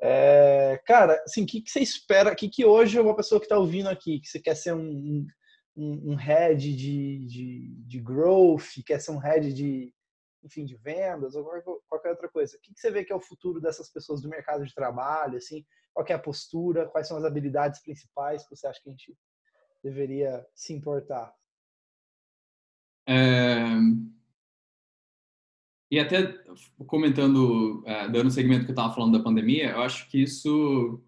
É, 0.00 0.80
cara, 0.86 1.20
assim, 1.24 1.42
o 1.42 1.46
que, 1.46 1.60
que 1.60 1.70
você 1.70 1.80
espera? 1.80 2.32
O 2.32 2.36
que, 2.36 2.48
que 2.48 2.64
hoje 2.64 3.00
uma 3.00 3.16
pessoa 3.16 3.40
que 3.40 3.46
está 3.46 3.58
ouvindo 3.58 3.88
aqui, 3.88 4.20
que 4.20 4.28
você 4.28 4.40
quer 4.40 4.54
ser 4.54 4.72
um, 4.72 5.26
um, 5.76 6.12
um 6.12 6.14
head 6.14 6.74
de, 6.74 7.26
de, 7.26 7.74
de 7.86 8.00
growth, 8.00 8.82
quer 8.86 9.00
ser 9.00 9.10
um 9.10 9.18
head 9.18 9.52
de, 9.52 9.92
enfim, 10.42 10.64
de 10.64 10.76
vendas 10.76 11.34
ou 11.34 11.44
qualquer 11.88 12.10
outra 12.10 12.28
coisa. 12.28 12.56
O 12.56 12.60
que, 12.60 12.72
você 12.74 12.90
vê 12.90 13.04
que 13.04 13.12
é 13.12 13.16
o 13.16 13.20
futuro 13.20 13.60
dessas 13.60 13.90
pessoas 13.90 14.22
do 14.22 14.28
mercado 14.28 14.64
de 14.64 14.74
trabalho? 14.74 15.36
Assim, 15.36 15.64
qual 15.98 16.06
é 16.08 16.12
a 16.12 16.18
postura? 16.18 16.86
Quais 16.86 17.08
são 17.08 17.16
as 17.16 17.24
habilidades 17.24 17.82
principais 17.82 18.46
que 18.46 18.54
você 18.54 18.68
acha 18.68 18.80
que 18.80 18.88
a 18.88 18.92
gente 18.92 19.16
deveria 19.82 20.46
se 20.54 20.72
importar? 20.72 21.34
É, 23.08 23.64
e 25.90 25.98
até 25.98 26.38
comentando, 26.86 27.82
é, 27.84 28.08
dando 28.08 28.30
segmento 28.30 28.64
que 28.64 28.70
eu 28.70 28.74
estava 28.74 28.94
falando 28.94 29.18
da 29.18 29.24
pandemia, 29.24 29.70
eu 29.70 29.82
acho 29.82 30.08
que 30.08 30.22
isso, 30.22 31.02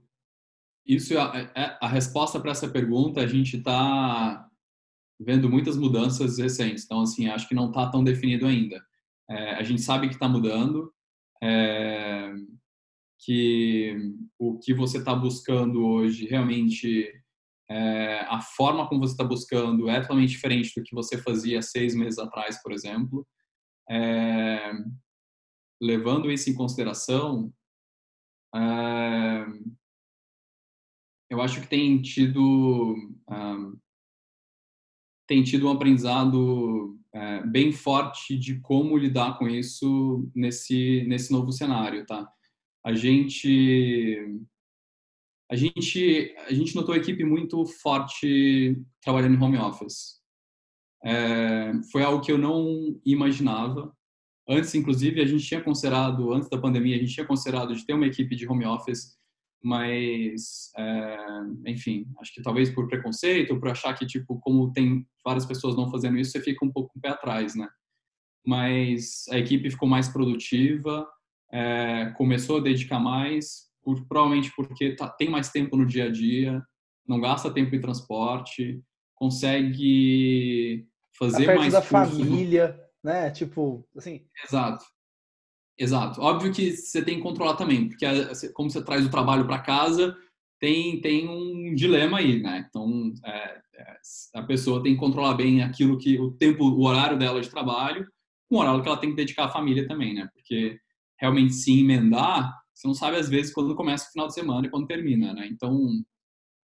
isso 0.85 1.17
é, 1.17 1.53
é 1.55 1.79
a 1.81 1.87
resposta 1.87 2.41
para 2.41 2.51
essa 2.51 2.69
pergunta. 2.69 3.21
A 3.21 3.29
gente 3.29 3.59
está 3.59 4.49
vendo 5.21 5.49
muitas 5.49 5.77
mudanças 5.77 6.39
recentes, 6.39 6.85
então 6.85 7.03
assim 7.03 7.29
acho 7.29 7.47
que 7.47 7.55
não 7.55 7.69
está 7.69 7.89
tão 7.89 8.03
definido 8.03 8.45
ainda. 8.45 8.85
É, 9.29 9.55
a 9.55 9.63
gente 9.63 9.83
sabe 9.83 10.09
que 10.09 10.15
está 10.15 10.29
mudando, 10.29 10.93
é, 11.41 12.33
que 13.25 13.97
o 14.39 14.59
que 14.59 14.73
você 14.73 14.99
está 14.99 15.15
buscando 15.15 15.85
hoje 15.85 16.27
realmente 16.27 17.13
é, 17.71 18.21
a 18.23 18.41
forma 18.41 18.89
como 18.89 19.01
você 19.01 19.13
está 19.13 19.25
buscando 19.25 19.89
é 19.89 20.01
totalmente 20.01 20.31
diferente 20.31 20.73
do 20.75 20.83
que 20.83 20.95
você 20.95 21.17
fazia 21.19 21.63
seis 21.63 21.95
meses 21.95 22.19
atrás, 22.19 22.61
por 22.63 22.73
exemplo. 22.73 23.27
É, 23.89 24.73
levando 25.81 26.31
isso 26.31 26.51
em 26.51 26.55
consideração, 26.55 27.53
é, 28.55 29.47
eu 31.31 31.41
acho 31.41 31.61
que 31.61 31.69
tem 31.69 32.03
tido 32.03 32.97
um, 33.31 33.79
tem 35.29 35.45
tido 35.45 35.69
um 35.69 35.71
aprendizado 35.71 36.99
é, 37.15 37.47
bem 37.47 37.71
forte 37.71 38.37
de 38.37 38.59
como 38.61 38.97
lidar 38.97 39.39
com 39.39 39.49
isso 39.49 40.29
nesse 40.35 41.05
nesse 41.07 41.31
novo 41.33 41.53
cenário, 41.53 42.05
tá? 42.05 42.29
A 42.85 42.95
gente 42.95 44.19
a 45.51 45.57
gente 45.57 46.35
a 46.49 46.53
gente 46.55 46.75
notou 46.75 46.95
a 46.95 46.99
equipe 46.99 47.25
muito 47.25 47.65
forte 47.67 48.77
trabalhando 49.03 49.35
em 49.35 49.43
home 49.43 49.59
office 49.59 50.21
é, 51.05 51.73
foi 51.91 52.03
algo 52.03 52.23
que 52.23 52.31
eu 52.31 52.39
não 52.39 53.01
imaginava. 53.05 53.93
Antes, 54.49 54.75
inclusive, 54.75 55.21
a 55.21 55.27
gente 55.27 55.47
tinha 55.47 55.63
considerado, 55.63 56.33
antes 56.33 56.49
da 56.49 56.59
pandemia, 56.59 56.97
a 56.97 56.99
gente 56.99 57.15
tinha 57.15 57.27
considerado 57.27 57.75
de 57.75 57.87
ter 57.87 57.95
uma 57.95 58.07
equipe 58.07 58.35
de 58.35 58.49
home 58.49 58.67
office, 58.67 59.17
mas, 59.63 60.71
é, 60.77 61.17
enfim, 61.67 62.07
acho 62.21 62.33
que 62.35 62.43
talvez 62.43 62.71
por 62.71 62.89
preconceito, 62.89 63.59
por 63.59 63.69
achar 63.69 63.95
que, 63.95 64.07
tipo, 64.07 64.39
como 64.41 64.73
tem 64.73 65.07
várias 65.25 65.47
pessoas 65.47 65.77
não 65.77 65.91
fazendo 65.91 66.19
isso, 66.19 66.33
você 66.33 66.41
fica 66.41 66.65
um 66.65 66.73
pouco 66.73 66.93
com 66.93 66.99
o 66.99 67.03
pé 67.03 67.11
atrás, 67.11 67.55
né? 67.55 67.69
Mas 68.45 69.27
a 69.31 69.39
equipe 69.39 69.71
ficou 69.71 69.89
mais 69.89 70.09
produtiva, 70.09 71.07
é, 71.53 72.13
começou 72.17 72.59
a 72.59 72.63
dedicar 72.63 72.99
mais, 72.99 73.71
por, 73.83 74.07
provavelmente 74.07 74.53
porque 74.55 74.95
tá, 74.95 75.09
tem 75.09 75.29
mais 75.29 75.51
tempo 75.51 75.77
no 75.77 75.87
dia 75.87 76.05
a 76.05 76.11
dia, 76.11 76.63
não 77.07 77.21
gasta 77.21 77.53
tempo 77.53 77.75
em 77.75 77.81
transporte, 77.81 78.83
consegue 79.15 80.87
fazer 81.19 81.47
tá 81.47 81.55
mais 81.55 81.73
da 81.73 81.83
família, 81.83 82.81
né? 83.03 83.31
Tipo, 83.31 83.87
assim. 83.97 84.25
Exato. 84.45 84.85
Exato. 85.79 86.21
Óbvio 86.21 86.53
que 86.53 86.73
você 86.73 87.03
tem 87.03 87.17
que 87.17 87.23
controlar 87.23 87.57
também, 87.57 87.89
porque 87.89 88.07
como 88.53 88.71
você 88.71 88.85
traz 88.85 89.05
o 89.05 89.11
trabalho 89.11 89.47
para 89.47 89.59
casa, 89.59 90.15
tem, 90.61 91.01
tem 91.01 91.27
um 91.27 91.75
dilema 91.75 92.19
aí, 92.19 92.41
né? 92.41 92.67
Então, 92.69 93.13
é, 93.25 93.61
é, 93.77 93.97
a 94.35 94.43
pessoa 94.43 94.83
tem 94.83 94.93
que 94.93 95.01
controlar 95.01 95.35
bem 95.35 95.63
aquilo 95.63 95.97
que 95.97 96.19
o 96.19 96.33
tempo, 96.33 96.65
o 96.65 96.85
horário 96.85 97.19
dela 97.19 97.41
de 97.41 97.49
trabalho, 97.49 98.07
com 98.47 98.57
o 98.57 98.59
horário 98.59 98.83
que 98.83 98.89
ela 98.89 98.99
tem 98.99 99.11
que 99.11 99.17
dedicar 99.17 99.47
à 99.47 99.51
família 99.51 99.89
também, 99.89 100.13
né? 100.13 100.29
Porque 100.35 100.79
realmente 101.21 101.53
se 101.55 101.79
emendar, 101.79 102.59
você 102.75 102.89
não 102.89 102.95
sabe 102.95 103.17
às 103.17 103.29
vezes 103.29 103.53
quando 103.53 103.77
começa 103.77 104.09
o 104.09 104.13
final 104.13 104.27
de 104.27 104.35
semana 104.35 104.67
e 104.67 104.71
quando 104.71 104.87
termina, 104.87 105.35
né? 105.35 105.47
Então, 105.47 106.03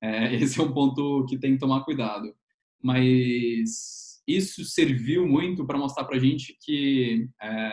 é, 0.02 0.34
esse 0.36 0.58
é 0.58 0.62
um 0.62 0.72
ponto 0.72 1.26
que 1.26 1.38
tem 1.38 1.52
que 1.52 1.60
tomar 1.60 1.84
cuidado. 1.84 2.34
Mas 2.82 4.22
isso 4.26 4.64
serviu 4.64 5.26
muito 5.26 5.66
para 5.66 5.78
mostrar 5.78 6.04
para 6.04 6.16
a 6.16 6.20
gente 6.20 6.56
que 6.60 7.28
é, 7.40 7.72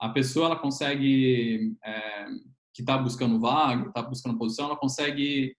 a 0.00 0.08
pessoa 0.10 0.46
ela 0.46 0.56
consegue 0.56 1.74
é, 1.84 2.26
que 2.74 2.82
está 2.82 2.98
buscando 2.98 3.40
vaga, 3.40 3.88
está 3.88 4.02
buscando 4.02 4.38
posição, 4.38 4.66
ela 4.66 4.76
consegue 4.76 5.56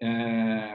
é, 0.00 0.74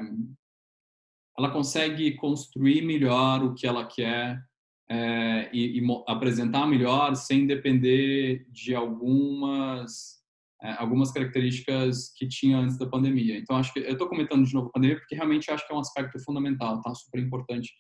ela 1.38 1.52
consegue 1.52 2.16
construir 2.16 2.82
melhor 2.82 3.44
o 3.44 3.54
que 3.54 3.68
ela 3.68 3.86
quer 3.86 4.42
é, 4.90 5.50
e, 5.54 5.80
e, 5.80 6.04
apresentar 6.08 6.66
melhor 6.66 7.16
sem 7.16 7.46
depender 7.46 8.46
de 8.50 8.74
algumas 8.74 10.18
é, 10.62 10.72
algumas 10.72 11.12
características 11.12 12.12
que 12.16 12.28
tinha 12.28 12.58
antes 12.58 12.80
da 12.80 12.88
pandemia. 12.88 13.38
Então 13.38 13.58
acho 13.58 13.72
que 13.72 13.80
eu 13.80 13.92
estou 13.92 14.08
comentando 14.08 14.46
de 14.46 14.54
novo 14.54 14.70
a 14.70 14.72
pandemia 14.72 14.98
porque 14.98 15.14
realmente 15.14 15.52
acho 15.52 15.68
que 15.68 15.72
é 15.72 15.76
um 15.76 15.80
aspecto 15.80 16.20
fundamental, 16.20 16.82
tá 16.82 16.94
super 16.96 17.20
importante 17.20 17.72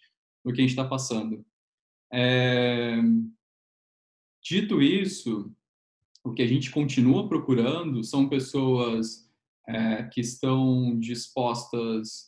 no 0.45 0.53
que 0.53 0.61
a 0.61 0.63
gente 0.63 0.71
está 0.71 0.85
passando. 0.85 1.43
É... 2.13 2.97
Dito 4.43 4.81
isso, 4.81 5.51
o 6.23 6.33
que 6.33 6.41
a 6.41 6.47
gente 6.47 6.71
continua 6.71 7.27
procurando 7.27 8.03
são 8.03 8.29
pessoas 8.29 9.27
é, 9.67 10.03
que 10.03 10.21
estão 10.21 10.97
dispostas 10.99 12.26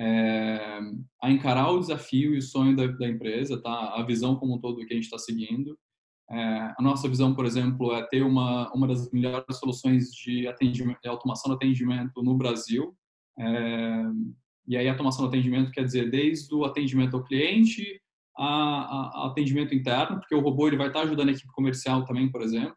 é, 0.00 0.80
a 1.22 1.30
encarar 1.30 1.70
o 1.70 1.78
desafio 1.78 2.34
e 2.34 2.38
o 2.38 2.42
sonho 2.42 2.74
da, 2.74 2.86
da, 2.86 3.06
empresa, 3.06 3.60
tá? 3.60 3.94
A 3.96 4.02
visão 4.02 4.34
como 4.34 4.54
um 4.54 4.58
todo 4.58 4.84
que 4.86 4.94
a 4.94 4.96
gente 4.96 5.04
está 5.04 5.18
seguindo. 5.18 5.78
É, 6.30 6.36
a 6.36 6.76
nossa 6.80 7.06
visão, 7.06 7.34
por 7.34 7.44
exemplo, 7.44 7.92
é 7.92 8.02
ter 8.08 8.22
uma 8.22 8.72
uma 8.72 8.86
das 8.88 9.10
melhores 9.12 9.58
soluções 9.58 10.10
de 10.10 10.48
de 11.02 11.08
automação 11.08 11.50
de 11.50 11.56
atendimento 11.56 12.22
no 12.22 12.34
Brasil. 12.34 12.96
É, 13.38 14.04
e 14.66 14.76
aí, 14.76 14.88
automação 14.88 15.22
do 15.24 15.28
atendimento 15.28 15.70
quer 15.70 15.84
dizer 15.84 16.10
desde 16.10 16.54
o 16.54 16.64
atendimento 16.64 17.16
ao 17.16 17.24
cliente 17.24 18.00
a, 18.38 18.46
a, 18.46 19.24
a 19.24 19.26
atendimento 19.26 19.74
interno, 19.74 20.18
porque 20.18 20.34
o 20.34 20.40
robô 20.40 20.66
ele 20.66 20.76
vai 20.76 20.86
estar 20.86 21.02
ajudando 21.02 21.28
a 21.28 21.32
equipe 21.32 21.52
comercial 21.52 22.04
também, 22.06 22.30
por 22.30 22.40
exemplo. 22.40 22.74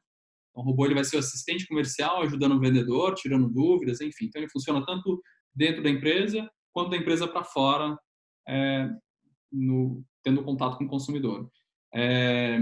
Então, 0.51 0.63
o 0.63 0.65
robô 0.65 0.85
ele 0.85 0.95
vai 0.95 1.05
ser 1.05 1.15
o 1.15 1.19
assistente 1.19 1.67
comercial, 1.67 2.21
ajudando 2.23 2.55
o 2.55 2.59
vendedor, 2.59 3.13
tirando 3.15 3.49
dúvidas, 3.49 4.01
enfim. 4.01 4.25
Então, 4.25 4.41
ele 4.41 4.51
funciona 4.51 4.85
tanto 4.85 5.21
dentro 5.55 5.81
da 5.83 5.89
empresa 5.89 6.49
quanto 6.73 6.89
da 6.89 6.97
empresa 6.97 7.27
para 7.27 7.43
fora, 7.43 7.97
é, 8.47 8.89
no, 9.51 10.03
tendo 10.23 10.43
contato 10.43 10.77
com 10.77 10.85
o 10.85 10.89
consumidor. 10.89 11.49
É, 11.93 12.57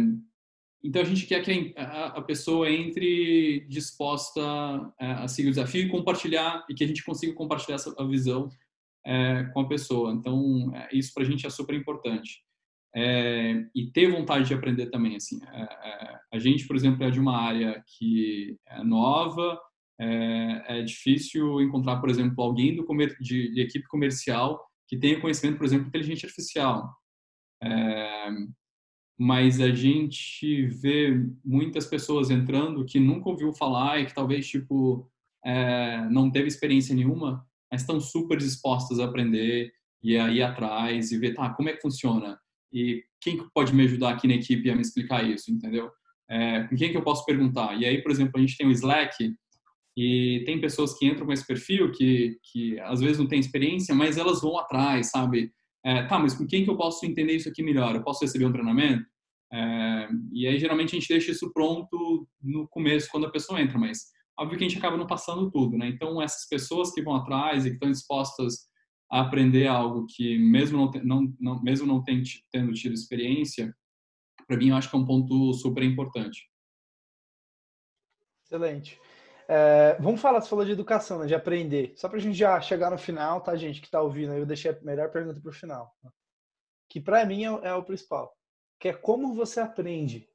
então, 0.84 1.01
a 1.01 1.05
gente 1.05 1.26
quer 1.28 1.41
que 1.43 1.74
a, 1.78 2.07
a 2.07 2.22
pessoa 2.22 2.70
entre 2.70 3.66
disposta 3.70 4.41
é, 4.99 5.12
a 5.12 5.28
seguir 5.28 5.49
o 5.49 5.51
desafio 5.51 5.86
e 5.86 5.89
compartilhar, 5.89 6.66
e 6.70 6.74
que 6.74 6.84
a 6.84 6.88
gente 6.88 7.03
consiga 7.03 7.34
compartilhar 7.34 7.76
essa 7.76 7.93
a 7.97 8.05
visão 8.05 8.49
é, 9.05 9.43
com 9.53 9.62
a 9.62 9.68
pessoa. 9.68 10.12
Então, 10.12 10.72
é, 10.76 10.89
isso 10.91 11.14
para 11.14 11.24
a 11.24 11.26
gente 11.26 11.45
é 11.45 11.49
super 11.49 11.76
importante. 11.76 12.43
É, 12.93 13.64
e 13.74 13.89
ter 13.91 14.12
vontade 14.12 14.47
de 14.47 14.53
aprender 14.53 14.88
também. 14.88 15.16
Assim, 15.16 15.39
é, 15.43 16.20
a 16.34 16.39
gente, 16.39 16.68
por 16.68 16.76
exemplo, 16.76 17.03
é 17.03 17.12
de 17.12 17.20
uma 17.20 17.38
área 17.38 17.84
que 17.97 18.57
é 18.68 18.84
nova, 18.84 19.59
é, 20.02 20.80
é 20.80 20.84
difícil 20.84 21.62
encontrar, 21.62 21.97
por 22.02 22.10
exemplo, 22.10 22.43
alguém 22.43 22.76
do 22.76 22.86
de, 23.20 23.54
de, 23.54 23.62
equipe 23.62 23.88
comercial 23.88 24.60
que 24.88 24.97
tenha 24.97 25.22
conhecimento, 25.22 25.58
por 25.58 25.66
exemplo, 25.66 25.86
de 25.86 25.89
inteligência 25.89 26.26
artificial. 26.26 26.89
mas 29.18 29.62
a 29.62 29.70
gente 29.70 30.66
vê 30.66 31.14
muitas 31.45 31.86
pessoas 31.86 32.32
entrando 32.32 32.86
que 32.86 32.99
nunca 32.99 33.30
ouviu 33.30 33.54
falar 33.54 33.99
e 33.99 34.06
que 34.08 34.16
talvez 34.16 34.47
tipo 34.47 35.08
não 36.10 36.32
teve 36.32 36.47
experiência 36.47 36.95
nenhuma 36.95 37.45
mas 37.72 37.82
estão 37.82 37.99
super 38.02 38.38
dispostas 38.38 38.99
a 38.99 39.06
aprender 39.06 39.72
e 40.04 40.18
aí 40.18 40.38
ir 40.38 40.43
atrás 40.43 41.12
e 41.12 41.18
ver, 41.18 41.34
tá, 41.34 41.49
como 41.54 41.70
é 41.70 41.74
que 41.74 41.82
funciona? 41.82 42.38
E 42.74 43.04
quem 43.22 43.38
pode 43.54 43.74
me 43.74 43.84
ajudar 43.84 44.12
aqui 44.12 44.28
na 44.28 44.34
equipe 44.34 44.70
a 44.70 44.76
me 44.76 44.82
explicar 44.82 45.24
isso, 45.24 45.52
entendeu? 45.52 45.89
É, 46.30 46.64
com 46.64 46.76
quem 46.76 46.91
que 46.91 46.97
eu 46.97 47.04
posso 47.04 47.26
perguntar? 47.26 47.80
E 47.80 47.86
aí, 47.86 48.02
por 48.02 48.12
exemplo, 48.12 48.34
a 48.36 48.39
gente 48.39 48.58
tem 48.58 48.68
o 48.68 48.72
Slack 48.72 49.34
e 49.96 50.44
tem 50.46 50.62
pessoas 50.62 50.98
que 50.98 51.06
entram 51.06 51.26
com 51.26 51.34
esse 51.34 51.46
perfil 51.46 51.92
que, 51.92 52.38
que 52.44 52.80
às 52.82 53.02
vezes 53.02 53.20
não 53.20 53.28
tem 53.28 53.39
experiência, 53.39 53.94
mas 53.94 54.18
elas 54.18 54.42
vão 54.42 54.58
atrás, 54.58 55.10
sabe? 55.10 55.52
É, 55.84 56.04
tá, 56.04 56.18
mas 56.20 56.34
com 56.34 56.46
quem 56.46 56.64
que 56.64 56.70
eu 56.70 56.78
posso 56.78 57.06
entender 57.06 57.36
isso 57.36 57.50
aqui 57.50 57.64
melhor? 57.64 57.96
Eu 57.96 58.04
posso 58.04 58.24
receber 58.24 58.46
um 58.46 58.52
treinamento? 58.52 59.06
É, 59.52 60.10
e 60.32 60.48
aí, 60.48 60.58
geralmente, 60.58 60.96
a 60.96 61.00
gente 61.00 61.10
deixa 61.10 61.32
isso 61.32 61.52
pronto 61.52 62.28
no 62.42 62.68
começo, 62.70 63.10
quando 63.12 63.26
a 63.26 63.32
pessoa 63.32 63.60
entra, 63.60 63.78
mas 63.78 64.06
óbvio 64.39 64.58
que 64.58 64.64
a 64.64 64.68
gente 64.68 64.78
acaba 64.78 64.96
não 64.96 65.08
passando 65.08 65.52
tudo, 65.52 65.78
né? 65.78 65.89
Então, 65.89 66.22
essas 66.22 66.48
pessoas 66.48 66.94
que 66.94 67.02
vão 67.02 67.16
atrás 67.16 67.66
e 67.66 67.70
que 67.70 67.76
estão 67.76 67.92
dispostas 67.92 68.70
a 69.12 69.22
aprender 69.22 69.68
algo 69.68 70.06
que, 70.08 70.38
mesmo 70.38 70.78
não, 70.78 70.92
não, 71.04 71.36
não 71.39 71.62
mesmo 71.62 71.86
não 71.86 72.02
tendo 72.04 72.74
tido 72.74 72.94
experiência, 72.94 73.76
para 74.48 74.58
mim, 74.58 74.70
eu 74.70 74.76
acho 74.76 74.89
que 74.89 74.96
é 74.96 75.00
um 75.00 75.06
ponto 75.06 75.54
super 75.54 75.84
importante. 75.84 76.50
Excelente. 78.46 79.00
É, 79.48 79.98
vamos 80.00 80.22
falar, 80.22 80.42
você 80.42 80.50
falou 80.50 80.66
de 80.66 80.72
educação, 80.72 81.20
né, 81.20 81.26
de 81.26 81.36
aprender. 81.36 81.94
Só 81.96 82.08
para 82.08 82.18
a 82.18 82.22
gente 82.22 82.38
já 82.38 82.60
chegar 82.62 82.89
no 82.89 82.98
final, 82.98 83.42
tá, 83.42 83.56
gente, 83.56 83.82
que 83.82 83.88
está 83.88 84.02
ouvindo, 84.02 84.34
eu 84.34 84.46
deixei 84.46 84.72
a 84.72 84.78
melhor 84.82 85.10
pergunta 85.12 85.39
para 85.39 85.50
o 85.50 85.54
final. 85.54 85.94
Que 86.89 87.00
para 87.00 87.26
mim 87.26 87.46
é, 87.46 87.70
é, 87.70 87.74
o 87.74 87.84
principal. 87.84 88.34
Que 88.80 88.89
é 88.89 88.94
como 88.94 89.34
você 89.34 89.60
aprende. 89.60 90.28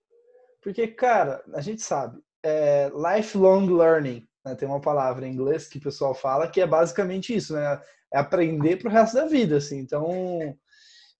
Porque, 0.63 0.87
cara, 0.89 1.43
a 1.55 1.61
gente 1.61 1.83
sabe, 1.83 2.21
é 2.43 2.91
lifelong 2.91 3.67
learning. 3.67 4.27
Né, 4.45 4.55
tem 4.55 4.69
uma 4.69 4.81
palavra 4.81 5.27
em 5.27 5.33
inglês 5.33 5.67
que 5.67 5.79
o 5.79 5.83
pessoal 5.83 6.15
fala 6.15 6.49
que 6.49 6.61
é 6.61 6.67
basicamente 6.67 7.35
isso, 7.35 7.55
né? 7.55 7.83
É 8.13 8.19
aprender 8.19 8.77
para 8.77 8.89
o 8.89 8.93
resto 8.93 9.15
da 9.17 9.27
vida, 9.27 9.57
assim. 9.57 9.79
Então, 9.79 10.57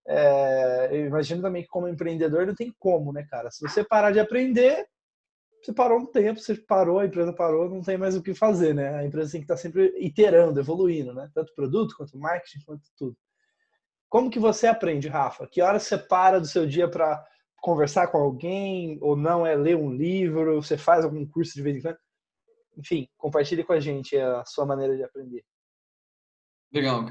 é, 0.07 0.89
eu 0.93 1.07
imagino 1.07 1.43
também 1.43 1.63
que 1.63 1.69
como 1.69 1.89
empreendedor 1.89 2.47
não 2.47 2.55
tem 2.55 2.73
como, 2.79 3.13
né, 3.13 3.27
cara? 3.29 3.51
Se 3.51 3.61
você 3.61 3.83
parar 3.83 4.13
de 4.13 4.21
aprender, 4.21 4.87
você 5.67 5.73
parou 5.73 5.99
um 5.99 6.07
tempo, 6.07 6.39
você 6.39 6.55
parou, 6.55 7.01
a 7.01 7.07
empresa 7.07 7.33
parou, 7.33 7.69
não 7.69 7.83
tem 7.83 7.99
mais 7.99 8.15
o 8.15 8.23
que 8.23 8.33
fazer, 8.33 8.73
né? 8.73 8.95
A 8.95 9.05
empresa 9.05 9.33
tem 9.33 9.41
que 9.41 9.45
estar 9.45 9.57
sempre 9.57 9.93
iterando, 9.99 10.61
evoluindo, 10.61 11.13
né? 11.13 11.29
Tanto 11.35 11.53
produto, 11.55 11.97
quanto 11.97 12.17
marketing, 12.17 12.65
quanto 12.65 12.85
tudo. 12.97 13.17
Como 14.09 14.31
que 14.31 14.39
você 14.39 14.69
aprende, 14.69 15.09
Rafa? 15.09 15.49
Que 15.49 15.61
horas 15.61 15.83
você 15.83 15.99
para 15.99 16.39
do 16.39 16.47
seu 16.47 16.67
dia 16.67 16.89
para 16.89 17.21
conversar 17.57 18.07
com 18.07 18.19
alguém, 18.19 18.97
ou 19.03 19.17
não 19.17 19.45
é 19.45 19.57
ler 19.57 19.77
um 19.77 19.93
livro, 19.93 20.63
você 20.63 20.79
faz 20.79 21.05
algum 21.05 21.27
curso 21.27 21.55
de 21.55 21.63
vez 21.63 21.77
em 21.77 21.83
quando? 21.83 21.99
Enfim, 22.79 23.09
compartilhe 23.17 23.65
com 23.65 23.73
a 23.73 23.81
gente 23.81 24.17
a 24.17 24.45
sua 24.45 24.65
maneira 24.65 24.97
de 24.97 25.03
aprender. 25.03 25.45
Legal. 26.73 27.07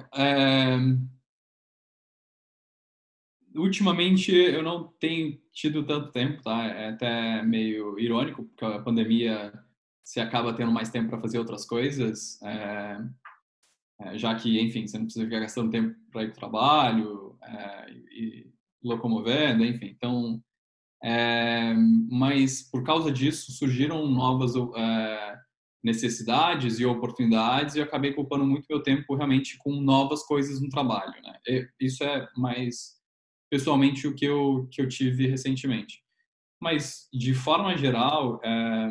Ultimamente 3.56 4.34
eu 4.34 4.62
não 4.62 4.94
tenho 5.00 5.40
tido 5.52 5.86
tanto 5.86 6.12
tempo, 6.12 6.42
tá? 6.42 6.66
É 6.66 6.90
até 6.90 7.42
meio 7.44 7.98
irônico, 8.00 8.44
porque 8.44 8.66
a 8.66 8.82
pandemia 8.82 9.54
se 10.04 10.20
acaba 10.20 10.54
tendo 10.54 10.72
mais 10.72 10.90
tempo 10.90 11.10
para 11.10 11.22
fazer 11.22 11.40
outras 11.40 11.66
coisas, 11.66 12.42
é, 12.44 12.98
é, 14.02 14.18
já 14.18 14.36
que, 14.36 14.60
enfim, 14.62 14.86
você 14.86 14.98
não 14.98 15.06
precisa 15.06 15.26
ficar 15.26 15.40
gastando 15.40 15.72
tempo 15.72 15.96
para 16.12 16.24
ir 16.24 16.28
para 16.28 16.34
o 16.34 16.40
trabalho 16.40 17.38
é, 17.42 17.92
e, 18.12 18.54
locomovendo, 18.84 19.66
enfim. 19.66 19.88
Então, 19.88 20.42
é, 21.04 21.74
mas 22.10 22.62
por 22.70 22.84
causa 22.84 23.12
disso 23.12 23.52
surgiram 23.52 24.08
novas 24.08 24.54
é, 24.76 25.36
necessidades 25.84 26.80
e 26.80 26.86
oportunidades 26.86 27.76
e 27.76 27.82
acabei 27.82 28.12
ocupando 28.12 28.46
muito 28.46 28.66
meu 28.70 28.82
tempo 28.82 29.16
realmente 29.16 29.58
com 29.58 29.72
novas 29.82 30.24
coisas 30.24 30.62
no 30.62 30.70
trabalho, 30.70 31.14
né? 31.22 31.38
E 31.48 31.68
isso 31.80 32.04
é 32.04 32.28
mais 32.36 32.96
pessoalmente 33.50 34.08
o 34.08 34.16
que 34.16 34.26
eu, 34.26 34.68
que 34.72 34.82
eu 34.82 34.88
tive 34.88 35.28
recentemente. 35.28 36.04
Mas, 36.62 37.08
de 37.14 37.34
forma 37.34 37.78
geral, 37.78 38.40
é, 38.44 38.90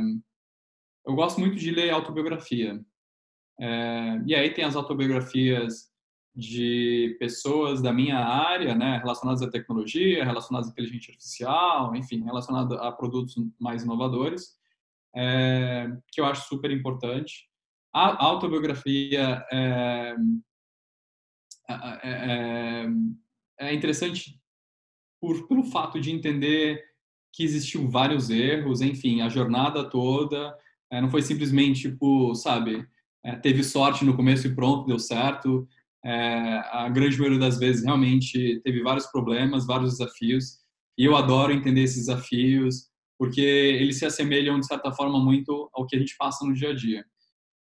eu 1.07 1.14
gosto 1.14 1.40
muito 1.40 1.57
de 1.57 1.70
ler 1.70 1.90
autobiografia. 1.90 2.80
É, 3.61 4.22
e 4.26 4.34
aí 4.34 4.52
tem 4.52 4.64
as 4.64 4.76
autobiografias 4.76 5.92
de 6.34 7.16
pessoas 7.20 7.80
da 7.80 7.92
minha 7.92 8.18
área, 8.18 8.74
né, 8.74 8.98
relacionadas 8.98 9.42
à 9.42 9.50
tecnologia, 9.50 10.24
relacionadas 10.24 10.68
à 10.68 10.72
inteligência 10.72 11.12
artificial, 11.12 11.94
enfim, 11.94 12.24
relacionadas 12.24 12.76
a 12.78 12.90
produtos 12.90 13.36
mais 13.61 13.84
inovadores, 13.84 14.57
é, 15.14 15.86
que 16.11 16.20
eu 16.20 16.24
acho 16.24 16.48
super 16.48 16.72
importante. 16.72 17.48
A 17.92 18.24
autobiografia 18.24 19.44
é, 19.52 20.16
é, 21.68 22.86
é 23.61 23.72
interessante 23.72 24.40
por, 25.24 25.48
pelo 25.48 25.64
fato 25.64 25.98
de 25.98 26.10
entender 26.10 26.84
que 27.32 27.42
existiu 27.42 27.88
vários 27.88 28.28
erros, 28.28 28.82
enfim, 28.82 29.22
a 29.22 29.28
jornada 29.30 29.88
toda, 29.88 30.54
é, 30.92 31.00
não 31.00 31.10
foi 31.10 31.22
simplesmente, 31.22 31.88
tipo, 31.88 32.34
sabe, 32.34 32.86
é, 33.24 33.34
teve 33.36 33.64
sorte 33.64 34.04
no 34.04 34.14
começo 34.14 34.46
e 34.46 34.54
pronto, 34.54 34.86
deu 34.86 34.98
certo. 34.98 35.66
É, 36.04 36.58
a 36.70 36.90
grande 36.90 37.16
maioria 37.16 37.38
das 37.38 37.58
vezes 37.58 37.82
realmente 37.82 38.60
teve 38.62 38.82
vários 38.82 39.06
problemas, 39.06 39.66
vários 39.66 39.92
desafios, 39.92 40.58
e 40.98 41.06
eu 41.06 41.16
adoro 41.16 41.52
entender 41.52 41.82
esses 41.82 42.06
desafios, 42.06 42.90
porque 43.18 43.40
eles 43.40 43.98
se 43.98 44.04
assemelham, 44.04 44.60
de 44.60 44.66
certa 44.66 44.92
forma, 44.92 45.18
muito 45.18 45.70
ao 45.72 45.86
que 45.86 45.96
a 45.96 45.98
gente 45.98 46.14
passa 46.18 46.44
no 46.44 46.52
dia 46.52 46.70
a 46.70 46.74
dia. 46.74 47.02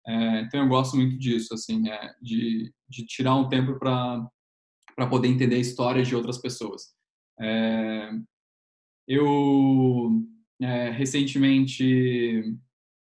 É, 0.05 0.41
então 0.41 0.59
eu 0.59 0.67
gosto 0.67 0.97
muito 0.97 1.17
disso, 1.17 1.53
assim, 1.53 1.89
é, 1.89 2.13
de, 2.21 2.73
de 2.89 3.05
tirar 3.05 3.35
um 3.35 3.47
tempo 3.47 3.79
para 3.79 4.29
poder 5.09 5.29
entender 5.29 5.55
a 5.55 5.59
história 5.59 6.03
de 6.03 6.13
outras 6.13 6.37
pessoas. 6.37 6.93
É, 7.39 8.11
eu 9.07 10.21
é, 10.61 10.89
recentemente 10.89 12.43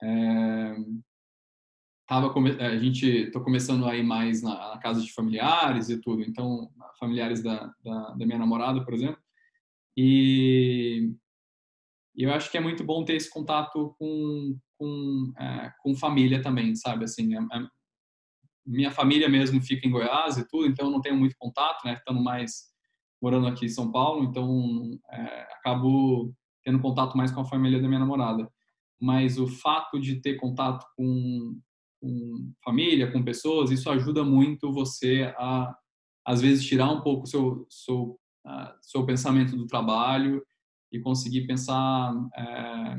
é, 0.02 0.76
tava 2.08 2.34
a 2.60 2.78
gente 2.78 3.06
estou 3.06 3.44
começando 3.44 3.86
a 3.86 3.96
ir 3.96 4.04
mais 4.04 4.42
na, 4.42 4.70
na, 4.70 4.78
casa 4.78 5.02
de 5.02 5.12
familiares 5.14 5.90
e 5.90 6.00
tudo, 6.00 6.22
então 6.22 6.70
familiares 7.00 7.42
da, 7.42 7.74
da, 7.84 8.12
da 8.12 8.26
minha 8.26 8.38
namorada, 8.38 8.84
por 8.84 8.94
exemplo, 8.94 9.22
e, 9.98 11.12
e, 12.16 12.24
eu 12.24 12.34
acho 12.34 12.52
que 12.52 12.58
é 12.58 12.62
muito 12.62 12.84
bom 12.84 13.04
ter 13.04 13.16
esse 13.16 13.30
contato 13.30 13.96
com 13.98 14.58
com, 14.80 15.34
é, 15.38 15.74
com 15.84 15.94
família 15.94 16.42
também, 16.42 16.74
sabe? 16.76 17.04
Assim, 17.04 17.36
a, 17.36 17.42
a, 17.42 17.70
minha 18.66 18.92
família 18.92 19.28
mesmo 19.28 19.62
fica 19.62 19.86
em 19.86 19.92
Goiás 19.92 20.38
e 20.38 20.48
tudo, 20.48 20.68
então 20.68 20.88
eu 20.88 20.92
não 20.92 21.02
tenho 21.02 21.18
muito 21.18 21.36
contato, 21.38 21.84
né? 21.84 21.94
Estando 21.94 22.24
mais 22.24 22.70
morando 23.22 23.48
aqui 23.48 23.66
em 23.66 23.70
São 23.70 23.92
Paulo, 23.92 24.24
então 24.24 24.98
é, 25.12 25.48
acabo 25.54 26.34
tendo 26.64 26.80
contato 26.80 27.18
mais 27.18 27.32
com 27.32 27.42
a 27.42 27.46
família 27.46 27.82
da 27.82 27.88
minha 27.88 28.00
namorada. 28.00 28.50
Mas 29.00 29.38
o 29.38 29.48
fato 29.48 30.00
de 30.00 30.22
ter 30.22 30.36
contato 30.36 30.86
com, 30.96 31.60
com 32.02 32.54
família, 32.64 33.12
com 33.12 33.24
pessoas, 33.24 33.72
isso 33.72 33.90
ajuda 33.90 34.24
muito 34.24 34.72
você 34.72 35.34
a, 35.38 35.74
às 36.26 36.42
vezes, 36.42 36.66
tirar 36.66 36.92
um 36.92 37.02
pouco 37.02 37.24
o 37.24 37.28
seu, 37.28 37.66
seu, 37.70 38.20
uh, 38.46 38.74
seu 38.82 39.06
pensamento 39.06 39.56
do 39.56 39.68
trabalho 39.68 40.44
e 40.92 41.00
conseguir 41.00 41.48
pensar 41.48 42.14
é, 42.36 42.98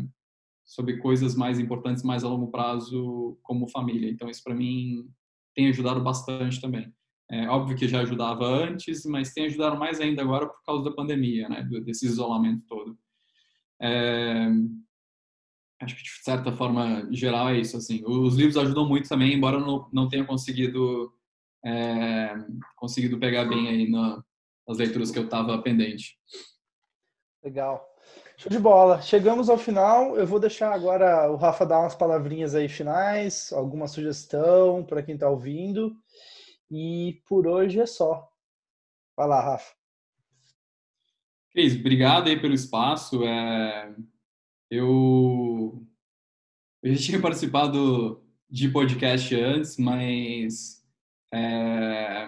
sobre 0.65 0.99
coisas 0.99 1.35
mais 1.35 1.59
importantes, 1.59 2.03
mais 2.03 2.25
a 2.25 2.29
longo 2.29 2.51
prazo, 2.51 3.39
como 3.43 3.69
família. 3.69 4.11
Então, 4.11 4.29
isso 4.29 4.43
para 4.43 4.55
mim 4.55 5.09
tem 5.55 5.69
ajudado 5.69 6.01
bastante 6.01 6.61
também. 6.61 6.93
É, 7.31 7.49
óbvio 7.49 7.77
que 7.77 7.87
já 7.87 8.01
ajudava 8.01 8.45
antes, 8.45 9.07
mas 9.07 9.33
tem 9.33 9.47
ajudado 9.47 9.79
mais 9.79 10.01
ainda 10.01 10.21
agora 10.21 10.49
por 10.49 10.63
causa 10.65 10.85
da 10.85 10.97
pandemia, 10.97 11.49
né? 11.49 11.63
Desse 11.85 12.07
isolamento 12.07 12.65
todo. 12.67 12.99
É, 13.81 14.49
acho 15.81 15.97
que 15.97 16.03
de 16.03 16.11
certa 16.25 16.51
forma 16.53 17.09
geral 17.13 17.49
é 17.51 17.59
isso. 17.59 17.77
Assim, 17.77 18.03
os 18.05 18.35
livros 18.35 18.57
ajudam 18.57 18.87
muito 18.89 19.09
também, 19.09 19.33
embora 19.33 19.57
eu 19.59 19.61
não, 19.61 19.89
não 19.93 20.09
tenha 20.09 20.25
conseguido 20.25 21.13
é, 21.65 22.35
conseguido 22.77 23.19
pegar 23.19 23.45
bem 23.45 23.69
aí 23.69 23.89
na, 23.89 24.23
nas 24.67 24.79
leituras 24.79 25.11
que 25.11 25.19
eu 25.19 25.25
estava 25.25 25.61
pendente. 25.63 26.19
Legal. 27.45 27.87
Show 28.37 28.51
de 28.51 28.59
bola. 28.59 29.01
Chegamos 29.03 29.49
ao 29.49 29.59
final. 29.59 30.17
Eu 30.17 30.27
vou 30.27 30.41
deixar 30.41 30.73
agora 30.73 31.31
o 31.31 31.37
Rafa 31.37 31.67
dar 31.67 31.81
umas 31.81 31.95
palavrinhas 31.95 32.55
aí 32.55 32.69
finais, 32.69 33.53
alguma 33.53 33.87
sugestão 33.87 34.83
para 34.83 35.03
quem 35.03 35.15
está 35.15 35.29
ouvindo. 35.29 35.95
E 36.71 37.21
por 37.27 37.47
hoje 37.47 37.81
é 37.81 37.87
só. 37.87 38.31
Vai 39.17 39.27
lá, 39.27 39.41
Rafa. 39.41 39.75
Cris, 41.51 41.75
obrigado 41.75 42.29
aí 42.29 42.41
pelo 42.41 42.55
espaço. 42.55 43.25
É... 43.25 43.95
Eu... 44.71 45.85
eu 46.83 46.95
já 46.95 47.03
tinha 47.03 47.21
participado 47.23 48.25
de 48.49 48.69
podcast 48.69 49.35
antes, 49.35 49.77
mas 49.77 50.87
é... 51.35 52.27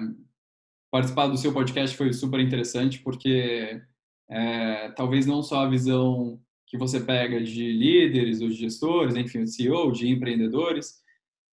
participar 0.90 1.28
do 1.28 1.36
seu 1.36 1.52
podcast 1.52 1.96
foi 1.96 2.12
super 2.12 2.40
interessante 2.40 2.98
porque 2.98 3.80
é... 4.28 4.90
talvez 4.92 5.24
não 5.24 5.40
só 5.40 5.60
a 5.60 5.70
visão 5.70 6.42
que 6.66 6.76
você 6.76 6.98
pega 6.98 7.40
de 7.40 7.70
líderes 7.70 8.40
ou 8.40 8.48
de 8.48 8.54
gestores, 8.54 9.14
enfim, 9.14 9.46
CEO, 9.46 9.92
de 9.92 10.08
empreendedores, 10.08 11.00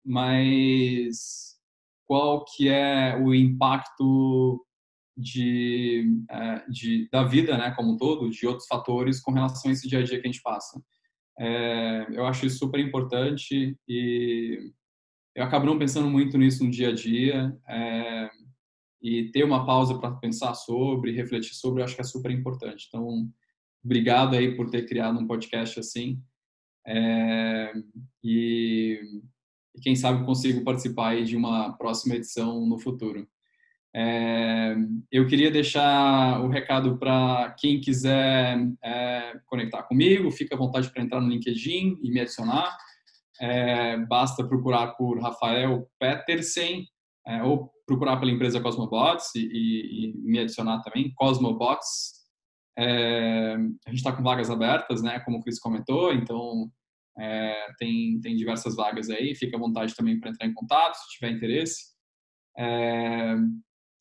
mas 0.05 1.56
qual 2.07 2.45
que 2.45 2.69
é 2.69 3.17
o 3.17 3.33
impacto 3.33 4.63
de, 5.15 6.23
é, 6.29 6.65
de, 6.69 7.09
da 7.11 7.23
vida, 7.23 7.57
né, 7.57 7.71
como 7.71 7.93
um 7.93 7.97
todo, 7.97 8.29
de 8.29 8.47
outros 8.47 8.67
fatores 8.67 9.19
com 9.19 9.31
relação 9.31 9.69
a 9.69 9.73
esse 9.73 9.87
dia 9.87 9.99
a 9.99 10.03
dia 10.03 10.19
que 10.21 10.27
a 10.27 10.31
gente 10.31 10.41
passa. 10.41 10.81
É, 11.39 12.07
eu 12.11 12.25
acho 12.25 12.45
isso 12.45 12.59
super 12.59 12.79
importante 12.79 13.77
e 13.87 14.71
eu 15.35 15.43
acabo 15.43 15.65
não 15.65 15.77
pensando 15.77 16.09
muito 16.09 16.37
nisso 16.37 16.63
no 16.63 16.71
dia 16.71 16.89
a 16.89 16.93
dia 16.93 17.55
é, 17.67 18.29
e 19.01 19.29
ter 19.31 19.43
uma 19.43 19.65
pausa 19.65 19.99
para 19.99 20.15
pensar 20.15 20.55
sobre, 20.55 21.11
refletir 21.11 21.53
sobre, 21.53 21.81
eu 21.81 21.85
acho 21.85 21.95
que 21.95 22.01
é 22.01 22.05
super 22.05 22.31
importante. 22.31 22.87
Então, 22.87 23.29
obrigado 23.83 24.35
aí 24.35 24.55
por 24.55 24.69
ter 24.69 24.87
criado 24.87 25.19
um 25.19 25.27
podcast 25.27 25.79
assim 25.79 26.19
é, 26.87 27.73
e, 28.23 29.01
e, 29.77 29.81
quem 29.81 29.95
sabe 29.95 30.25
consigo 30.25 30.63
participar 30.63 31.21
de 31.23 31.35
uma 31.35 31.77
próxima 31.77 32.15
edição 32.15 32.65
no 32.65 32.79
futuro. 32.79 33.27
É, 33.95 34.75
eu 35.11 35.25
queria 35.25 35.49
deixar 35.49 36.41
o 36.41 36.49
recado 36.49 36.97
para 36.97 37.55
quem 37.57 37.79
quiser 37.79 38.57
é, 38.83 39.39
conectar 39.47 39.83
comigo, 39.83 40.29
fica 40.29 40.55
à 40.55 40.57
vontade 40.57 40.91
para 40.91 41.01
entrar 41.01 41.21
no 41.21 41.29
LinkedIn 41.29 41.99
e 42.03 42.11
me 42.11 42.19
adicionar. 42.19 42.77
É, 43.39 43.97
basta 44.05 44.47
procurar 44.47 44.87
por 44.93 45.19
Rafael 45.19 45.87
Petersen 45.99 46.85
é, 47.25 47.43
ou 47.43 47.71
procurar 47.85 48.17
pela 48.17 48.31
empresa 48.31 48.61
Cosmobots 48.61 49.33
e, 49.35 49.39
e, 49.39 50.11
e 50.11 50.17
me 50.17 50.39
adicionar 50.39 50.81
também, 50.81 51.13
Cosmobots. 51.15 52.17
É, 52.77 53.55
a 53.85 53.89
gente 53.89 53.97
está 53.97 54.11
com 54.11 54.21
vagas 54.21 54.51
abertas, 54.51 55.01
né, 55.01 55.19
como 55.21 55.39
o 55.39 55.41
Cris 55.41 55.59
comentou, 55.59 56.13
então 56.13 56.69
é, 57.19 57.67
tem, 57.77 58.19
tem 58.21 58.35
diversas 58.35 58.75
vagas 58.75 59.09
aí, 59.09 59.35
fica 59.35 59.57
à 59.57 59.59
vontade 59.59 59.95
também 59.95 60.19
para 60.19 60.29
entrar 60.29 60.45
em 60.45 60.53
contato 60.53 60.95
se 60.95 61.09
tiver 61.13 61.31
interesse. 61.31 61.95
É, 62.57 63.35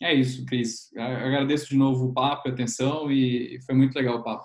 é 0.02 0.14
isso, 0.14 0.44
Cris. 0.44 0.90
Agradeço 0.96 1.68
de 1.68 1.76
novo 1.76 2.06
o 2.06 2.12
papo, 2.12 2.48
a 2.48 2.52
atenção 2.52 3.10
e 3.10 3.58
foi 3.64 3.74
muito 3.74 3.94
legal 3.94 4.18
o 4.18 4.22
papo. 4.22 4.44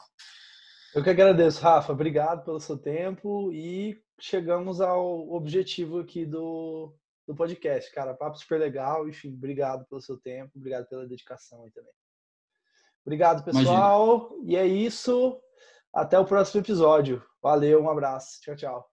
Eu 0.95 1.03
que 1.03 1.09
agradeço, 1.09 1.61
Rafa. 1.61 1.91
Obrigado 1.91 2.43
pelo 2.43 2.59
seu 2.59 2.77
tempo 2.77 3.51
e 3.53 3.97
chegamos 4.19 4.81
ao 4.81 5.31
objetivo 5.31 5.99
aqui 5.99 6.25
do, 6.25 6.93
do 7.27 7.35
podcast, 7.35 7.91
cara. 7.93 8.13
Papo 8.13 8.37
super 8.37 8.59
legal. 8.59 9.07
Enfim, 9.07 9.33
obrigado 9.33 9.85
pelo 9.87 10.01
seu 10.01 10.17
tempo, 10.17 10.51
obrigado 10.55 10.87
pela 10.87 11.07
dedicação 11.07 11.63
aí 11.63 11.71
também. 11.71 11.93
Obrigado, 13.05 13.43
pessoal. 13.43 14.31
Imagina. 14.31 14.51
E 14.51 14.55
é 14.55 14.67
isso. 14.67 15.39
Até 15.93 16.17
o 16.19 16.25
próximo 16.25 16.61
episódio. 16.61 17.21
Valeu, 17.41 17.81
um 17.83 17.89
abraço. 17.89 18.39
Tchau, 18.41 18.55
tchau. 18.55 18.90